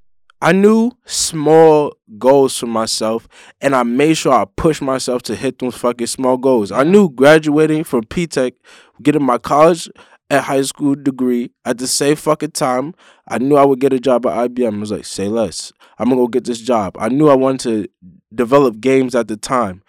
I 0.42 0.52
knew 0.52 0.92
small 1.04 1.94
goals 2.18 2.56
for 2.58 2.66
myself, 2.66 3.28
and 3.60 3.74
I 3.74 3.82
made 3.82 4.14
sure 4.14 4.32
I 4.32 4.46
pushed 4.56 4.80
myself 4.82 5.22
to 5.22 5.36
hit 5.36 5.58
those 5.58 5.76
fucking 5.76 6.06
small 6.06 6.38
goals. 6.38 6.72
I 6.72 6.82
knew 6.82 7.10
graduating 7.10 7.84
from 7.84 8.04
P 8.04 8.26
Tech, 8.26 8.54
getting 9.02 9.22
my 9.24 9.38
college 9.38 9.88
and 10.30 10.44
high 10.44 10.62
school 10.62 10.94
degree 10.94 11.50
at 11.64 11.78
the 11.78 11.86
same 11.86 12.16
fucking 12.16 12.52
time, 12.52 12.94
I 13.28 13.38
knew 13.38 13.56
I 13.56 13.64
would 13.64 13.80
get 13.80 13.92
a 13.92 13.98
job 13.98 14.24
at 14.26 14.50
IBM. 14.50 14.76
I 14.76 14.78
was 14.78 14.92
like, 14.92 15.04
say 15.04 15.28
less. 15.28 15.72
I'm 15.98 16.08
gonna 16.08 16.20
go 16.20 16.28
get 16.28 16.44
this 16.44 16.60
job. 16.60 16.96
I 16.98 17.08
knew 17.08 17.28
I 17.28 17.34
wanted 17.34 17.60
to 17.62 18.14
develop 18.34 18.80
games 18.80 19.14
at 19.14 19.28
the 19.28 19.36
time. 19.36 19.82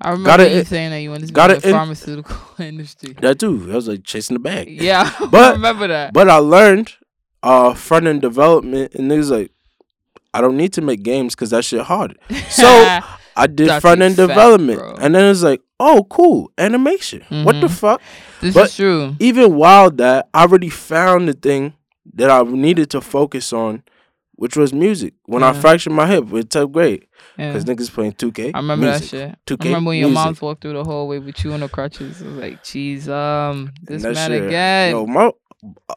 I 0.00 0.10
remember 0.10 0.28
Gotta 0.30 0.50
you 0.50 0.64
saying 0.64 0.90
that 0.90 1.00
you 1.00 1.10
wanted 1.10 1.28
to 1.28 1.32
be 1.32 1.40
in 1.40 1.48
the 1.60 1.60
pharmaceutical 1.60 2.36
industry. 2.58 3.14
That 3.20 3.38
too. 3.38 3.68
I 3.70 3.76
was 3.76 3.86
like 3.86 4.02
chasing 4.02 4.34
the 4.34 4.40
bag. 4.40 4.68
Yeah, 4.68 5.10
I 5.32 5.52
remember 5.52 5.86
that. 5.88 6.12
But 6.12 6.28
I 6.28 6.36
learned 6.36 6.92
uh 7.44 7.74
front 7.74 8.06
end 8.08 8.20
development 8.22 8.94
and 8.94 9.08
niggas 9.10 9.30
like 9.30 9.52
I 10.32 10.40
don't 10.40 10.56
need 10.56 10.72
to 10.72 10.80
make 10.82 11.02
games 11.04 11.34
because 11.36 11.50
that 11.50 11.64
shit 11.64 11.82
hard. 11.82 12.18
So 12.48 12.66
I 13.36 13.46
did 13.46 13.80
front 13.80 14.02
end 14.02 14.16
development. 14.16 14.78
bro. 14.80 14.94
And 15.00 15.14
then 15.14 15.30
it's 15.30 15.42
like, 15.42 15.60
oh 15.78 16.06
cool, 16.10 16.50
animation. 16.58 17.22
What 17.44 17.60
the 17.60 17.68
Mhm. 17.68 17.70
fuck? 17.70 18.00
this 18.40 18.54
but- 18.54 18.66
is 18.70 18.76
true. 18.76 19.14
Even 19.20 19.54
while 19.54 19.90
that, 19.92 20.28
I 20.34 20.42
already 20.42 20.70
found 20.70 21.28
the 21.28 21.34
thing 21.34 21.74
that 22.14 22.30
I 22.30 22.42
needed 22.42 22.90
to 22.90 23.00
focus 23.00 23.52
on, 23.52 23.82
which 24.36 24.56
was 24.56 24.72
music. 24.72 25.14
When 25.26 25.42
I 25.42 25.52
fractured 25.52 25.92
my 25.92 26.06
hip 26.06 26.26
with 26.26 26.48
10th 26.48 26.72
grade. 26.72 27.06
Yeah. 27.38 27.48
Because 27.52 27.64
niggas 27.64 27.90
playing 27.92 28.12
2K. 28.12 28.50
I 28.54 28.58
remember 28.58 28.86
music. 28.86 29.10
that 29.10 29.36
shit. 29.46 29.58
2K, 29.58 29.64
I 29.64 29.68
remember 29.68 29.88
when 29.88 29.98
your 30.00 30.10
mom's 30.10 30.40
walked 30.42 30.62
through 30.62 30.74
the 30.74 30.84
hallway 30.84 31.18
with 31.18 31.42
you 31.44 31.52
on 31.52 31.60
the 31.60 31.68
crutches. 31.68 32.20
It 32.20 32.26
was 32.26 32.36
like, 32.36 32.62
jeez, 32.64 33.08
um, 33.08 33.72
this 33.82 34.02
man 34.02 34.14
shit- 34.14 34.44
again. 34.46 34.90
Yo, 34.90 35.06
my 35.06 35.30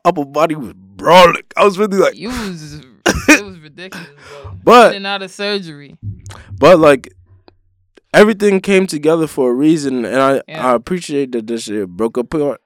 upper 0.05 0.26
body 0.26 0.55
was 0.55 0.74
brawling. 0.76 1.43
I 1.55 1.65
was 1.65 1.78
really 1.78 1.97
like, 1.97 2.15
you 2.15 2.30
was, 2.30 2.74
it 3.30 3.43
was 3.45 3.59
ridiculous, 3.59 4.07
bro. 4.43 4.57
but 4.63 4.95
and 4.95 5.07
out 5.07 5.22
of 5.22 5.32
surgery. 5.32 5.97
But 6.51 6.80
like 6.80 7.13
everything 8.13 8.61
came 8.61 8.88
together 8.88 9.28
for 9.28 9.51
a 9.51 9.53
reason, 9.53 10.05
and 10.05 10.20
I 10.22 10.41
Yeah. 10.47 10.68
I 10.72 10.74
appreciate 10.74 11.32
that 11.34 11.47
this 11.47 11.63
shit 11.63 11.88
broke 11.89 12.18
apart. 12.18 12.61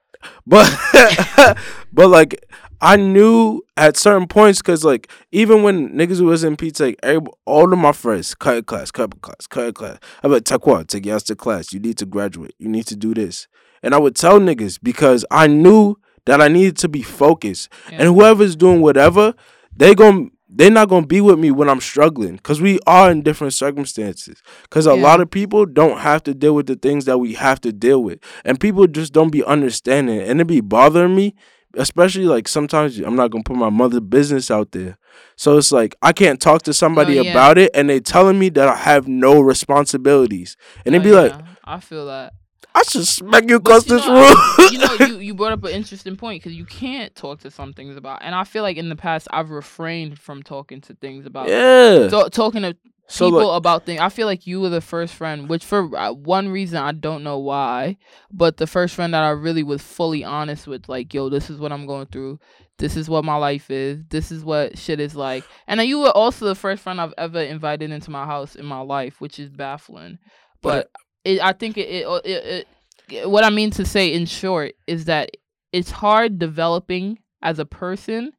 But 0.46 0.72
but 1.92 2.08
like 2.08 2.44
I 2.80 2.96
knew 2.96 3.62
at 3.76 3.96
certain 3.96 4.26
points 4.26 4.58
because 4.60 4.84
like 4.84 5.10
even 5.30 5.62
when 5.62 5.90
niggas 5.90 6.20
was 6.20 6.44
in 6.44 6.56
P 6.56 6.70
Tech, 6.70 6.96
all 7.44 7.72
of 7.72 7.78
my 7.78 7.92
friends 7.92 8.34
cut 8.34 8.66
class, 8.66 8.90
cut 8.90 9.20
class, 9.20 9.46
cut 9.48 9.74
class. 9.74 9.98
I'm 10.22 10.32
like 10.32 10.66
what? 10.66 10.88
Take 10.88 11.06
your 11.06 11.16
ass 11.16 11.22
to 11.24 11.36
class. 11.36 11.72
You 11.72 11.80
need 11.80 11.98
to 11.98 12.06
graduate. 12.06 12.54
You 12.58 12.68
need 12.68 12.86
to 12.86 12.96
do 12.96 13.14
this. 13.14 13.46
And 13.82 13.94
I 13.94 13.98
would 13.98 14.14
tell 14.14 14.38
niggas 14.38 14.78
because 14.82 15.24
I 15.30 15.48
knew 15.48 15.96
that 16.26 16.40
I 16.40 16.48
needed 16.48 16.76
to 16.78 16.88
be 16.88 17.02
focused. 17.02 17.68
Yeah. 17.90 17.98
And 18.02 18.08
whoever's 18.14 18.56
doing 18.56 18.80
whatever, 18.80 19.34
they 19.76 19.94
gon' 19.94 20.30
they 20.54 20.68
not 20.68 20.90
gonna 20.90 21.06
be 21.06 21.22
with 21.22 21.38
me 21.38 21.50
when 21.50 21.70
I'm 21.70 21.80
struggling. 21.80 22.36
Cause 22.38 22.60
we 22.60 22.78
are 22.86 23.10
in 23.10 23.22
different 23.22 23.54
circumstances. 23.54 24.42
Cause 24.68 24.86
a 24.86 24.94
Yeah. 24.94 25.02
lot 25.02 25.20
of 25.22 25.30
people 25.30 25.64
don't 25.64 25.98
have 26.00 26.22
to 26.24 26.34
deal 26.34 26.54
with 26.54 26.66
the 26.66 26.76
things 26.76 27.06
that 27.06 27.16
we 27.18 27.32
have 27.34 27.58
to 27.62 27.72
deal 27.72 28.02
with. 28.02 28.18
And 28.44 28.60
people 28.60 28.86
just 28.86 29.14
don't 29.14 29.30
be 29.32 29.42
understanding. 29.42 30.20
And 30.20 30.40
it 30.42 30.46
be 30.46 30.60
bothering 30.60 31.14
me. 31.16 31.34
Especially 31.74 32.26
like 32.26 32.48
sometimes 32.48 32.98
I'm 32.98 33.16
not 33.16 33.30
gonna 33.30 33.44
put 33.44 33.56
my 33.56 33.70
mother 33.70 33.98
business 33.98 34.50
out 34.50 34.72
there. 34.72 34.98
So 35.36 35.56
it's 35.56 35.72
like 35.72 35.94
I 36.02 36.12
can't 36.12 36.38
talk 36.38 36.60
to 36.64 36.74
somebody 36.74 37.18
oh, 37.18 37.22
yeah. 37.22 37.30
about 37.30 37.56
it 37.56 37.70
and 37.72 37.88
they 37.88 37.98
telling 37.98 38.38
me 38.38 38.50
that 38.50 38.68
I 38.68 38.76
have 38.76 39.08
no 39.08 39.40
responsibilities. 39.40 40.56
And 40.84 40.94
they 40.94 40.98
Oh, 40.98 41.02
be 41.02 41.12
like, 41.12 41.32
I 41.64 41.80
feel 41.80 42.06
that. 42.06 42.34
I 42.74 42.82
should 42.84 43.06
smack 43.06 43.48
you 43.48 43.56
across 43.56 43.86
you 43.86 43.96
this 43.96 44.06
know, 44.06 44.14
room. 44.14 44.36
I- 44.36 44.68
you 44.72 44.78
know, 44.78 45.06
you, 45.06 45.18
you 45.18 45.34
brought 45.34 45.52
up 45.52 45.64
an 45.64 45.70
interesting 45.72 46.16
point 46.16 46.42
because 46.42 46.56
you 46.56 46.64
can't 46.64 47.14
talk 47.14 47.40
to 47.40 47.50
some 47.50 47.72
things 47.72 47.96
about, 47.96 48.20
and 48.22 48.34
I 48.34 48.44
feel 48.44 48.62
like 48.62 48.76
in 48.76 48.88
the 48.88 48.96
past 48.96 49.28
I've 49.30 49.50
refrained 49.50 50.18
from 50.18 50.42
talking 50.42 50.80
to 50.82 50.94
things 50.94 51.26
about, 51.26 51.48
yeah. 51.48 52.08
so, 52.08 52.28
talking 52.28 52.62
to 52.62 52.76
So 53.08 53.26
people 53.26 53.48
like, 53.48 53.58
about 53.58 53.84
things. 53.84 54.00
I 54.00 54.08
feel 54.08 54.26
like 54.26 54.46
you 54.46 54.60
were 54.60 54.70
the 54.70 54.80
first 54.80 55.14
friend, 55.14 55.48
which 55.48 55.64
for 55.64 55.94
uh, 55.96 56.12
one 56.12 56.48
reason 56.48 56.78
I 56.78 56.92
don't 56.92 57.22
know 57.22 57.38
why, 57.38 57.98
but 58.32 58.56
the 58.56 58.66
first 58.66 58.94
friend 58.94 59.12
that 59.12 59.22
I 59.22 59.30
really 59.30 59.62
was 59.62 59.82
fully 59.82 60.24
honest 60.24 60.66
with, 60.66 60.88
like, 60.88 61.12
yo, 61.12 61.28
this 61.28 61.50
is 61.50 61.58
what 61.58 61.72
I'm 61.72 61.86
going 61.86 62.06
through. 62.06 62.38
This 62.78 62.96
is 62.96 63.08
what 63.08 63.24
my 63.24 63.36
life 63.36 63.70
is. 63.70 64.02
This 64.08 64.32
is 64.32 64.42
what 64.42 64.78
shit 64.78 64.98
is 64.98 65.14
like. 65.14 65.44
And 65.66 65.78
then 65.78 65.86
you 65.88 65.98
were 66.00 66.10
also 66.10 66.46
the 66.46 66.54
first 66.54 66.82
friend 66.82 67.00
I've 67.00 67.14
ever 67.18 67.40
invited 67.40 67.90
into 67.90 68.10
my 68.10 68.24
house 68.24 68.56
in 68.56 68.64
my 68.64 68.80
life, 68.80 69.20
which 69.20 69.38
is 69.38 69.50
baffling. 69.50 70.18
But 70.62 70.90
it, 71.24 71.40
I 71.40 71.52
think 71.52 71.76
it, 71.78 71.88
it, 71.88 72.06
it, 72.24 72.68
it, 73.08 73.30
what 73.30 73.44
I 73.44 73.50
mean 73.50 73.70
to 73.72 73.84
say 73.84 74.12
in 74.12 74.26
short 74.26 74.74
is 74.86 75.04
that 75.06 75.30
it's 75.72 75.90
hard 75.90 76.38
developing 76.38 77.18
as 77.42 77.58
a 77.58 77.64
person 77.64 78.32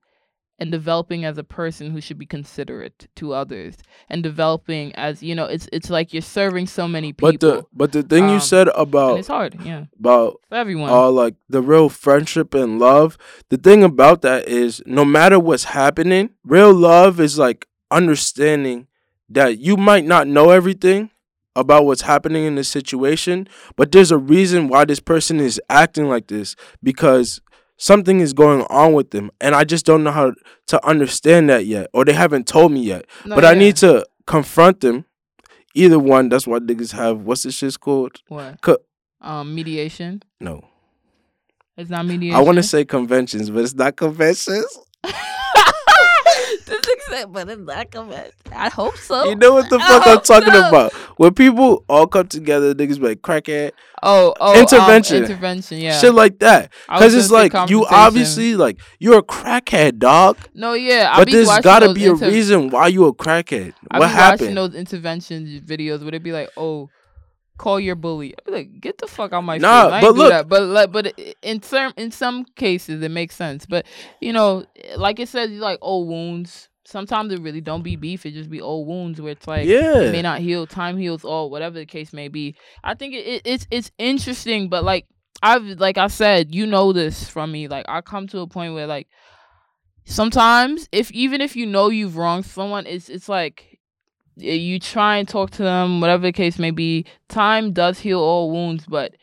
and 0.59 0.71
developing 0.71 1.25
as 1.25 1.38
a 1.38 1.43
person 1.43 1.89
who 1.91 1.99
should 1.99 2.17
be 2.19 2.25
considerate 2.27 3.07
to 3.15 3.34
others 3.34 3.75
and 4.07 4.21
developing 4.21 4.93
as 4.95 5.21
you 5.23 5.34
know 5.34 5.45
it's 5.45 5.67
it's 5.73 5.89
like 5.89 6.13
you're 6.13 6.21
serving 6.21 6.67
so 6.67 6.88
many 6.88 7.11
people 7.11 7.31
but 7.31 7.39
the 7.39 7.65
but 7.73 7.91
the 7.91 8.03
thing 8.03 8.25
you 8.29 8.36
Um, 8.36 8.39
said 8.39 8.67
about 8.75 9.17
it's 9.17 9.27
hard 9.27 9.57
yeah. 9.65 9.86
about 9.99 10.39
for 10.47 10.55
everyone. 10.55 10.89
uh 10.91 11.09
like 11.09 11.36
the 11.49 11.61
real 11.61 11.89
friendship 11.89 12.53
and 12.53 12.77
love 12.79 13.17
the 13.49 13.57
thing 13.57 13.84
about 13.84 14.21
that 14.21 14.47
is 14.47 14.81
no 14.86 15.03
matter 15.03 15.39
what's 15.39 15.65
happening 15.65 16.29
real 16.45 16.73
love 16.73 17.19
is 17.19 17.38
like 17.39 17.67
understanding 17.89 18.88
that 19.29 19.57
you 19.57 19.75
might 19.75 20.05
not 20.05 20.27
know 20.27 20.51
everything 20.51 21.09
about 21.56 21.86
what's 21.86 22.01
happening 22.01 22.45
in 22.45 22.56
this 22.56 22.70
situation 22.70 23.47
but 23.76 23.91
there's 23.91 24.12
a 24.12 24.18
reason 24.18 24.68
why 24.68 24.84
this 24.86 24.99
person 24.99 25.39
is 25.39 25.62
acting 25.70 26.08
like 26.10 26.28
this 26.28 26.56
because 26.82 27.41
something 27.78 28.20
is 28.20 28.34
going 28.34 28.62
on 28.70 28.93
with 28.93 29.12
them 29.12 29.30
and 29.41 29.54
i 29.56 29.64
just 29.64 29.86
don't 29.86 30.04
know 30.04 30.12
how 30.12 30.34
to 30.68 30.86
understand 30.88 31.49
that 31.49 31.66
yet 31.66 31.88
or 31.93 32.06
they 32.06 32.14
haven't 32.14 32.47
told 32.47 32.72
me 32.72 32.82
yet. 32.82 33.06
No, 33.26 33.36
but 33.36 33.45
i 33.45 33.54
need 33.54 33.76
to 33.78 34.06
confront 34.26 34.80
them. 34.82 35.06
Either 35.76 35.99
one 35.99 36.30
that's 36.30 36.45
why 36.47 36.60
niggas 36.60 36.91
have 36.93 37.22
what's 37.22 37.43
this 37.43 37.56
shit's 37.56 37.78
called? 37.78 38.22
What? 38.28 38.62
Co- 38.62 38.78
um 39.22 39.54
mediation? 39.56 40.24
No. 40.39 40.64
It's 41.76 41.89
not 41.89 42.06
mediation 42.06 42.36
I 42.39 42.41
want 42.41 42.58
to 42.58 42.64
say 42.64 42.86
conventions, 42.86 43.49
but 43.49 43.64
it's 43.64 43.74
not 43.74 43.95
conventions. 43.95 44.66
this 47.14 47.24
except 47.24 47.34
but 47.34 47.49
it's 47.49 47.61
not 47.61 47.91
convention 47.91 48.32
I 48.51 48.70
hope 48.70 48.97
so 48.97 49.26
You 49.30 49.36
know 49.36 49.53
what 49.53 49.70
the 49.70 49.80
fuck 49.80 50.05
I'm 50.07 50.22
talking 50.22 50.53
so. 50.53 50.68
about? 50.70 50.93
When 51.18 51.34
people 51.34 51.84
all 51.88 52.07
come 52.07 52.28
together, 52.28 52.74
niggas 52.76 52.99
be 52.99 53.07
like 53.09 53.22
crackhead, 53.22 53.72
oh 54.01 54.34
oh 54.39 54.53
um, 54.53 54.59
Intervention. 54.61 55.24
intervention 55.24 55.78
yeah 55.80 55.99
shit 55.99 56.14
like 56.14 56.39
that. 56.39 56.72
Because 56.88 57.14
it's 57.16 57.32
like 57.32 57.53
you 57.70 57.86
obviously 57.86 58.55
like 58.55 58.80
you're 58.99 59.20
a 59.20 59.24
crackhead, 59.24 59.99
dog. 59.99 60.38
no 60.53 60.74
yeah 60.74 61.09
I 61.14 61.18
But 61.18 61.26
be 61.28 61.32
there's 61.34 61.47
watching 61.47 61.64
gotta 61.64 61.88
those 61.88 61.95
be 61.95 62.05
a 62.07 62.11
inter- 62.14 62.28
reason 62.30 62.70
why 62.70 62.88
you 62.88 63.05
a 63.05 63.14
crackhead. 63.14 63.74
I 63.91 63.99
what 63.99 64.09
be 64.09 64.16
watching 64.16 64.55
those 64.55 64.76
intervention 64.76 65.61
videos 65.66 66.03
would 66.03 66.14
it 66.16 66.24
be 66.24 66.32
like, 66.32 66.49
"Oh, 66.57 66.89
call 67.57 67.80
your 67.80 67.95
bully." 67.95 68.34
I 68.34 68.41
be 68.45 68.51
like, 68.51 68.82
"Get 68.82 68.97
the 68.97 69.07
fuck 69.07 69.34
out 69.34 69.41
my 69.43 69.57
Nah, 69.57 69.86
face!" 69.86 69.93
I 69.93 70.01
but 70.01 70.07
ain't 70.07 70.16
do 70.16 70.22
look- 70.22 70.32
that. 70.32 70.49
But 70.49 70.61
like, 70.64 70.91
but 70.91 71.20
in 71.41 71.61
some 71.61 71.93
in 71.97 72.11
some 72.11 72.45
cases 72.55 73.01
it 73.01 73.09
makes 73.11 73.36
sense. 73.36 73.66
But 73.66 73.86
you 74.22 74.34
know, 74.34 74.66
like 74.97 75.20
it 75.20 75.30
says, 75.30 75.49
you 75.51 75.59
like 75.59 75.80
old 75.82 76.07
wounds. 76.07 76.70
Sometimes 76.86 77.31
it 77.34 77.41
really 77.41 77.61
don't 77.61 77.84
be 77.84 77.95
beef. 77.95 78.25
It 78.25 78.31
just 78.34 78.49
be 78.49 78.61
old 78.61 78.88
wounds 78.88 79.21
where 79.21 79.31
it's 79.31 79.47
like 79.47 79.65
Yeah. 79.65 79.99
it 80.01 80.11
may 80.11 80.21
not 80.21 80.39
heal. 80.39 80.65
Time 80.67 80.97
heals 80.97 81.23
all. 81.23 81.49
Whatever 81.49 81.79
the 81.79 81.86
case 81.86 82.13
may 82.13 82.27
be. 82.27 82.55
I 82.84 82.93
think 82.93 83.13
it, 83.13 83.25
it 83.25 83.41
it's 83.45 83.67
it's 83.71 83.91
interesting, 83.97 84.69
but 84.69 84.84
like 84.84 85.05
I've 85.41 85.63
like 85.63 85.97
I 85.97 86.07
said, 86.07 86.53
you 86.53 86.65
know 86.65 86.93
this 86.93 87.29
from 87.29 87.51
me. 87.51 87.67
Like 87.67 87.86
I 87.88 88.01
come 88.01 88.27
to 88.27 88.39
a 88.39 88.47
point 88.47 88.73
where 88.73 88.88
like 88.88 89.07
sometimes 90.05 90.88
if 90.91 91.11
even 91.11 91.41
if 91.41 91.55
you 91.55 91.65
know 91.65 91.89
you've 91.89 92.17
wronged 92.17 92.45
someone, 92.45 92.86
it's 92.86 93.09
it's 93.09 93.29
like 93.29 93.79
you 94.36 94.79
try 94.79 95.17
and 95.17 95.27
talk 95.27 95.51
to 95.51 95.63
them, 95.63 96.01
whatever 96.01 96.23
the 96.23 96.31
case 96.31 96.57
may 96.57 96.71
be. 96.71 97.05
Time 97.29 97.71
does 97.71 97.99
heal 97.99 98.19
all 98.19 98.51
wounds, 98.51 98.86
but 98.88 99.13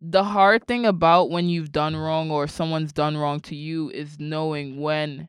the 0.00 0.24
hard 0.24 0.66
thing 0.66 0.86
about 0.86 1.30
when 1.30 1.48
you've 1.48 1.72
done 1.72 1.94
wrong 1.96 2.30
or 2.30 2.46
someone's 2.46 2.92
done 2.92 3.16
wrong 3.16 3.40
to 3.40 3.54
you 3.54 3.90
is 3.90 4.18
knowing 4.18 4.80
when 4.80 5.28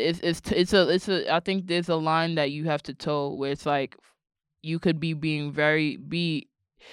it's 0.00 0.20
it's 0.20 0.52
it's 0.52 0.72
a 0.72 0.88
it's 0.88 1.08
a 1.08 1.32
I 1.32 1.40
think 1.40 1.66
there's 1.66 1.88
a 1.88 1.96
line 1.96 2.34
that 2.36 2.50
you 2.50 2.64
have 2.64 2.82
to 2.84 2.94
toe 2.94 3.34
where 3.34 3.52
it's 3.52 3.66
like 3.66 3.96
you 4.62 4.78
could 4.78 5.00
be 5.00 5.12
being 5.14 5.52
very 5.52 5.96
be 5.96 6.48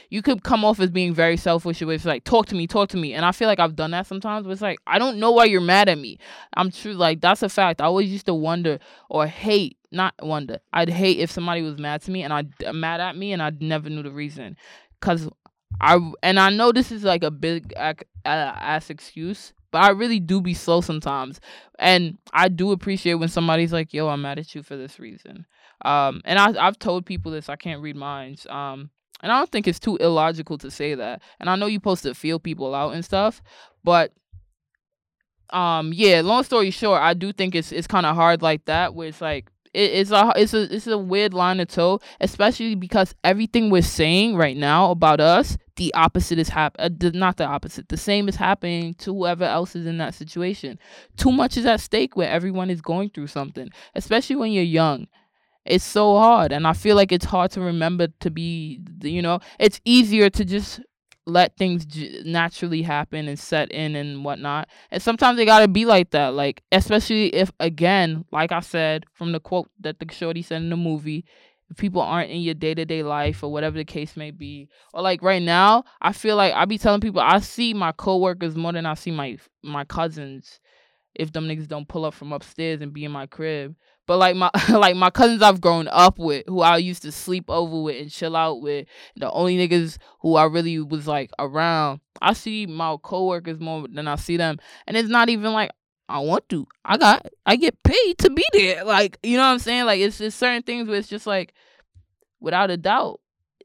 you 0.09 0.21
could 0.21 0.43
come 0.43 0.65
off 0.65 0.79
as 0.79 0.89
being 0.89 1.13
very 1.13 1.37
selfish 1.37 1.81
where 1.81 1.95
it's 1.95 2.05
like 2.05 2.23
talk 2.23 2.45
to 2.47 2.55
me 2.55 2.67
talk 2.67 2.89
to 2.89 2.97
me 2.97 3.13
and 3.13 3.25
I 3.25 3.31
feel 3.31 3.47
like 3.47 3.59
I've 3.59 3.75
done 3.75 3.91
that 3.91 4.05
sometimes 4.05 4.45
but 4.45 4.51
it's 4.51 4.61
like 4.61 4.79
I 4.85 4.99
don't 4.99 5.17
know 5.17 5.31
why 5.31 5.45
you're 5.45 5.61
mad 5.61 5.89
at 5.89 5.97
me. 5.97 6.17
I'm 6.55 6.71
true 6.71 6.93
like 6.93 7.21
that's 7.21 7.43
a 7.43 7.49
fact. 7.49 7.81
I 7.81 7.85
always 7.85 8.11
used 8.11 8.25
to 8.25 8.33
wonder 8.33 8.79
or 9.09 9.27
hate 9.27 9.77
not 9.91 10.13
wonder 10.21 10.59
I'd 10.73 10.89
hate 10.89 11.19
if 11.19 11.31
somebody 11.31 11.61
was 11.61 11.77
mad 11.77 12.01
to 12.03 12.11
me 12.11 12.23
and 12.23 12.33
I 12.33 12.71
mad 12.71 12.99
at 12.99 13.15
me 13.15 13.33
and 13.33 13.41
I 13.41 13.51
never 13.59 13.89
knew 13.89 14.03
the 14.03 14.11
reason 14.11 14.57
cuz 14.99 15.29
I 15.79 15.99
and 16.23 16.39
I 16.39 16.49
know 16.49 16.71
this 16.71 16.91
is 16.91 17.03
like 17.03 17.23
a 17.23 17.31
big 17.31 17.73
uh, 17.77 17.93
ass 18.25 18.89
excuse 18.89 19.53
but 19.71 19.79
I 19.79 19.89
really 19.89 20.19
do 20.19 20.41
be 20.41 20.53
slow 20.53 20.81
sometimes 20.81 21.39
and 21.79 22.17
I 22.33 22.47
do 22.47 22.71
appreciate 22.71 23.15
when 23.15 23.29
somebody's 23.29 23.73
like, 23.73 23.93
"Yo, 23.93 24.07
I'm 24.07 24.21
mad 24.21 24.39
at 24.39 24.55
you 24.55 24.63
for 24.63 24.75
this 24.75 24.99
reason." 24.99 25.45
Um, 25.85 26.21
and 26.25 26.39
I 26.39 26.67
I've 26.67 26.79
told 26.79 27.05
people 27.05 27.31
this. 27.31 27.49
I 27.49 27.55
can't 27.55 27.81
read 27.81 27.95
minds. 27.95 28.47
Um, 28.47 28.89
and 29.21 29.31
I 29.31 29.37
don't 29.37 29.51
think 29.51 29.67
it's 29.67 29.79
too 29.79 29.97
illogical 29.97 30.57
to 30.59 30.71
say 30.71 30.95
that. 30.95 31.21
And 31.39 31.49
I 31.49 31.55
know 31.55 31.65
you're 31.65 31.77
supposed 31.77 32.03
to 32.03 32.13
feel 32.13 32.39
people 32.39 32.75
out 32.75 32.93
and 32.93 33.03
stuff, 33.03 33.41
but 33.83 34.11
um, 35.51 35.91
yeah. 35.93 36.21
Long 36.21 36.43
story 36.43 36.71
short, 36.71 37.01
I 37.01 37.13
do 37.13 37.31
think 37.31 37.55
it's 37.55 37.71
it's 37.71 37.87
kind 37.87 38.05
of 38.05 38.15
hard 38.15 38.41
like 38.41 38.65
that, 38.65 38.95
where 38.95 39.07
it's 39.07 39.21
like 39.21 39.49
it, 39.73 39.91
it's 39.91 40.11
a 40.11 40.33
it's 40.35 40.53
a 40.53 40.73
it's 40.73 40.87
a 40.87 40.97
weird 40.97 41.33
line 41.33 41.57
to 41.57 41.65
toe, 41.65 41.99
especially 42.19 42.75
because 42.75 43.15
everything 43.23 43.69
we're 43.69 43.81
saying 43.81 44.35
right 44.35 44.57
now 44.57 44.91
about 44.91 45.19
us, 45.19 45.57
the 45.75 45.93
opposite 45.93 46.39
is 46.39 46.49
hap 46.49 46.75
uh, 46.79 46.89
not 47.13 47.37
the 47.37 47.45
opposite, 47.45 47.89
the 47.89 47.97
same 47.97 48.27
is 48.27 48.35
happening 48.35 48.93
to 48.95 49.13
whoever 49.13 49.45
else 49.45 49.75
is 49.75 49.85
in 49.85 49.97
that 49.99 50.13
situation. 50.13 50.79
Too 51.15 51.31
much 51.31 51.57
is 51.57 51.65
at 51.65 51.79
stake 51.79 52.15
where 52.15 52.29
everyone 52.29 52.69
is 52.69 52.81
going 52.81 53.09
through 53.09 53.27
something, 53.27 53.69
especially 53.95 54.35
when 54.35 54.51
you're 54.51 54.63
young. 54.63 55.07
It's 55.65 55.83
so 55.83 56.17
hard, 56.17 56.53
and 56.53 56.65
I 56.65 56.73
feel 56.73 56.95
like 56.95 57.11
it's 57.11 57.25
hard 57.25 57.51
to 57.51 57.61
remember 57.61 58.07
to 58.21 58.31
be, 58.31 58.79
you 59.01 59.21
know, 59.21 59.39
it's 59.59 59.81
easier 59.83 60.29
to 60.29 60.45
just 60.45 60.79
let 61.27 61.57
things 61.57 61.85
j- 61.85 62.21
naturally 62.25 62.81
happen 62.81 63.27
and 63.27 63.37
set 63.37 63.69
in 63.71 63.95
and 63.95 64.23
whatnot. 64.23 64.69
And 64.91 65.03
sometimes 65.03 65.37
they 65.37 65.45
gotta 65.45 65.67
be 65.67 65.85
like 65.85 66.11
that. 66.11 66.33
Like 66.33 66.63
especially 66.71 67.27
if 67.35 67.51
again, 67.59 68.25
like 68.31 68.51
I 68.51 68.61
said 68.61 69.05
from 69.13 69.33
the 69.33 69.39
quote 69.39 69.69
that 69.81 69.99
the 69.99 70.07
shorty 70.11 70.41
said 70.41 70.61
in 70.61 70.69
the 70.69 70.77
movie, 70.77 71.25
people 71.75 72.01
aren't 72.01 72.31
in 72.31 72.39
your 72.41 72.53
day 72.53 72.73
to 72.73 72.85
day 72.85 73.03
life 73.03 73.43
or 73.43 73.51
whatever 73.51 73.77
the 73.77 73.85
case 73.85 74.15
may 74.15 74.31
be. 74.31 74.69
Or 74.93 75.01
like 75.01 75.21
right 75.21 75.41
now, 75.41 75.83
I 76.01 76.13
feel 76.13 76.37
like 76.37 76.53
I 76.53 76.63
be 76.65 76.77
telling 76.77 77.01
people 77.01 77.21
I 77.21 77.39
see 77.39 77.73
my 77.73 77.91
coworkers 77.91 78.55
more 78.55 78.71
than 78.71 78.85
I 78.85 78.93
see 78.93 79.11
my 79.11 79.37
my 79.61 79.83
cousins 79.83 80.59
if 81.13 81.31
them 81.33 81.47
niggas 81.47 81.67
don't 81.67 81.87
pull 81.87 82.05
up 82.05 82.13
from 82.13 82.31
upstairs 82.31 82.81
and 82.81 82.93
be 82.93 83.03
in 83.03 83.11
my 83.11 83.25
crib. 83.25 83.75
But 84.07 84.17
like 84.17 84.35
my 84.35 84.49
like 84.69 84.95
my 84.95 85.09
cousins 85.11 85.41
I've 85.41 85.61
grown 85.61 85.87
up 85.89 86.17
with, 86.17 86.45
who 86.47 86.61
I 86.61 86.77
used 86.77 87.03
to 87.03 87.11
sleep 87.11 87.45
over 87.49 87.83
with 87.83 88.01
and 88.01 88.09
chill 88.09 88.35
out 88.35 88.61
with, 88.61 88.87
the 89.15 89.29
only 89.31 89.57
niggas 89.57 89.97
who 90.21 90.35
I 90.35 90.45
really 90.45 90.79
was 90.79 91.05
like 91.05 91.29
around. 91.37 91.99
I 92.21 92.33
see 92.33 92.65
my 92.65 92.95
coworkers 93.03 93.59
more 93.59 93.87
than 93.87 94.07
I 94.07 94.15
see 94.15 94.37
them, 94.37 94.57
and 94.87 94.97
it's 94.97 95.09
not 95.09 95.29
even 95.29 95.53
like 95.53 95.71
I 96.09 96.19
want 96.19 96.47
to. 96.49 96.65
I 96.85 96.97
got 96.97 97.27
I 97.45 97.57
get 97.57 97.83
paid 97.83 98.17
to 98.19 98.29
be 98.29 98.45
there. 98.53 98.83
Like 98.83 99.19
you 99.21 99.37
know 99.37 99.43
what 99.43 99.53
I'm 99.53 99.59
saying? 99.59 99.85
Like 99.85 99.99
it's 99.99 100.17
just 100.17 100.39
certain 100.39 100.63
things 100.63 100.87
where 100.87 100.97
it's 100.97 101.09
just 101.09 101.27
like, 101.27 101.53
without 102.39 102.71
a 102.71 102.77
doubt, 102.77 103.19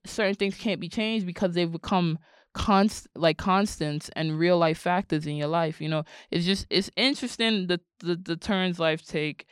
certain 0.05 0.35
things 0.35 0.57
can't 0.57 0.81
be 0.81 0.89
changed 0.89 1.25
because 1.25 1.55
they've 1.55 1.71
become 1.71 2.19
const 2.55 3.09
like 3.15 3.39
constants 3.39 4.11
and 4.15 4.39
real 4.39 4.59
life 4.59 4.79
factors 4.79 5.27
in 5.27 5.37
your 5.37 5.49
life. 5.49 5.81
You 5.81 5.89
know, 5.89 6.05
it's 6.31 6.45
just 6.45 6.67
it's 6.69 6.91
interesting 6.97 7.69
the 7.69 7.81
the, 8.01 8.17
the 8.17 8.37
turns 8.37 8.79
life 8.79 9.07
take. 9.07 9.47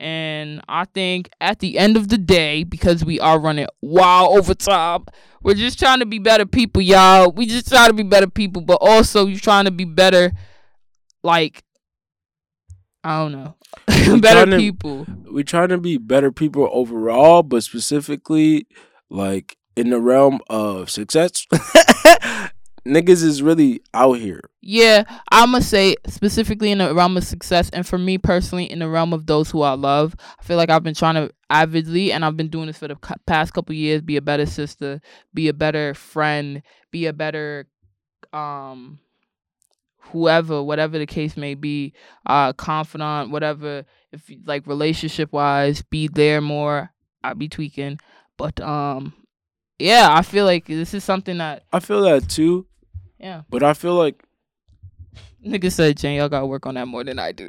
And 0.00 0.62
I 0.66 0.86
think 0.86 1.28
at 1.42 1.58
the 1.58 1.78
end 1.78 1.98
of 1.98 2.08
the 2.08 2.16
day, 2.16 2.64
because 2.64 3.04
we 3.04 3.20
are 3.20 3.38
running 3.38 3.66
wild 3.82 4.38
over 4.38 4.54
time, 4.54 5.04
we're 5.42 5.54
just 5.54 5.78
trying 5.78 6.00
to 6.00 6.06
be 6.06 6.18
better 6.18 6.46
people, 6.46 6.80
y'all. 6.80 7.30
We 7.30 7.44
just 7.44 7.68
try 7.68 7.86
to 7.86 7.92
be 7.92 8.02
better 8.02 8.26
people, 8.28 8.62
but 8.62 8.78
also 8.80 9.26
you're 9.26 9.38
trying 9.38 9.66
to 9.66 9.70
be 9.70 9.84
better, 9.84 10.32
like 11.22 11.62
I 13.04 13.18
don't 13.18 13.32
know, 13.32 13.56
better 14.20 14.50
to- 14.50 14.56
people. 14.56 15.06
We're 15.26 15.44
trying 15.44 15.68
to 15.68 15.78
be 15.78 15.98
better 15.98 16.32
people 16.32 16.68
overall, 16.72 17.42
but 17.42 17.62
specifically 17.62 18.66
like 19.10 19.58
in 19.76 19.90
the 19.90 20.00
realm 20.00 20.40
of 20.48 20.90
success. 20.90 21.46
Niggas 22.86 23.22
is 23.22 23.42
really 23.42 23.82
out 23.94 24.18
here. 24.18 24.40
Yeah, 24.60 25.04
I'm 25.30 25.52
gonna 25.52 25.62
say 25.62 25.96
specifically 26.06 26.70
in 26.70 26.78
the 26.78 26.94
realm 26.94 27.16
of 27.16 27.24
success, 27.24 27.70
and 27.70 27.86
for 27.86 27.98
me 27.98 28.18
personally, 28.18 28.70
in 28.70 28.78
the 28.78 28.88
realm 28.88 29.12
of 29.12 29.26
those 29.26 29.50
who 29.50 29.62
I 29.62 29.72
love, 29.72 30.14
I 30.38 30.42
feel 30.42 30.56
like 30.56 30.70
I've 30.70 30.82
been 30.82 30.94
trying 30.94 31.14
to 31.14 31.30
avidly, 31.48 32.12
and 32.12 32.24
I've 32.24 32.36
been 32.36 32.48
doing 32.48 32.66
this 32.66 32.78
for 32.78 32.88
the 32.88 32.96
past 33.26 33.52
couple 33.52 33.74
years, 33.74 34.02
be 34.02 34.16
a 34.16 34.22
better 34.22 34.46
sister, 34.46 35.00
be 35.34 35.48
a 35.48 35.54
better 35.54 35.94
friend, 35.94 36.62
be 36.90 37.06
a 37.06 37.12
better, 37.12 37.66
um, 38.32 39.00
whoever, 40.12 40.62
whatever 40.62 40.98
the 40.98 41.06
case 41.06 41.36
may 41.36 41.54
be, 41.54 41.92
uh, 42.26 42.52
confidant, 42.52 43.30
whatever. 43.30 43.84
If 44.12 44.30
like 44.44 44.66
relationship 44.66 45.32
wise, 45.32 45.82
be 45.82 46.08
there 46.08 46.40
more. 46.40 46.90
I 47.22 47.34
be 47.34 47.48
tweaking, 47.48 47.98
but 48.38 48.58
um, 48.60 49.12
yeah, 49.78 50.08
I 50.10 50.22
feel 50.22 50.44
like 50.44 50.66
this 50.66 50.94
is 50.94 51.04
something 51.04 51.38
that 51.38 51.64
I 51.72 51.80
feel 51.80 52.02
that 52.02 52.28
too, 52.28 52.66
yeah. 53.20 53.42
but 53.50 53.62
I 53.62 53.74
feel 53.74 53.94
like 53.94 54.22
Nigga 55.44 55.72
said, 55.72 55.96
Jane, 55.96 56.18
y'all 56.18 56.28
gotta 56.28 56.46
work 56.46 56.66
on 56.66 56.74
that 56.74 56.86
more 56.86 57.02
than 57.02 57.18
I 57.18 57.32
do. 57.32 57.48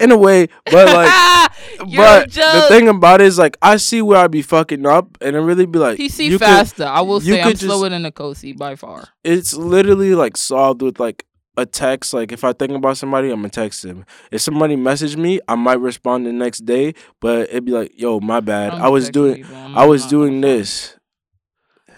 in 0.00 0.10
a 0.10 0.18
way, 0.18 0.48
but 0.66 0.86
like 0.94 1.50
but 1.94 2.36
a 2.36 2.60
the 2.60 2.66
thing 2.68 2.88
about 2.88 3.20
it 3.20 3.26
is 3.28 3.38
like 3.38 3.56
I 3.62 3.76
see 3.76 4.02
where 4.02 4.18
I 4.18 4.26
be 4.26 4.42
fucking 4.42 4.84
up 4.84 5.16
and 5.20 5.36
it 5.36 5.40
really 5.40 5.66
be 5.66 5.78
like 5.78 5.98
PC 5.98 6.24
you 6.24 6.38
could- 6.38 6.46
faster. 6.46 6.84
I 6.84 7.00
will 7.02 7.20
say 7.20 7.40
I'm 7.40 7.50
just- 7.50 7.62
slower 7.62 7.88
than 7.88 8.02
the 8.02 8.12
Kosi 8.12 8.56
by 8.56 8.74
far. 8.74 9.04
it's 9.22 9.54
literally 9.54 10.14
like 10.14 10.36
solved 10.36 10.82
with 10.82 10.98
like 10.98 11.24
a 11.56 11.64
text. 11.66 12.12
Like 12.14 12.32
if 12.32 12.42
I 12.44 12.52
think 12.52 12.72
about 12.72 12.96
somebody, 12.96 13.30
I'm 13.30 13.38
gonna 13.40 13.50
text 13.50 13.82
them. 13.84 14.04
If 14.32 14.40
somebody 14.40 14.74
message 14.76 15.16
me, 15.16 15.40
I 15.46 15.54
might 15.54 15.80
respond 15.80 16.26
the 16.26 16.32
next 16.32 16.64
day, 16.66 16.94
but 17.20 17.48
it'd 17.48 17.64
be 17.64 17.72
like, 17.72 17.92
"Yo, 17.98 18.18
my 18.20 18.40
bad. 18.40 18.72
I 18.74 18.88
was 18.88 19.08
doing, 19.08 19.36
people. 19.36 19.56
I'm 19.56 19.88
was 19.88 20.06
doing 20.06 20.40
this. 20.40 20.97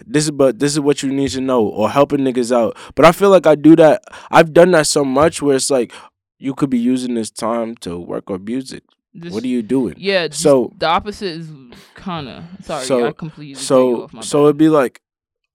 This 0.07 0.24
is 0.24 0.30
but 0.30 0.59
this 0.59 0.72
is 0.72 0.80
what 0.80 1.03
you 1.03 1.12
need 1.12 1.30
to 1.30 1.40
know, 1.40 1.62
or 1.66 1.90
helping 1.90 2.20
niggas 2.20 2.55
out. 2.55 2.76
But 2.94 3.05
I 3.05 3.12
feel 3.12 3.30
like 3.30 3.46
I 3.46 3.55
do 3.55 3.76
that. 3.76 4.03
I've 4.30 4.53
done 4.53 4.70
that 4.72 4.86
so 4.86 5.05
much 5.05 5.42
where 5.42 5.57
it's 5.57 5.70
like 5.70 5.92
you 6.38 6.55
could 6.55 6.70
be 6.70 6.78
using 6.78 7.14
this 7.14 7.30
time 7.30 7.74
to 7.76 7.98
work 7.98 8.30
on 8.30 8.44
music. 8.44 8.82
This- 9.12 9.32
What 9.34 9.42
are 9.44 9.48
you 9.48 9.62
doing? 9.62 9.94
Yeah. 9.98 10.28
So- 10.30 10.72
the 10.78 10.86
opposite 10.86 11.32
is 11.40 11.48
kind 11.94 12.28
of 12.28 12.44
sorry. 12.64 12.84
So- 12.84 13.07
I 13.07 13.12
completely 13.12 13.55
so 13.57 14.09
so 14.22 14.44
it'd 14.44 14.57
be 14.57 14.68
like 14.68 15.01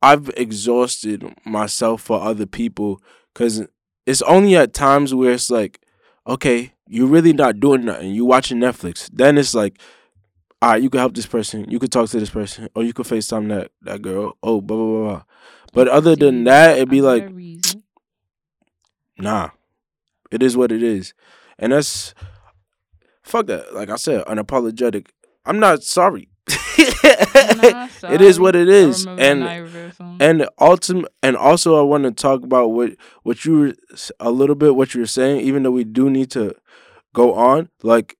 I've 0.01 0.29
exhausted 0.37 1.23
myself 1.45 2.01
for 2.01 2.21
other 2.21 2.45
people 2.45 3.01
because 3.33 3.63
it's 4.05 4.21
only 4.23 4.55
at 4.55 4.73
times 4.73 5.15
where 5.15 5.31
it's 5.31 5.49
like, 5.49 5.79
okay, 6.27 6.73
you're 6.87 7.07
really 7.07 7.33
not 7.33 7.59
doing 7.59 7.85
nothing. 7.85 8.13
You 8.13 8.25
watching 8.25 8.59
Netflix. 8.59 9.09
Then 9.11 9.37
it's 9.37 9.55
like, 9.55 9.79
all 10.65 10.71
right, 10.71 10.81
you 10.81 10.89
can 10.89 10.99
help 10.99 11.13
this 11.13 11.27
person. 11.27 11.69
You 11.69 11.77
could 11.77 11.91
talk 11.91 12.09
to 12.09 12.19
this 12.19 12.31
person, 12.31 12.69
or 12.73 12.83
you 12.83 12.91
could 12.91 13.05
FaceTime 13.05 13.49
that 13.49 13.69
that 13.83 14.01
girl. 14.01 14.35
Oh, 14.41 14.61
blah 14.61 14.75
blah 14.75 14.87
blah. 14.87 15.07
blah. 15.09 15.23
But 15.73 15.87
other 15.89 16.15
than 16.15 16.43
that, 16.45 16.77
it'd 16.77 16.89
be 16.89 17.01
like, 17.01 17.29
reason. 17.31 17.83
nah, 19.15 19.51
it 20.31 20.41
is 20.41 20.57
what 20.57 20.71
it 20.71 20.81
is, 20.81 21.13
and 21.59 21.71
that's 21.71 22.15
fuck 23.21 23.45
that. 23.45 23.75
Like 23.75 23.91
I 23.91 23.95
said, 23.95 24.25
unapologetic. 24.25 25.09
I'm 25.45 25.59
not 25.59 25.83
sorry. 25.83 26.29
Nah, 26.49 26.55
it 28.09 28.21
is 28.21 28.39
what 28.39 28.55
it 28.55 28.67
is, 28.67 29.05
and 29.05 29.41
Naya 29.41 29.61
Rivera 29.61 29.93
song. 29.93 30.17
and 30.19 30.49
ultimate 30.59 31.11
and 31.21 31.37
also 31.37 31.79
I 31.79 31.83
want 31.83 32.05
to 32.05 32.11
talk 32.11 32.41
about 32.41 32.69
what 32.69 32.93
what 33.21 33.45
you 33.45 33.59
were 33.59 33.73
a 34.19 34.31
little 34.31 34.55
bit 34.55 34.75
what 34.75 34.95
you 34.95 35.01
were 35.01 35.05
saying 35.05 35.41
even 35.41 35.61
though 35.61 35.71
we 35.71 35.83
do 35.83 36.09
need 36.09 36.31
to 36.31 36.55
go 37.13 37.35
on 37.35 37.69
like 37.83 38.17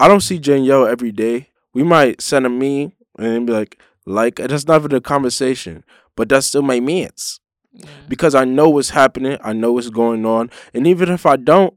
I 0.00 0.08
don't 0.08 0.20
see 0.20 0.38
Danielle 0.38 0.86
every 0.86 1.12
day 1.12 1.51
we 1.74 1.82
might 1.82 2.20
send 2.20 2.46
a 2.46 2.48
meme 2.50 2.92
and 3.18 3.46
be 3.46 3.52
like 3.52 3.80
like 4.06 4.36
that's 4.36 4.66
not 4.66 4.80
even 4.80 4.94
a 4.94 5.00
conversation 5.00 5.84
but 6.16 6.28
that's 6.28 6.46
still 6.46 6.62
my 6.62 6.80
mans 6.80 7.40
Yeah. 7.72 7.86
because 8.08 8.34
I 8.34 8.44
know 8.44 8.68
what's 8.70 8.90
happening 8.90 9.38
I 9.42 9.52
know 9.52 9.72
what's 9.72 9.90
going 9.90 10.24
on 10.26 10.50
and 10.74 10.86
even 10.86 11.08
if 11.10 11.24
I 11.26 11.36
don't 11.36 11.74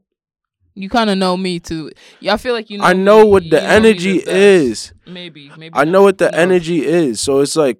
You 0.74 0.88
kind 0.90 1.08
of 1.08 1.16
know 1.16 1.36
me 1.38 1.58
too. 1.58 1.90
Yeah, 2.20 2.34
I 2.34 2.36
feel 2.36 2.52
like 2.52 2.68
you 2.68 2.76
know. 2.78 2.84
I 2.84 2.92
know 2.92 3.22
me- 3.24 3.30
what 3.30 3.44
the 3.48 3.62
energy 3.62 4.22
is. 4.26 4.92
Maybe, 5.06 5.50
maybe. 5.56 5.72
I 5.74 5.84
not. 5.84 5.92
know 5.92 6.02
what 6.02 6.18
the 6.18 6.30
No. 6.30 6.36
energy 6.38 6.84
is. 6.84 7.18
So 7.20 7.40
it's 7.40 7.56
like, 7.56 7.78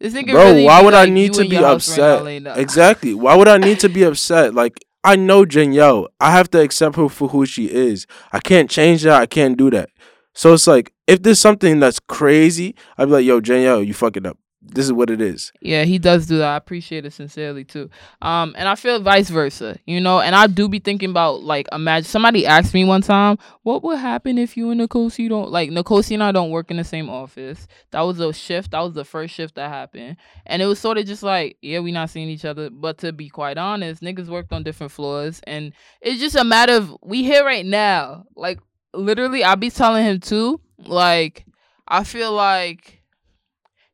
This 0.00 0.14
bro, 0.14 0.22
really 0.44 0.64
why 0.64 0.80
would 0.82 0.94
I 0.94 1.04
need 1.04 1.34
to 1.34 1.44
be 1.46 1.56
house 1.56 1.98
right 1.98 2.40
upset? 2.46 2.58
Exactly. 2.58 3.12
Why 3.12 3.34
would 3.36 3.48
I 3.48 3.58
need 3.58 3.78
to 3.80 3.90
be 3.90 4.04
upset? 4.04 4.54
Like 4.54 4.80
I 5.04 5.16
know 5.16 5.44
Danielle. 5.44 6.08
I 6.18 6.30
have 6.30 6.48
to 6.52 6.60
accept 6.62 6.96
her 6.96 7.08
for 7.10 7.28
who 7.28 7.44
she 7.44 7.66
is. 7.66 8.06
I 8.32 8.40
can't 8.40 8.70
change 8.70 9.02
that. 9.02 9.20
I 9.20 9.26
can't 9.26 9.56
do 9.58 9.68
that. 9.76 9.90
So 10.34 10.54
it's 10.54 10.66
like 10.66 10.92
if 11.10 11.22
there's 11.22 11.40
something 11.40 11.80
that's 11.80 11.98
crazy, 11.98 12.76
I'd 12.96 13.06
be 13.06 13.10
like, 13.10 13.24
"Yo, 13.24 13.40
Danielle, 13.40 13.82
you 13.82 13.92
fucking 13.92 14.26
up. 14.26 14.38
This 14.62 14.84
is 14.84 14.92
what 14.92 15.10
it 15.10 15.20
is." 15.20 15.50
Yeah, 15.60 15.82
he 15.82 15.98
does 15.98 16.26
do 16.26 16.38
that. 16.38 16.52
I 16.52 16.56
appreciate 16.56 17.04
it 17.04 17.12
sincerely 17.12 17.64
too. 17.64 17.90
Um, 18.22 18.54
and 18.56 18.68
I 18.68 18.76
feel 18.76 19.00
vice 19.00 19.28
versa, 19.28 19.76
you 19.86 20.00
know. 20.00 20.20
And 20.20 20.36
I 20.36 20.46
do 20.46 20.68
be 20.68 20.78
thinking 20.78 21.10
about 21.10 21.42
like, 21.42 21.66
imagine 21.72 22.04
somebody 22.04 22.46
asked 22.46 22.74
me 22.74 22.84
one 22.84 23.02
time, 23.02 23.38
what 23.64 23.82
would 23.82 23.98
happen 23.98 24.38
if 24.38 24.56
you 24.56 24.70
and 24.70 24.80
Nikosi 24.80 25.28
don't 25.28 25.50
like 25.50 25.70
Nikosi 25.70 26.12
and 26.12 26.22
I 26.22 26.30
don't 26.30 26.50
work 26.50 26.70
in 26.70 26.76
the 26.76 26.84
same 26.84 27.10
office. 27.10 27.66
That 27.90 28.02
was 28.02 28.20
a 28.20 28.32
shift. 28.32 28.70
That 28.70 28.80
was 28.80 28.94
the 28.94 29.04
first 29.04 29.34
shift 29.34 29.56
that 29.56 29.68
happened, 29.68 30.16
and 30.46 30.62
it 30.62 30.66
was 30.66 30.78
sort 30.78 30.98
of 30.98 31.06
just 31.06 31.24
like, 31.24 31.56
yeah, 31.60 31.80
we 31.80 31.90
not 31.90 32.10
seeing 32.10 32.28
each 32.28 32.44
other. 32.44 32.70
But 32.70 32.98
to 32.98 33.12
be 33.12 33.28
quite 33.28 33.58
honest, 33.58 34.00
niggas 34.00 34.28
worked 34.28 34.52
on 34.52 34.62
different 34.62 34.92
floors, 34.92 35.40
and 35.44 35.72
it's 36.00 36.20
just 36.20 36.36
a 36.36 36.44
matter 36.44 36.74
of 36.74 36.96
we 37.02 37.24
here 37.24 37.44
right 37.44 37.66
now. 37.66 38.26
Like 38.36 38.60
literally, 38.94 39.42
I 39.42 39.54
be 39.56 39.70
telling 39.70 40.04
him 40.04 40.20
too. 40.20 40.60
Like 40.86 41.46
I 41.86 42.04
feel 42.04 42.32
like 42.32 43.02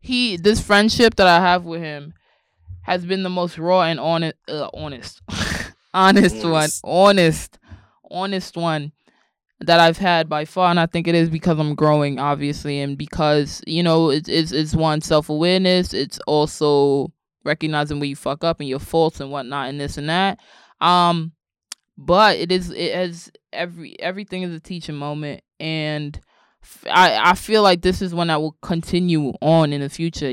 he 0.01 0.37
this 0.37 0.61
friendship 0.61 1.17
that 1.17 1.27
I 1.27 1.41
have 1.41 1.65
with 1.65 1.81
him 1.83 2.15
has 2.83 3.05
been 3.05 3.23
the 3.23 3.31
most 3.31 3.59
raw 3.59 3.83
and 3.83 3.99
honest 3.99 4.35
uh, 4.49 4.69
honest 4.73 5.21
honest 5.95 6.45
one 6.45 6.69
Honest. 6.85 7.59
honest 8.11 8.57
one 8.57 8.93
that 9.61 9.81
I've 9.81 9.97
had 9.99 10.29
by 10.29 10.45
far. 10.45 10.71
And 10.71 10.79
I 10.79 10.87
think 10.87 11.09
it 11.09 11.15
is 11.15 11.31
because 11.31 11.59
I'm 11.59 11.75
growing 11.75 12.19
obviously 12.19 12.81
and 12.81 12.97
because 12.97 13.63
you 13.67 13.83
know 13.83 14.11
it's 14.11 14.29
it's, 14.29 14.53
it's 14.53 14.75
one 14.75 15.01
self-awareness. 15.01 15.95
It's 15.95 16.19
also 16.27 17.13
recognizing 17.45 17.99
where 18.01 18.09
you 18.09 18.17
fuck 18.17 18.45
up 18.45 18.61
and 18.61 18.69
your 18.69 18.79
faults 18.81 19.21
and 19.21 19.31
whatnot 19.31 19.69
and 19.69 19.81
this 19.81 19.99
and 19.99 20.09
that. 20.09 20.39
Um 20.81 21.33
but 21.99 22.37
it 22.37 22.53
is 22.53 22.71
it 22.71 22.95
has 22.95 23.31
every 23.53 23.99
everything 24.01 24.43
is 24.43 24.55
a 24.55 24.61
teaching 24.61 24.97
moment. 24.97 25.43
And 25.59 26.21
I 26.91 27.31
I 27.31 27.35
feel 27.35 27.63
like 27.63 27.83
this 27.83 28.03
is 28.03 28.15
one 28.15 28.29
that 28.29 28.41
will 28.41 28.57
continue 28.63 29.33
on 29.41 29.73
in 29.73 29.81
the 29.81 29.89
future. 29.89 30.33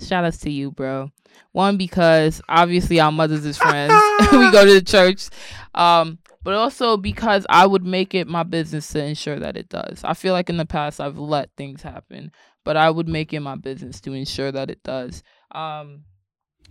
Shout 0.00 0.24
outs 0.24 0.38
to 0.38 0.50
you, 0.50 0.70
bro. 0.70 1.10
One 1.52 1.76
because 1.76 2.40
obviously 2.48 3.00
our 3.00 3.12
mothers 3.12 3.44
is 3.44 3.58
friends. 3.58 3.92
we 4.32 4.50
go 4.50 4.64
to 4.64 4.74
the 4.74 4.82
church. 4.82 5.28
Um 5.74 6.18
but 6.42 6.54
also 6.54 6.96
because 6.96 7.44
I 7.48 7.66
would 7.66 7.84
make 7.84 8.14
it 8.14 8.26
my 8.26 8.42
business 8.42 8.88
to 8.88 9.04
ensure 9.04 9.38
that 9.38 9.56
it 9.56 9.68
does. 9.68 10.02
I 10.04 10.14
feel 10.14 10.32
like 10.32 10.48
in 10.48 10.56
the 10.56 10.66
past 10.66 11.00
I've 11.00 11.18
let 11.18 11.50
things 11.56 11.82
happen, 11.82 12.32
but 12.64 12.76
I 12.76 12.90
would 12.90 13.08
make 13.08 13.32
it 13.32 13.40
my 13.40 13.56
business 13.56 14.00
to 14.02 14.12
ensure 14.12 14.52
that 14.52 14.70
it 14.70 14.82
does. 14.82 15.22
Um 15.52 16.04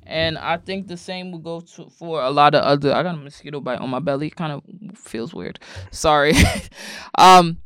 and 0.08 0.38
I 0.38 0.56
think 0.58 0.88
the 0.88 0.96
same 0.96 1.32
will 1.32 1.40
go 1.40 1.60
to 1.60 1.90
for 1.90 2.22
a 2.22 2.30
lot 2.30 2.56
of 2.56 2.64
other. 2.64 2.94
I 2.94 3.04
got 3.04 3.16
a 3.16 3.18
mosquito 3.18 3.60
bite 3.60 3.80
on 3.80 3.90
my 3.90 4.00
belly. 4.00 4.30
Kind 4.30 4.54
of 4.54 4.98
feels 4.98 5.34
weird. 5.34 5.60
Sorry. 5.92 6.34
um, 7.18 7.58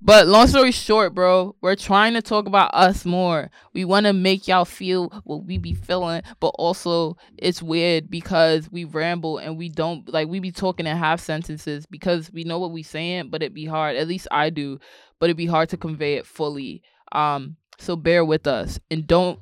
but 0.00 0.26
long 0.26 0.46
story 0.46 0.72
short, 0.72 1.14
bro, 1.14 1.56
we're 1.60 1.74
trying 1.74 2.14
to 2.14 2.22
talk 2.22 2.46
about 2.46 2.70
us 2.74 3.04
more. 3.04 3.50
We 3.72 3.84
want 3.84 4.06
to 4.06 4.12
make 4.12 4.46
y'all 4.46 4.64
feel 4.64 5.08
what 5.24 5.44
we 5.44 5.58
be 5.58 5.74
feeling, 5.74 6.22
but 6.40 6.48
also 6.48 7.16
it's 7.38 7.62
weird 7.62 8.10
because 8.10 8.70
we 8.70 8.84
ramble 8.84 9.38
and 9.38 9.56
we 9.56 9.68
don't 9.68 10.08
like 10.12 10.28
we 10.28 10.38
be 10.38 10.52
talking 10.52 10.86
in 10.86 10.96
half 10.96 11.20
sentences 11.20 11.86
because 11.86 12.30
we 12.32 12.44
know 12.44 12.58
what 12.58 12.72
we 12.72 12.82
saying, 12.82 13.30
but 13.30 13.42
it 13.42 13.54
be 13.54 13.64
hard. 13.64 13.96
At 13.96 14.08
least 14.08 14.28
I 14.30 14.50
do, 14.50 14.78
but 15.18 15.30
it 15.30 15.36
be 15.36 15.46
hard 15.46 15.70
to 15.70 15.76
convey 15.76 16.14
it 16.14 16.26
fully. 16.26 16.82
Um, 17.12 17.56
so 17.78 17.96
bear 17.96 18.24
with 18.24 18.46
us 18.46 18.78
and 18.90 19.06
don't 19.06 19.38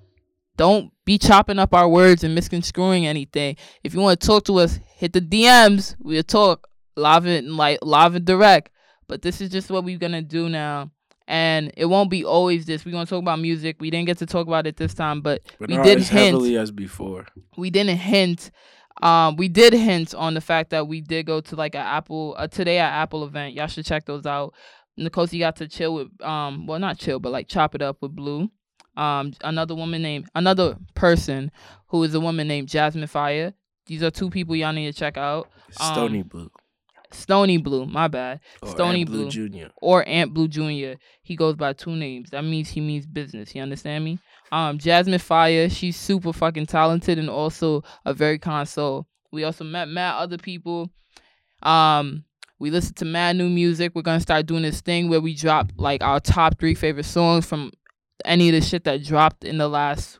don't 0.57 0.93
be 1.05 1.19
chopping 1.19 1.59
up 1.59 1.75
our 1.75 1.89
words 1.89 2.23
and 2.23 2.35
misconstruing 2.35 3.07
anything. 3.07 3.57
If 3.83 3.93
you 3.93 4.01
want 4.01 4.21
to 4.21 4.27
talk 4.27 4.45
to 4.45 4.61
us, 4.61 4.79
hit 4.97 5.13
the 5.13 5.21
DMs. 5.21 5.97
We'll 5.99 6.23
talk 6.23 6.69
live 6.97 7.27
and 7.27 7.57
like 7.57 7.81
live 7.83 8.15
and 8.15 8.25
direct. 8.25 8.71
But 9.07 9.23
this 9.23 9.41
is 9.41 9.51
just 9.51 9.71
what 9.71 9.85
we're 9.85 9.99
gonna 9.99 10.23
do 10.23 10.49
now. 10.49 10.91
And 11.27 11.73
it 11.77 11.87
won't 11.87 12.11
be 12.11 12.25
always 12.25 12.67
this. 12.67 12.85
We're 12.85 12.93
gonna 12.93 13.07
talk 13.07 13.23
about 13.23 13.39
music. 13.41 13.77
We 13.81 13.91
didn't 13.91 14.07
get 14.07 14.19
to 14.19 14.27
talk 14.27 14.47
about 14.47 14.67
it 14.67 14.77
this 14.77 14.93
time, 14.95 15.21
but 15.23 15.43
But 15.59 15.71
We 15.71 15.77
not 15.77 15.85
did 15.87 15.99
as 15.99 16.09
hint. 16.09 16.25
heavily 16.27 16.57
as 16.59 16.71
before. 16.71 17.27
we 17.57 17.71
didn't 17.71 17.97
hint 17.99 18.51
um 19.03 19.35
we 19.35 19.49
did 19.49 19.73
hint 19.73 20.15
on 20.15 20.35
the 20.35 20.41
fact 20.41 20.71
that 20.71 20.87
we 20.87 21.01
did 21.01 21.27
go 21.27 21.41
to 21.41 21.57
like 21.57 21.75
an 21.75 21.81
apple 21.81 22.37
a 22.39 22.47
today 22.47 22.79
at 22.79 22.93
apple 22.93 23.25
event 23.25 23.53
y'all 23.53 23.67
should 23.67 23.85
check 23.85 24.05
those 24.07 24.25
out 24.25 24.55
Nikosi 24.97 25.41
got 25.41 25.57
to 25.57 25.67
chill 25.67 25.95
with 25.97 26.23
um 26.23 26.65
well 26.69 26.79
not 26.79 26.97
chill 26.97 27.19
but 27.19 27.33
like 27.33 27.49
chop 27.49 27.75
it 27.75 27.83
up 27.83 27.97
with 28.01 28.15
blue 28.15 28.49
um 28.97 29.33
another 29.43 29.75
woman 29.75 30.01
named 30.01 30.29
another 30.37 30.77
person 30.95 31.51
who 31.89 32.05
is 32.05 32.15
a 32.15 32.21
woman 32.21 32.47
named 32.47 32.69
jasmine 32.69 33.09
fire 33.09 33.53
these 33.87 34.01
are 34.01 34.13
two 34.13 34.31
people 34.31 34.55
y'all 34.55 34.73
need 34.73 34.93
to 34.93 34.97
check 34.97 35.17
out 35.17 35.49
Stony 35.73 36.21
Um, 36.21 36.29
Blue. 36.29 36.51
Stony 37.15 37.57
blue 37.59 37.87
my 37.87 38.09
bad 38.09 38.41
Or 38.63 38.69
Stony 38.71 39.01
Ant 39.01 39.11
Blue. 39.11 39.31
Junior. 39.31 39.71
or 39.81 40.07
Aunt 40.09 40.35
Blue 40.35 40.49
Jr. 40.49 40.99
He 41.23 41.37
goes 41.37 41.55
by 41.57 41.73
two 41.73 41.95
names. 41.97 42.31
That 42.31 42.45
means 42.45 42.69
he 42.71 42.81
means 42.81 43.07
business. 43.07 43.55
You 43.55 43.63
understand 43.63 44.05
me? 44.05 44.19
Um, 44.53 44.79
Jasmine 44.79 45.19
Fire, 45.19 45.69
she's 45.69 45.97
super 45.99 46.33
fucking 46.33 46.67
talented 46.67 47.19
and 47.19 47.31
also 47.31 47.83
a 48.05 48.13
very 48.15 48.39
kind 48.39 48.69
soul. 48.69 49.07
We 49.33 49.45
also 49.45 49.65
met 49.65 49.89
mad 49.89 50.15
other 50.17 50.39
people. 50.39 50.91
Um, 51.63 52.25
we 52.59 52.71
listened 52.71 52.97
to 52.97 53.05
mad 53.05 53.37
new 53.37 53.49
music. 53.49 53.93
We're 53.95 54.03
gonna 54.03 54.21
start 54.21 54.47
doing 54.47 54.63
this 54.63 54.81
thing 54.81 55.09
where 55.09 55.21
we 55.21 55.35
drop 55.35 55.73
like 55.77 56.03
our 56.03 56.21
top 56.21 56.59
three 56.59 56.75
favorite 56.75 57.05
songs 57.05 57.47
from 57.47 57.73
any 58.25 58.49
of 58.49 58.55
the 58.55 58.61
shit 58.61 58.85
that 58.85 59.03
dropped 59.05 59.45
in 59.45 59.59
the 59.59 59.69
last 59.69 60.19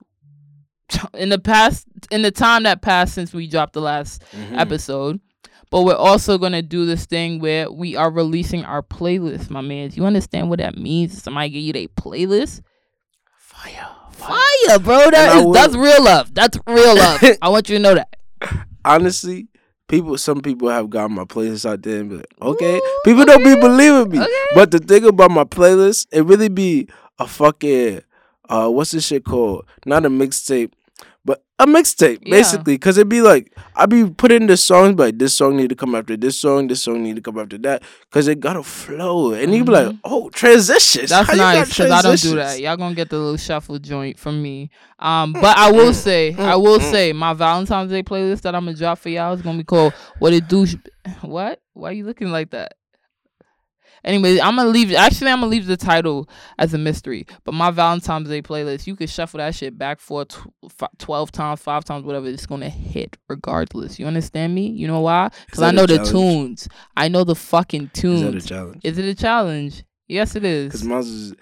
in 1.15 1.29
the 1.29 1.39
past 1.39 1.87
in 2.11 2.23
the 2.23 2.31
time 2.31 2.65
that 2.65 2.83
passed 2.83 3.15
since 3.15 3.33
we 3.33 3.47
dropped 3.47 3.73
the 3.73 3.81
last 3.81 4.23
Mhm. 4.33 4.59
episode. 4.59 5.21
But 5.75 5.83
we're 5.83 5.97
also 5.97 6.39
gonna 6.39 6.63
do 6.63 6.87
this 6.87 7.05
thing 7.05 7.41
where 7.41 7.69
we 7.69 7.97
are 7.97 8.09
releasing 8.09 8.65
our 8.65 8.81
playlist, 8.81 9.51
my 9.51 9.61
man. 9.61 9.89
Do 9.89 9.97
you 9.97 10.07
understand 10.07 10.49
what 10.49 10.61
that 10.61 10.79
means? 10.79 11.21
Somebody 11.21 11.49
give 11.49 11.63
you 11.63 11.73
a 11.75 11.89
playlist? 12.01 12.61
Fire. 13.37 13.89
Fire, 14.13 14.79
bro. 14.79 15.11
That 15.11 15.37
is 15.37 15.53
that's 15.53 15.75
real 15.75 16.05
love. 16.05 16.33
That's 16.33 16.57
real 16.69 16.95
love. 16.97 17.21
I 17.43 17.49
want 17.49 17.69
you 17.69 17.79
to 17.79 17.83
know 17.83 17.97
that. 17.97 18.15
Honestly, 18.85 19.49
people. 19.89 20.17
Some 20.17 20.43
people 20.43 20.69
have 20.69 20.91
got 20.91 21.11
my 21.11 21.25
playlist 21.25 21.69
out 21.69 21.83
there 21.83 22.03
and 22.03 22.09
be 22.11 22.17
like, 22.19 22.35
okay. 22.41 22.77
Ooh, 22.77 23.01
people 23.05 23.25
don't 23.25 23.43
be 23.43 23.57
believing 23.57 24.13
me. 24.13 24.21
Okay. 24.21 24.45
But 24.55 24.71
the 24.71 24.79
thing 24.79 25.05
about 25.05 25.33
my 25.33 25.43
playlist, 25.43 26.07
it 26.13 26.25
really 26.25 26.51
be 26.51 26.87
a 27.19 27.27
fucking 27.27 28.01
uh, 28.49 28.69
what's 28.69 28.93
this 28.93 29.07
shit 29.07 29.25
called? 29.25 29.67
Not 29.87 30.07
a 30.07 30.09
mixtape, 30.09 30.71
a 31.59 31.67
mixtape 31.67 32.29
basically. 32.29 32.77
Cause 32.79 32.99
it'd 32.99 33.09
be 33.09 33.21
like 33.23 33.53
i'd 33.77 33.89
be 33.89 34.09
putting 34.11 34.47
the 34.49 34.57
songs, 34.57 34.95
but 34.95 35.19
this 35.19 35.37
song 35.37 35.57
need 35.57 35.69
to 35.69 35.77
come 35.77 35.95
after 35.95 36.17
this 36.17 36.41
song, 36.41 36.67
this 36.67 36.83
song 36.83 37.03
need 37.03 37.15
to 37.17 37.23
come 37.23 37.39
after 37.39 37.57
that, 37.59 37.83
cause 38.11 38.27
it 38.29 38.41
got 38.41 38.55
to 38.55 38.63
flow. 38.63 39.33
And 39.33 39.55
you'd 39.55 39.67
be 39.67 39.73
like, 39.73 39.87
Mhm. 39.87 40.01
oh, 40.05 40.31
transitions. 40.31 41.11
That's 41.11 41.29
How 41.31 41.37
nice 41.37 41.69
because 41.69 41.91
I 41.93 42.03
don't 42.03 42.21
do 42.21 42.35
that. 42.37 42.59
Y'all 42.61 42.77
gonna 42.77 42.95
get 42.95 43.09
the 43.11 43.19
little 43.19 43.37
shuffle 43.37 43.79
joint 43.79 44.19
from 44.19 44.43
me. 44.43 44.71
Um, 44.99 45.33
but 45.33 45.57
I 45.57 45.71
will 45.71 45.93
say, 45.95 46.35
I 46.35 46.57
will 46.57 46.81
say, 46.81 47.13
my 47.13 47.35
Valentine's 47.35 47.91
Day 47.91 48.03
playlist 48.03 48.43
that 48.43 48.55
I'm 48.55 48.65
gonna 48.65 48.77
drop 48.77 48.99
for 48.99 49.09
y'all 49.11 49.35
is 49.35 49.43
gonna 49.43 49.59
be 49.59 49.65
called 49.65 49.93
"What 50.19 50.33
It 50.33 50.49
Do." 50.49 50.67
Sh- 50.67 50.77
What? 51.23 51.61
Why 51.75 51.91
are 51.91 51.93
you 51.93 52.05
looking 52.05 52.31
like 52.33 52.51
that? 52.51 52.75
Anyway, 54.05 54.39
I'm 54.41 54.57
gonna 54.57 54.69
leave. 54.69 54.93
Actually, 54.95 55.31
I'm 55.31 55.39
gonna 55.41 55.51
leave 55.51 55.67
the 55.67 55.77
title 55.77 56.29
as 56.59 56.75
a 56.75 56.79
mystery. 56.79 57.27
But 57.45 57.53
my 57.55 57.71
Valentine's 57.71 58.29
Day 58.29 58.43
playlist, 58.43 58.87
you 58.87 58.97
can 58.97 59.07
shuffle 59.07 59.39
that 59.39 59.55
shit 59.55 59.79
back 59.79 59.99
for 60.01 60.25
tw- 60.27 60.47
fi- 60.69 60.89
twelve 60.99 61.33
times, 61.33 61.61
five 61.61 61.85
times, 61.85 62.05
whatever. 62.05 62.27
It's 62.29 62.47
gonna 62.47 62.69
hit 62.69 63.17
regardless. 63.29 63.99
You 63.99 64.07
understand 64.07 64.55
me? 64.55 64.67
You 64.69 64.87
know 64.87 65.01
why? 65.01 65.31
Because 65.47 65.63
I 65.63 65.71
know 65.71 65.87
the 65.87 65.97
challenge? 65.97 66.11
tunes. 66.11 66.69
I 66.97 67.09
know 67.09 67.25
the 67.25 67.35
fucking 67.35 67.91
Is 67.95 68.01
tunes. 68.01 68.23
that 68.23 68.35
a 68.45 68.47
challenge? 68.47 68.81
Is 68.85 68.99
it 68.99 69.05
a 69.07 69.15
challenge? 69.15 69.85
Yes, 70.07 70.37
it 70.37 70.45
is. 70.45 70.73
Cause 70.73 70.85
mine's 70.85 71.07
is, 71.09 71.35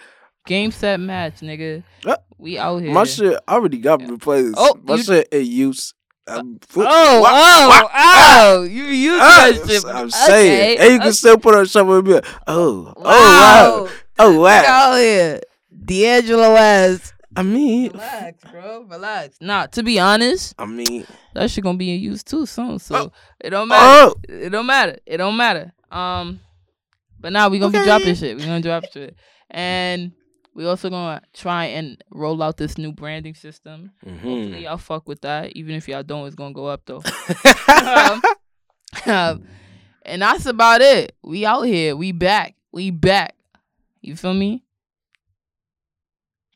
Game 0.46 0.72
set 0.72 0.98
match, 0.98 1.40
nigga. 1.40 1.84
Uh, 2.04 2.16
we 2.36 2.58
out 2.58 2.78
here. 2.82 2.92
my 2.92 3.04
shit 3.04 3.38
I 3.46 3.54
already 3.54 3.78
got 3.78 4.00
my 4.00 4.08
playlist. 4.16 4.54
Oh, 4.56 4.76
my 4.82 4.96
you- 4.96 5.02
shit 5.04 5.28
in 5.32 5.46
use. 5.46 5.94
I'm, 6.26 6.60
Oh, 6.76 7.20
Wha- 7.20 7.28
oh, 7.30 7.68
wha- 7.68 7.90
oh! 7.94 8.62
You 8.62 8.84
use 8.84 9.20
Ah, 9.20 9.50
that 9.52 9.68
shit. 9.68 9.84
I'm 9.86 10.08
saying, 10.10 10.52
Okay, 10.52 10.76
and 10.76 10.92
you 10.92 10.98
can 10.98 11.08
okay. 11.08 11.12
still 11.12 11.36
put 11.38 11.54
on 11.56 11.66
something 11.66 11.96
and 11.96 12.04
be 12.04 12.14
like, 12.14 12.26
oh, 12.46 12.92
oh 12.96 13.02
Wow. 13.02 13.84
wow, 13.84 13.88
oh 14.20 14.40
wow. 14.40 14.62
Out 14.66 14.96
here, 14.98 15.40
D'Angelo 15.84 16.54
ass. 16.56 17.12
I 17.34 17.42
mean, 17.42 17.90
Relax, 17.92 18.44
bro. 18.52 18.82
Relax. 18.88 19.38
Nah, 19.40 19.66
to 19.68 19.82
be 19.82 19.98
honest, 19.98 20.54
I 20.58 20.66
mean, 20.66 21.06
that 21.34 21.50
shit 21.50 21.64
gonna 21.64 21.78
be 21.78 21.94
in 21.94 22.00
use 22.00 22.22
too 22.22 22.44
soon. 22.46 22.78
So 22.78 23.10
it 23.40 23.50
don't 23.50 23.68
matter. 23.68 24.10
oh, 24.10 24.14
It 24.28 24.50
don't 24.50 24.66
matter. 24.66 24.98
It 25.06 25.16
don't 25.16 25.36
matter. 25.36 25.72
Um, 25.90 26.40
but 27.18 27.32
now 27.32 27.48
we 27.48 27.58
gonna 27.58 27.72
be 27.76 27.82
dropping 27.84 28.14
shit. 28.16 28.36
We 28.36 28.44
gonna 28.44 28.60
drop 28.60 28.84
shit, 28.92 29.16
and 29.50 30.12
we 30.54 30.66
also 30.66 30.90
gonna 30.90 31.22
try 31.32 31.64
and 31.66 32.02
roll 32.10 32.42
out 32.42 32.56
this 32.58 32.76
new 32.78 32.92
branding 32.92 33.34
system. 33.34 33.92
Hopefully 34.04 34.50
Mhm. 34.52 34.62
y'all 34.62 34.76
fuck 34.78 35.08
with 35.08 35.20
that. 35.22 35.52
Even 35.56 35.74
if 35.74 35.88
y'all 35.88 36.02
don't, 36.02 36.26
it's 36.26 36.36
gonna 36.36 36.52
go 36.54 36.66
up 36.66 36.82
though. 36.86 37.02
um, 37.68 38.22
um, 39.06 39.44
And 40.04 40.20
that's 40.22 40.46
about 40.46 40.80
it. 40.80 41.14
We 41.22 41.46
out 41.46 41.62
here. 41.62 41.94
We 41.96 42.12
back. 42.12 42.56
We 42.72 42.90
back. 42.90 43.34
You 44.00 44.16
feel 44.16 44.34
me? 44.34 44.64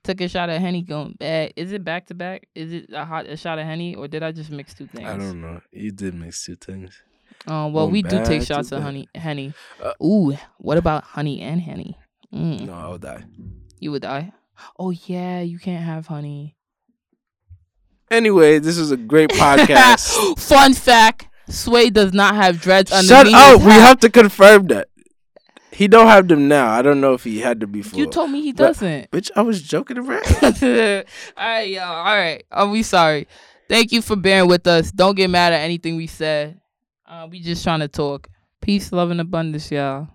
Took 0.05 0.21
a 0.21 0.29
shot 0.29 0.51
of 0.51 0.61
Henny 0.61 0.83
going 0.83 1.13
back. 1.19 1.53
Is 1.57 1.73
it 1.73 1.83
back 1.85 2.07
to 2.07 2.15
back? 2.15 2.47
Is 2.55 2.73
it 2.73 2.91
a 2.93 3.05
hot 3.05 3.27
a 3.27 3.37
shot 3.37 3.59
of 3.59 3.65
Henny 3.67 3.95
or 3.97 4.07
did 4.07 4.23
I 4.23 4.31
just 4.31 4.51
mix 4.51 4.73
two 4.75 4.87
things? 4.87 5.09
I 5.09 5.17
don't 5.17 5.41
know. 5.41 5.61
You 5.73 5.91
did 5.91 6.15
mix 6.15 6.45
two 6.45 6.55
things. 6.55 7.03
Um, 7.47 7.73
well, 7.73 7.85
Going 7.87 7.93
we 7.93 8.03
do 8.03 8.25
take 8.25 8.43
shots 8.43 8.73
of 8.73 8.83
honey, 8.83 9.09
Henny. 9.15 9.53
Uh, 9.83 9.93
Ooh, 10.05 10.37
what 10.59 10.79
about 10.79 11.05
honey 11.05 11.41
and 11.41 11.61
Henny? 11.61 11.97
Mm, 12.33 12.67
No, 12.67 12.73
I'll 12.75 12.99
die. 12.99 13.25
You 13.79 13.93
would 13.93 14.03
die. 14.03 14.33
Oh 14.79 14.91
yeah, 14.91 15.41
you 15.41 15.59
can't 15.59 15.85
have 15.85 16.07
honey. 16.07 16.57
Anyway, 18.11 18.59
this 18.59 18.79
is 18.79 18.91
a 18.91 18.97
great 18.97 19.31
podcast. 19.33 20.39
Fun 20.39 20.75
fact: 20.75 21.29
Sway 21.49 21.91
does 21.91 22.13
not 22.13 22.35
have 22.35 22.61
dreads 22.61 22.93
underneath. 22.93 23.09
Shut 23.09 23.27
his 23.27 23.35
up. 23.35 23.61
We 23.61 23.73
hat. 23.73 23.89
have 23.89 24.01
to 24.01 24.11
confirm 24.11 24.69
that. 24.69 24.89
He 25.73 25.89
don't 25.89 26.07
have 26.07 26.27
them 26.27 26.49
now. 26.49 26.71
I 26.71 26.81
don't 26.81 27.03
know 27.03 27.13
if 27.13 27.25
he 27.25 27.41
had 27.41 27.61
them 27.61 27.71
before. 27.71 27.99
You 27.99 28.07
told 28.07 28.31
me 28.31 28.41
he 28.41 28.53
doesn't. 28.53 29.11
Bitch, 29.11 29.31
I 29.37 29.43
was 29.43 29.61
joking 29.61 29.99
around. 29.99 30.25
all 30.43 31.47
right, 31.47 31.69
yo. 31.69 31.83
All 31.83 32.05
right. 32.05 32.43
Are 32.51 32.67
we 32.67 32.83
sorry? 32.83 33.29
Thank 33.69 33.93
you 33.93 34.01
for 34.01 34.17
bearing 34.17 34.49
with 34.49 34.67
us. 34.67 34.91
Don't 34.91 35.15
get 35.15 35.29
mad 35.29 35.53
at 35.53 35.61
anything 35.61 35.97
we 35.97 36.07
said. 36.07 36.59
Uh, 37.05 37.29
we 37.31 37.41
just 37.41 37.63
trying 37.63 37.81
to 37.81 37.89
talk. 37.89 38.29
Peace, 38.63 38.91
love, 38.91 39.11
and 39.11 39.21
abundance, 39.21 39.71
y'all. 39.71 40.09